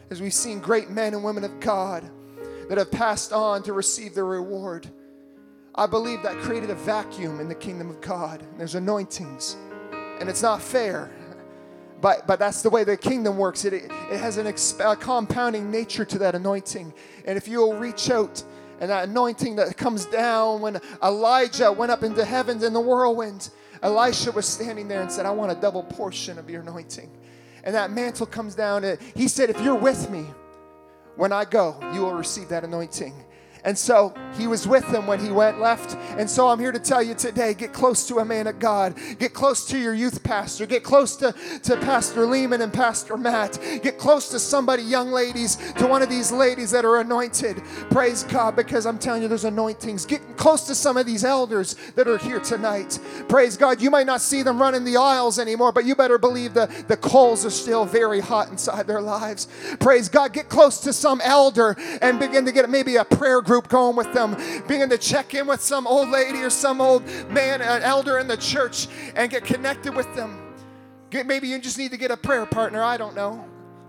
as 0.09 0.21
we've 0.21 0.33
seen 0.33 0.59
great 0.59 0.89
men 0.89 1.13
and 1.13 1.23
women 1.23 1.43
of 1.43 1.59
God 1.59 2.09
that 2.69 2.77
have 2.77 2.91
passed 2.91 3.33
on 3.33 3.63
to 3.63 3.73
receive 3.73 4.13
their 4.13 4.25
reward, 4.25 4.87
I 5.73 5.87
believe 5.87 6.21
that 6.23 6.37
created 6.39 6.69
a 6.69 6.75
vacuum 6.75 7.39
in 7.39 7.47
the 7.47 7.55
kingdom 7.55 7.89
of 7.89 8.01
God. 8.01 8.43
There's 8.57 8.75
anointings. 8.75 9.55
And 10.19 10.29
it's 10.29 10.41
not 10.41 10.61
fair, 10.61 11.11
but, 12.01 12.25
but 12.27 12.39
that's 12.39 12.61
the 12.61 12.69
way 12.69 12.83
the 12.83 12.97
kingdom 12.97 13.37
works. 13.37 13.65
It, 13.65 13.73
it 13.73 13.91
has 14.19 14.37
an 14.37 14.47
exp- 14.47 14.91
a 14.91 14.95
compounding 14.95 15.69
nature 15.69 16.05
to 16.05 16.19
that 16.19 16.35
anointing. 16.35 16.93
And 17.25 17.37
if 17.37 17.47
you'll 17.47 17.75
reach 17.75 18.09
out, 18.09 18.43
and 18.79 18.89
that 18.89 19.09
anointing 19.09 19.55
that 19.57 19.75
comes 19.77 20.05
down 20.05 20.61
when 20.61 20.79
Elijah 21.03 21.71
went 21.71 21.91
up 21.91 22.03
into 22.03 22.23
heavens 22.23 22.63
in 22.63 22.73
the 22.73 22.79
whirlwind. 22.79 23.49
Elisha 23.81 24.31
was 24.31 24.47
standing 24.47 24.87
there 24.87 25.01
and 25.01 25.11
said, 25.11 25.25
I 25.25 25.31
want 25.31 25.51
a 25.51 25.55
double 25.55 25.83
portion 25.83 26.37
of 26.37 26.49
your 26.49 26.61
anointing. 26.61 27.09
And 27.63 27.75
that 27.75 27.91
mantle 27.91 28.25
comes 28.25 28.55
down. 28.55 28.83
And 28.83 28.99
he 29.15 29.27
said, 29.27 29.49
If 29.49 29.59
you're 29.61 29.75
with 29.75 30.09
me 30.09 30.25
when 31.15 31.31
I 31.31 31.45
go, 31.45 31.77
you 31.93 32.01
will 32.01 32.13
receive 32.13 32.49
that 32.49 32.63
anointing. 32.63 33.13
And 33.67 33.77
so 33.77 34.13
he 34.37 34.47
was 34.47 34.65
with 34.65 34.89
them 34.93 35.07
when 35.07 35.19
he 35.19 35.29
went 35.29 35.59
left. 35.59 35.97
And 36.17 36.29
so 36.29 36.47
I'm 36.47 36.57
here 36.57 36.71
to 36.71 36.79
tell 36.79 37.03
you 37.03 37.13
today 37.13 37.53
get 37.53 37.73
close 37.73 38.07
to 38.07 38.19
a 38.19 38.25
man 38.25 38.47
of 38.47 38.59
God. 38.59 38.95
Get 39.19 39.33
close 39.33 39.65
to 39.67 39.77
your 39.77 39.93
youth 39.93 40.23
pastor. 40.23 40.65
Get 40.65 40.83
close 40.83 41.17
to, 41.17 41.35
to 41.63 41.75
Pastor 41.75 42.25
Lehman 42.25 42.61
and 42.61 42.71
Pastor 42.71 43.17
Matt. 43.17 43.59
Get 43.83 43.97
close 43.97 44.29
to 44.29 44.39
somebody, 44.39 44.83
young 44.83 45.11
ladies, 45.11 45.57
to 45.73 45.85
one 45.85 46.01
of 46.01 46.07
these 46.07 46.31
ladies 46.31 46.71
that 46.71 46.85
are 46.85 47.01
anointed. 47.01 47.61
Praise 47.89 48.23
God, 48.23 48.55
because 48.55 48.85
I'm 48.85 48.97
telling 48.97 49.21
you, 49.21 49.27
there's 49.27 49.43
anointings. 49.43 50.05
Get 50.05 50.37
close 50.37 50.65
to 50.67 50.75
some 50.75 50.95
of 50.95 51.05
these 51.05 51.25
elders 51.25 51.75
that 51.95 52.07
are 52.07 52.17
here 52.17 52.39
tonight. 52.39 52.99
Praise 53.27 53.57
God. 53.57 53.81
You 53.81 53.91
might 53.91 54.07
not 54.07 54.21
see 54.21 54.43
them 54.43 54.61
running 54.61 54.85
the 54.85 54.95
aisles 54.95 55.39
anymore, 55.39 55.73
but 55.73 55.83
you 55.83 55.93
better 55.93 56.17
believe 56.17 56.53
the, 56.53 56.67
the 56.87 56.95
coals 56.95 57.45
are 57.45 57.49
still 57.49 57.83
very 57.83 58.21
hot 58.21 58.47
inside 58.47 58.87
their 58.87 59.01
lives. 59.01 59.49
Praise 59.81 60.07
God. 60.07 60.31
Get 60.31 60.47
close 60.47 60.79
to 60.79 60.93
some 60.93 61.19
elder 61.19 61.75
and 62.01 62.17
begin 62.17 62.45
to 62.45 62.53
get 62.53 62.69
maybe 62.69 62.95
a 62.95 63.03
prayer 63.03 63.41
group 63.41 63.56
going 63.61 63.95
with 63.95 64.13
them, 64.13 64.35
being 64.67 64.89
to 64.89 64.97
check 64.97 65.33
in 65.33 65.47
with 65.47 65.61
some 65.61 65.87
old 65.87 66.09
lady 66.09 66.41
or 66.41 66.49
some 66.49 66.81
old 66.81 67.05
man, 67.29 67.61
an 67.61 67.83
elder 67.83 68.19
in 68.19 68.27
the 68.27 68.37
church, 68.37 68.87
and 69.15 69.31
get 69.31 69.43
connected 69.43 69.95
with 69.95 70.13
them. 70.15 70.55
Maybe 71.11 71.47
you 71.47 71.59
just 71.59 71.77
need 71.77 71.91
to 71.91 71.97
get 71.97 72.11
a 72.11 72.17
prayer 72.17 72.45
partner. 72.45 72.83
I 72.83 72.97
don't 72.97 73.15
know. 73.15 73.45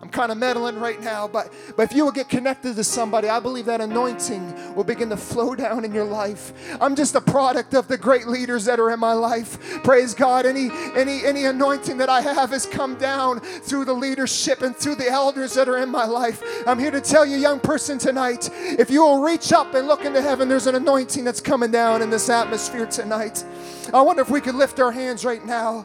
I'm 0.09 0.13
kind 0.13 0.33
of 0.33 0.39
meddling 0.39 0.81
right 0.81 0.99
now, 1.03 1.29
but, 1.29 1.53
but 1.77 1.83
if 1.83 1.95
you 1.95 2.03
will 2.03 2.13
get 2.13 2.31
connected 2.31 2.77
to 2.77 2.83
somebody, 2.83 3.29
I 3.29 3.41
believe 3.41 3.67
that 3.67 3.83
anointing 3.83 4.75
will 4.75 4.83
begin 4.83 5.11
to 5.11 5.19
flow 5.19 5.55
down 5.55 5.85
in 5.85 5.93
your 5.93 6.07
life. 6.07 6.55
I'm 6.81 6.97
just 6.97 7.15
a 7.15 7.21
product 7.21 7.75
of 7.75 7.89
the 7.89 7.99
great 7.99 8.27
leaders 8.27 8.65
that 8.65 8.81
are 8.81 8.91
in 8.91 8.99
my 8.99 9.13
life. 9.13 9.83
Praise 9.85 10.15
God. 10.15 10.47
Any, 10.47 10.71
any, 10.95 11.27
any 11.27 11.45
anointing 11.45 11.99
that 11.99 12.09
I 12.09 12.23
have 12.23 12.49
has 12.51 12.65
come 12.65 12.95
down 12.95 13.41
through 13.41 13.85
the 13.85 13.93
leadership 13.93 14.63
and 14.63 14.75
through 14.75 14.95
the 14.95 15.11
elders 15.11 15.53
that 15.53 15.69
are 15.69 15.77
in 15.77 15.91
my 15.91 16.07
life. 16.07 16.43
I'm 16.67 16.79
here 16.79 16.91
to 16.91 17.03
tell 17.03 17.27
you, 17.27 17.37
young 17.37 17.61
person, 17.61 17.99
tonight, 17.99 18.49
if 18.55 18.89
you 18.89 19.03
will 19.03 19.21
reach 19.21 19.53
up 19.53 19.75
and 19.75 19.87
look 19.87 20.07
into 20.07 20.23
heaven, 20.23 20.49
there's 20.49 20.67
an 20.67 20.75
anointing 20.75 21.23
that's 21.23 21.43
coming 21.43 21.71
down 21.71 22.01
in 22.01 22.09
this 22.09 22.31
atmosphere 22.31 22.87
tonight. 22.87 23.45
I 23.93 24.01
wonder 24.01 24.23
if 24.23 24.31
we 24.31 24.41
could 24.41 24.55
lift 24.55 24.81
our 24.81 24.91
hands 24.91 25.27
right 25.27 25.45
now. 25.45 25.85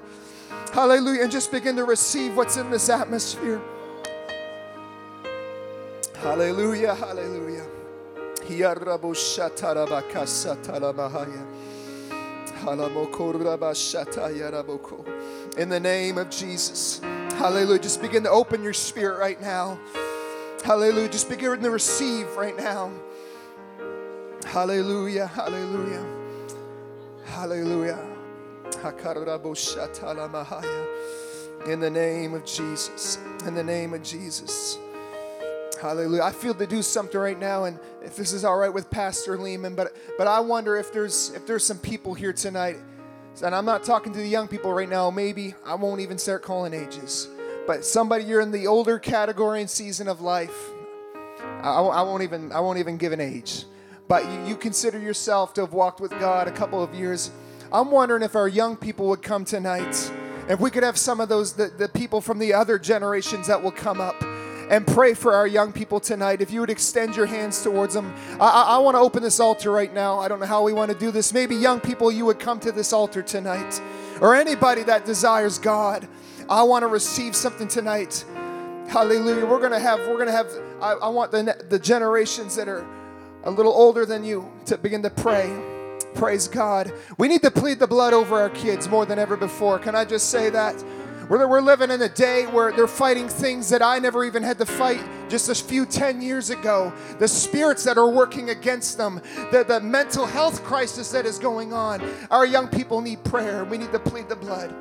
Hallelujah. 0.72 1.24
And 1.24 1.32
just 1.32 1.52
begin 1.52 1.76
to 1.76 1.84
receive 1.84 2.38
what's 2.38 2.56
in 2.56 2.70
this 2.70 2.88
atmosphere. 2.88 3.62
Hallelujah, 6.24 6.96
hallelujah. 6.96 7.66
In 15.58 15.70
the 15.70 15.80
name 15.82 16.18
of 16.18 16.30
Jesus. 16.30 17.00
Hallelujah. 17.00 17.80
Just 17.80 18.02
begin 18.02 18.24
to 18.24 18.30
open 18.30 18.64
your 18.64 18.72
spirit 18.72 19.20
right 19.20 19.42
now. 19.42 19.78
Hallelujah. 20.64 21.10
Just 21.10 21.28
begin 21.28 21.62
to 21.62 21.70
receive 21.70 22.34
right 22.38 22.56
now. 22.56 22.90
Hallelujah. 24.46 25.28
Hallelujah. 25.28 26.06
Hallelujah. 27.26 28.00
In 31.68 31.80
the 31.82 31.90
name 31.90 32.34
of 32.34 32.46
Jesus. 32.46 33.18
In 33.46 33.56
the 33.56 33.64
name 33.64 33.94
of 33.94 34.02
Jesus. 34.04 34.78
Hallelujah. 35.84 36.24
I 36.24 36.32
feel 36.32 36.54
to 36.54 36.66
do 36.66 36.82
something 36.82 37.20
right 37.20 37.38
now, 37.38 37.66
and 37.66 37.78
if 38.02 38.16
this 38.16 38.32
is 38.32 38.46
all 38.46 38.58
right 38.58 38.74
with 38.74 38.90
Pastor 38.90 39.38
Lehman, 39.38 39.76
but 39.76 39.94
but 40.18 40.28
I 40.28 40.40
wonder 40.40 40.78
if 40.78 40.94
there's 40.94 41.32
if 41.32 41.46
there's 41.46 41.66
some 41.66 41.78
people 41.78 42.14
here 42.14 42.32
tonight, 42.32 42.78
and 43.44 43.54
I'm 43.54 43.66
not 43.66 43.84
talking 43.84 44.14
to 44.14 44.20
the 44.20 44.26
young 44.26 44.48
people 44.48 44.72
right 44.72 44.88
now. 44.88 45.12
Maybe 45.12 45.54
I 45.66 45.76
won't 45.76 46.00
even 46.00 46.18
start 46.18 46.42
calling 46.42 46.74
ages, 46.74 47.28
but 47.68 47.84
somebody 47.84 48.24
you're 48.24 48.40
in 48.40 48.52
the 48.52 48.66
older 48.66 48.98
category 48.98 49.60
and 49.60 49.70
season 49.70 50.08
of 50.08 50.22
life. 50.22 50.56
I, 51.42 51.72
I 51.72 52.02
won't 52.04 52.24
even 52.24 52.54
I 52.54 52.62
won't 52.62 52.80
even 52.80 52.96
give 52.96 53.12
an 53.12 53.20
age, 53.20 53.66
but 54.08 54.24
you, 54.24 54.46
you 54.46 54.56
consider 54.56 55.00
yourself 55.00 55.54
to 55.56 55.62
have 55.62 55.74
walked 55.74 56.00
with 56.00 56.12
God 56.12 56.48
a 56.48 56.52
couple 56.52 56.82
of 56.82 56.96
years. 56.96 57.30
I'm 57.74 57.92
wondering 57.92 58.24
if 58.24 58.38
our 58.38 58.48
young 58.48 58.78
people 58.78 59.10
would 59.10 59.22
come 59.22 59.44
tonight. 59.44 60.14
If 60.48 60.62
we 60.62 60.72
could 60.72 60.84
have 60.84 60.98
some 60.98 61.20
of 61.20 61.28
those 61.28 61.52
the, 61.52 61.68
the 61.78 61.90
people 61.90 62.22
from 62.22 62.40
the 62.40 62.54
other 62.54 62.80
generations 62.80 63.48
that 63.48 63.62
will 63.62 63.72
come 63.72 64.00
up 64.00 64.24
and 64.70 64.86
pray 64.86 65.14
for 65.14 65.34
our 65.34 65.48
young 65.48 65.72
people 65.72 66.00
tonight. 66.00 66.42
If 66.42 66.52
you 66.52 66.60
would 66.62 66.70
extend 66.70 67.16
your 67.16 67.26
hands 67.26 67.62
towards 67.64 67.94
them, 67.94 68.14
I, 68.40 68.76
I, 68.76 68.78
want 68.80 68.96
to 68.96 69.00
open 69.00 69.22
this 69.22 69.40
altar 69.40 69.72
right 69.72 69.94
now. 69.94 70.20
I 70.20 70.28
don't 70.28 70.40
know 70.40 70.46
how 70.46 70.64
we 70.64 70.74
want 70.74 70.92
to 70.92 70.98
do 70.98 71.12
this. 71.12 71.34
Maybe 71.34 71.56
young 71.56 71.80
people, 71.80 72.12
you 72.12 72.26
would 72.26 72.40
come 72.40 72.60
to 72.62 72.72
this 72.72 72.94
altar 72.94 73.22
tonight, 73.22 73.82
or 74.22 74.36
anybody 74.36 74.84
that 74.84 75.06
desires 75.06 75.60
God. 75.60 76.08
I 76.50 76.64
want 76.64 76.84
to 76.84 76.88
receive 76.88 77.36
something 77.36 77.68
tonight. 77.68 78.26
Hallelujah. 78.88 79.46
We're 79.46 79.62
gonna 79.62 79.80
have. 79.80 80.00
We're 80.00 80.18
gonna 80.18 80.32
have. 80.32 80.48
I, 80.82 80.94
I 80.94 81.08
want 81.08 81.32
the 81.32 81.66
the 81.70 81.80
generations 81.80 82.56
that 82.56 82.68
are 82.68 82.86
a 83.44 83.52
little 83.52 83.74
older 83.74 84.06
than 84.06 84.24
you 84.24 84.52
to 84.66 84.78
begin 84.78 85.02
to 85.04 85.10
pray. 85.10 85.52
Praise 86.16 86.48
God. 86.48 86.94
We 87.18 87.28
need 87.28 87.42
to 87.42 87.52
plead 87.52 87.80
the 87.80 87.88
blood 87.88 88.14
over 88.14 88.40
our 88.40 88.50
kids 88.50 88.88
more 88.88 89.06
than 89.06 89.18
ever 89.20 89.36
before. 89.36 89.80
Can 89.80 89.96
I 89.96 90.06
just 90.06 90.30
say 90.30 90.50
that? 90.52 90.76
We're, 91.30 91.48
we're 91.48 91.62
living 91.62 91.92
in 91.92 92.02
a 92.02 92.10
day 92.10 92.46
where 92.46 92.72
they're 92.72 92.88
fighting 92.88 93.28
things 93.28 93.70
that 93.70 93.82
I 93.82 94.00
never 94.00 94.24
even 94.24 94.44
had 94.44 94.58
to 94.60 94.66
fight 94.66 95.04
just 95.30 95.50
a 95.50 95.56
few 95.56 95.86
10 95.86 96.22
years 96.22 96.50
ago. 96.50 96.94
The 97.20 97.28
spirits 97.28 97.84
that 97.86 97.98
are 97.98 98.10
working 98.10 98.50
against 98.50 98.98
them, 98.98 99.22
the, 99.52 99.64
the 99.64 99.80
mental 99.80 100.26
health 100.26 100.64
crisis 100.64 101.12
that 101.12 101.26
is 101.26 101.40
going 101.40 101.74
on. 101.74 102.02
Our 102.30 102.46
young 102.46 102.68
people 102.68 103.02
need 103.02 103.24
prayer. 103.24 103.64
We 103.64 103.78
need 103.78 103.92
to 103.92 104.00
plead 104.00 104.30
the 104.30 104.36
blood. 104.36 104.74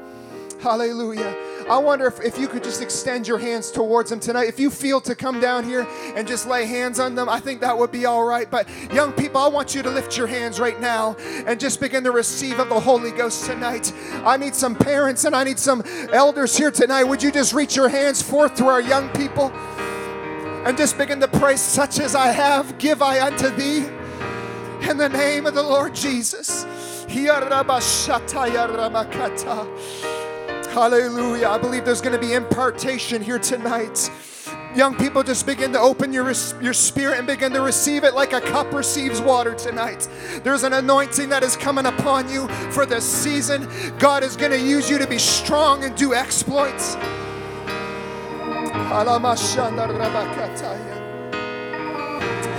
Hallelujah. 0.63 1.37
I 1.69 1.77
wonder 1.79 2.07
if, 2.07 2.21
if 2.21 2.39
you 2.39 2.47
could 2.47 2.63
just 2.63 2.83
extend 2.83 3.27
your 3.27 3.39
hands 3.39 3.73
towards 3.73 4.11
them 4.11 4.21
tonight. 4.21 4.49
If 4.49 4.61
you 4.61 4.71
feel 4.71 5.01
to 5.01 5.17
come 5.17 5.41
down 5.41 5.65
here 5.65 5.89
and 6.15 6.27
just 6.27 6.47
lay 6.47 6.67
hands 6.67 7.01
on 7.01 7.17
them, 7.17 7.29
I 7.29 7.41
think 7.41 7.61
that 7.63 7.77
would 7.77 7.91
be 7.91 8.07
all 8.07 8.25
right. 8.25 8.49
But 8.49 8.69
young 8.93 9.13
people, 9.13 9.41
I 9.41 9.49
want 9.49 9.75
you 9.75 9.83
to 9.83 9.91
lift 9.91 10.17
your 10.17 10.29
hands 10.29 10.61
right 10.61 10.81
now 10.81 11.17
and 11.47 11.59
just 11.59 11.81
begin 11.81 12.05
to 12.05 12.13
receive 12.13 12.61
of 12.61 12.69
the 12.69 12.79
Holy 12.79 13.11
Ghost 13.11 13.45
tonight. 13.45 13.93
I 14.25 14.37
need 14.37 14.55
some 14.55 14.77
parents 14.77 15.25
and 15.25 15.35
I 15.35 15.43
need 15.43 15.59
some 15.59 15.83
elders 16.13 16.57
here 16.57 16.71
tonight. 16.71 17.05
Would 17.05 17.25
you 17.25 17.33
just 17.33 17.53
reach 17.53 17.75
your 17.75 17.89
hands 17.89 18.23
forth 18.23 18.55
to 18.57 18.67
our 18.67 18.81
young 18.81 19.09
people 19.11 19.51
and 20.65 20.77
just 20.77 20.97
begin 20.97 21.19
to 21.21 21.29
pray, 21.29 21.57
such 21.57 21.99
as 21.99 22.15
I 22.15 22.29
have, 22.29 22.79
give 22.79 23.03
I 23.03 23.27
unto 23.27 23.51
thee. 23.51 23.87
In 24.89 24.97
the 24.97 25.09
name 25.09 25.47
of 25.47 25.55
the 25.55 25.63
Lord 25.63 25.93
Jesus. 25.93 26.65
Hallelujah. 30.73 31.49
I 31.49 31.59
believe 31.59 31.85
there's 31.85 32.01
going 32.01 32.19
to 32.19 32.27
be 32.27 32.33
impartation 32.33 33.21
here 33.21 33.39
tonight. 33.39 34.11
Young 34.75 34.97
people, 34.97 35.23
just 35.23 35.45
begin 35.45 35.71
to 35.75 35.79
open 35.79 36.15
your, 36.15 36.25
your 36.63 36.73
spirit 36.73 37.19
and 37.19 37.27
begin 37.27 37.53
to 37.53 37.61
receive 37.61 38.05
it 38.05 38.15
like 38.15 38.33
a 38.33 38.41
cup 38.41 38.73
receives 38.73 39.21
water 39.21 39.53
tonight. 39.53 40.09
There's 40.43 40.63
an 40.63 40.73
anointing 40.73 41.29
that 41.29 41.43
is 41.43 41.59
coming 41.59 41.85
upon 41.85 42.31
you 42.31 42.49
for 42.71 42.87
this 42.87 43.05
season. 43.05 43.69
God 43.99 44.23
is 44.23 44.35
going 44.35 44.51
to 44.51 44.59
use 44.59 44.89
you 44.89 44.97
to 44.97 45.07
be 45.07 45.19
strong 45.19 45.85
and 45.85 45.95
do 45.95 46.15
exploits. 46.15 46.97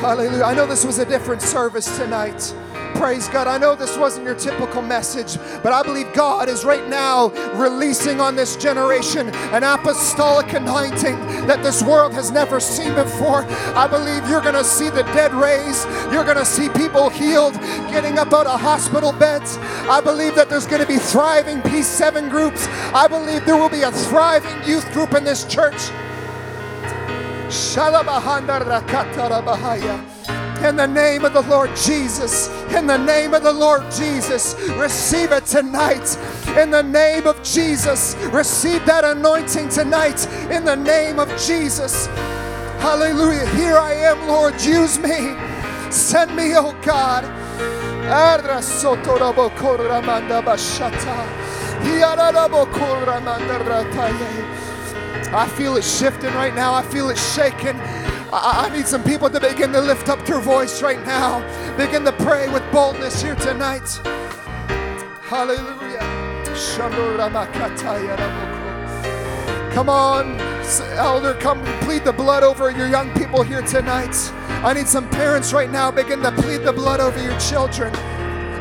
Hallelujah. 0.04 0.44
I 0.44 0.54
know 0.54 0.68
this 0.68 0.84
was 0.84 1.00
a 1.00 1.06
different 1.06 1.42
service 1.42 1.98
tonight. 1.98 2.54
Praise 2.96 3.30
God. 3.30 3.48
I 3.48 3.58
know 3.58 3.74
this 3.74 3.98
wasn't 3.98 4.26
your 4.26 4.36
typical 4.36 4.82
message, 4.82 5.38
but 5.64 5.72
I 5.72 5.82
believe 5.82 6.12
God 6.12 6.50
is 6.50 6.66
right 6.66 6.86
now 6.90 7.30
releasing 7.54 8.20
on 8.20 8.36
this 8.36 8.58
generation 8.58 9.30
an 9.30 9.64
apostolic 9.64 10.52
anointing 10.52 11.16
that 11.48 11.64
this 11.64 11.82
world 11.82 12.12
has 12.16 12.32
never 12.32 12.60
seen 12.60 12.94
before. 12.96 13.46
I 13.78 13.88
believe 13.88 14.30
you're 14.30 14.42
going 14.42 14.56
to 14.56 14.66
see 14.66 14.90
the 14.90 15.04
dead 15.14 15.34
raised, 15.34 15.88
you're 16.12 16.26
going 16.26 16.36
to 16.36 16.46
see 16.46 16.68
people 16.68 17.10
healed, 17.10 17.54
getting 17.90 18.20
up 18.20 18.34
out 18.34 18.46
of 18.46 18.60
hospital 18.60 19.14
beds. 19.14 19.58
I 19.88 20.02
believe 20.02 20.36
that 20.36 20.50
there's 20.50 20.68
going 20.68 20.82
to 20.82 20.88
be 20.88 20.98
thriving 20.98 21.62
P7 21.62 22.30
groups. 22.30 22.68
I 22.94 23.08
believe 23.08 23.46
there 23.46 23.56
will 23.56 23.70
be 23.70 23.84
a 23.84 23.92
thriving 23.92 24.68
youth 24.68 24.92
group 24.92 25.14
in 25.14 25.24
this 25.24 25.46
church. 25.46 25.92
In 30.68 30.76
the 30.76 30.88
name 30.88 31.24
of 31.24 31.34
the 31.34 31.42
Lord 31.42 31.70
Jesus. 31.76 32.50
In 32.74 32.88
the 32.88 32.98
name 32.98 33.34
of 33.34 33.44
the 33.44 33.54
Lord 33.54 33.84
Jesus. 33.92 34.56
Receive 34.72 35.32
it 35.32 35.46
tonight. 35.46 36.18
In 36.58 36.72
the 36.72 36.82
name 36.82 37.28
of 37.28 37.44
Jesus. 37.44 38.16
Receive 38.32 38.84
that 38.86 39.04
anointing 39.04 39.70
tonight. 39.70 40.26
In 40.50 40.66
the 40.66 40.76
name 40.76 41.20
of 41.20 41.30
Jesus. 41.38 42.08
Hallelujah. 42.80 43.46
Here 43.56 43.78
I 43.78 43.94
am, 43.94 44.28
Lord. 44.28 44.60
Use 44.62 44.98
me. 44.98 45.36
Send 45.92 46.36
me, 46.36 46.56
oh 46.56 46.76
God. 46.82 47.24
I 55.34 55.48
feel 55.48 55.78
it 55.78 55.84
shifting 55.84 56.34
right 56.34 56.54
now. 56.56 56.74
I 56.74 56.84
feel 56.84 57.10
it 57.10 57.18
shaking. 57.18 57.80
I, 58.32 58.68
I 58.68 58.76
need 58.76 58.88
some 58.88 59.04
people 59.04 59.30
to 59.30 59.40
begin 59.40 59.72
to 59.74 59.82
lift 59.82 60.10
up 60.10 60.26
their 60.26 60.40
voice 60.40 60.82
right 60.82 61.04
now. 61.06 61.42
Begin 61.78 62.04
to 62.06 62.12
pray 62.12 62.50
with 62.50 62.64
boldness 62.72 63.22
here 63.22 63.36
tonight. 63.36 63.88
Hallelujah. 65.24 66.00
Come 69.74 69.90
on, 69.90 70.40
elder, 70.98 71.34
come 71.34 71.64
plead 71.82 72.04
the 72.04 72.14
blood 72.14 72.44
over 72.44 72.70
your 72.70 72.88
young 72.88 73.12
people 73.14 73.42
here 73.42 73.64
tonight. 73.64 74.16
I 74.64 74.74
need 74.74 74.88
some 74.88 75.10
parents 75.10 75.52
right 75.52 75.72
now 75.72 75.90
begin 75.90 76.22
to 76.22 76.32
plead 76.32 76.58
the 76.58 76.72
blood 76.72 77.00
over 77.00 77.22
your 77.22 77.38
children 77.40 77.94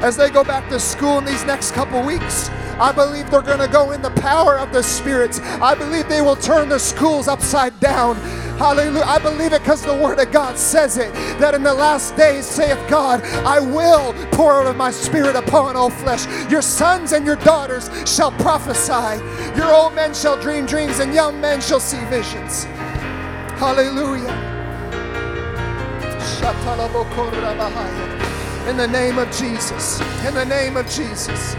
as 0.02 0.16
they 0.16 0.30
go 0.30 0.42
back 0.42 0.68
to 0.70 0.80
school 0.80 1.18
in 1.18 1.24
these 1.26 1.44
next 1.44 1.72
couple 1.72 2.02
weeks. 2.02 2.48
I 2.78 2.92
believe 2.92 3.30
they're 3.30 3.42
going 3.42 3.58
to 3.58 3.68
go 3.68 3.92
in 3.92 4.02
the 4.02 4.10
power 4.10 4.58
of 4.58 4.72
the 4.72 4.82
Spirit. 4.82 5.40
I 5.60 5.74
believe 5.74 6.08
they 6.08 6.22
will 6.22 6.36
turn 6.36 6.68
the 6.68 6.78
schools 6.78 7.28
upside 7.28 7.78
down. 7.80 8.16
Hallelujah. 8.58 9.04
I 9.04 9.18
believe 9.18 9.52
it 9.52 9.62
because 9.62 9.82
the 9.82 9.94
Word 9.94 10.18
of 10.18 10.30
God 10.30 10.56
says 10.56 10.96
it 10.96 11.12
that 11.40 11.54
in 11.54 11.62
the 11.62 11.74
last 11.74 12.16
days, 12.16 12.46
saith 12.46 12.78
God, 12.88 13.22
I 13.44 13.58
will 13.58 14.12
pour 14.30 14.60
out 14.60 14.66
of 14.66 14.76
my 14.76 14.90
Spirit 14.90 15.34
upon 15.36 15.74
all 15.76 15.90
flesh. 15.90 16.26
Your 16.50 16.62
sons 16.62 17.12
and 17.12 17.26
your 17.26 17.36
daughters 17.36 17.90
shall 18.06 18.30
prophesy. 18.32 19.22
Your 19.56 19.72
old 19.72 19.94
men 19.94 20.14
shall 20.14 20.40
dream 20.40 20.66
dreams, 20.66 21.00
and 21.00 21.12
young 21.12 21.40
men 21.40 21.60
shall 21.60 21.80
see 21.80 22.04
visions. 22.06 22.64
Hallelujah. 23.58 24.52
In 28.68 28.76
the 28.76 28.86
name 28.86 29.18
of 29.18 29.30
Jesus. 29.30 30.00
In 30.26 30.34
the 30.34 30.44
name 30.44 30.76
of 30.76 30.88
Jesus. 30.88 31.56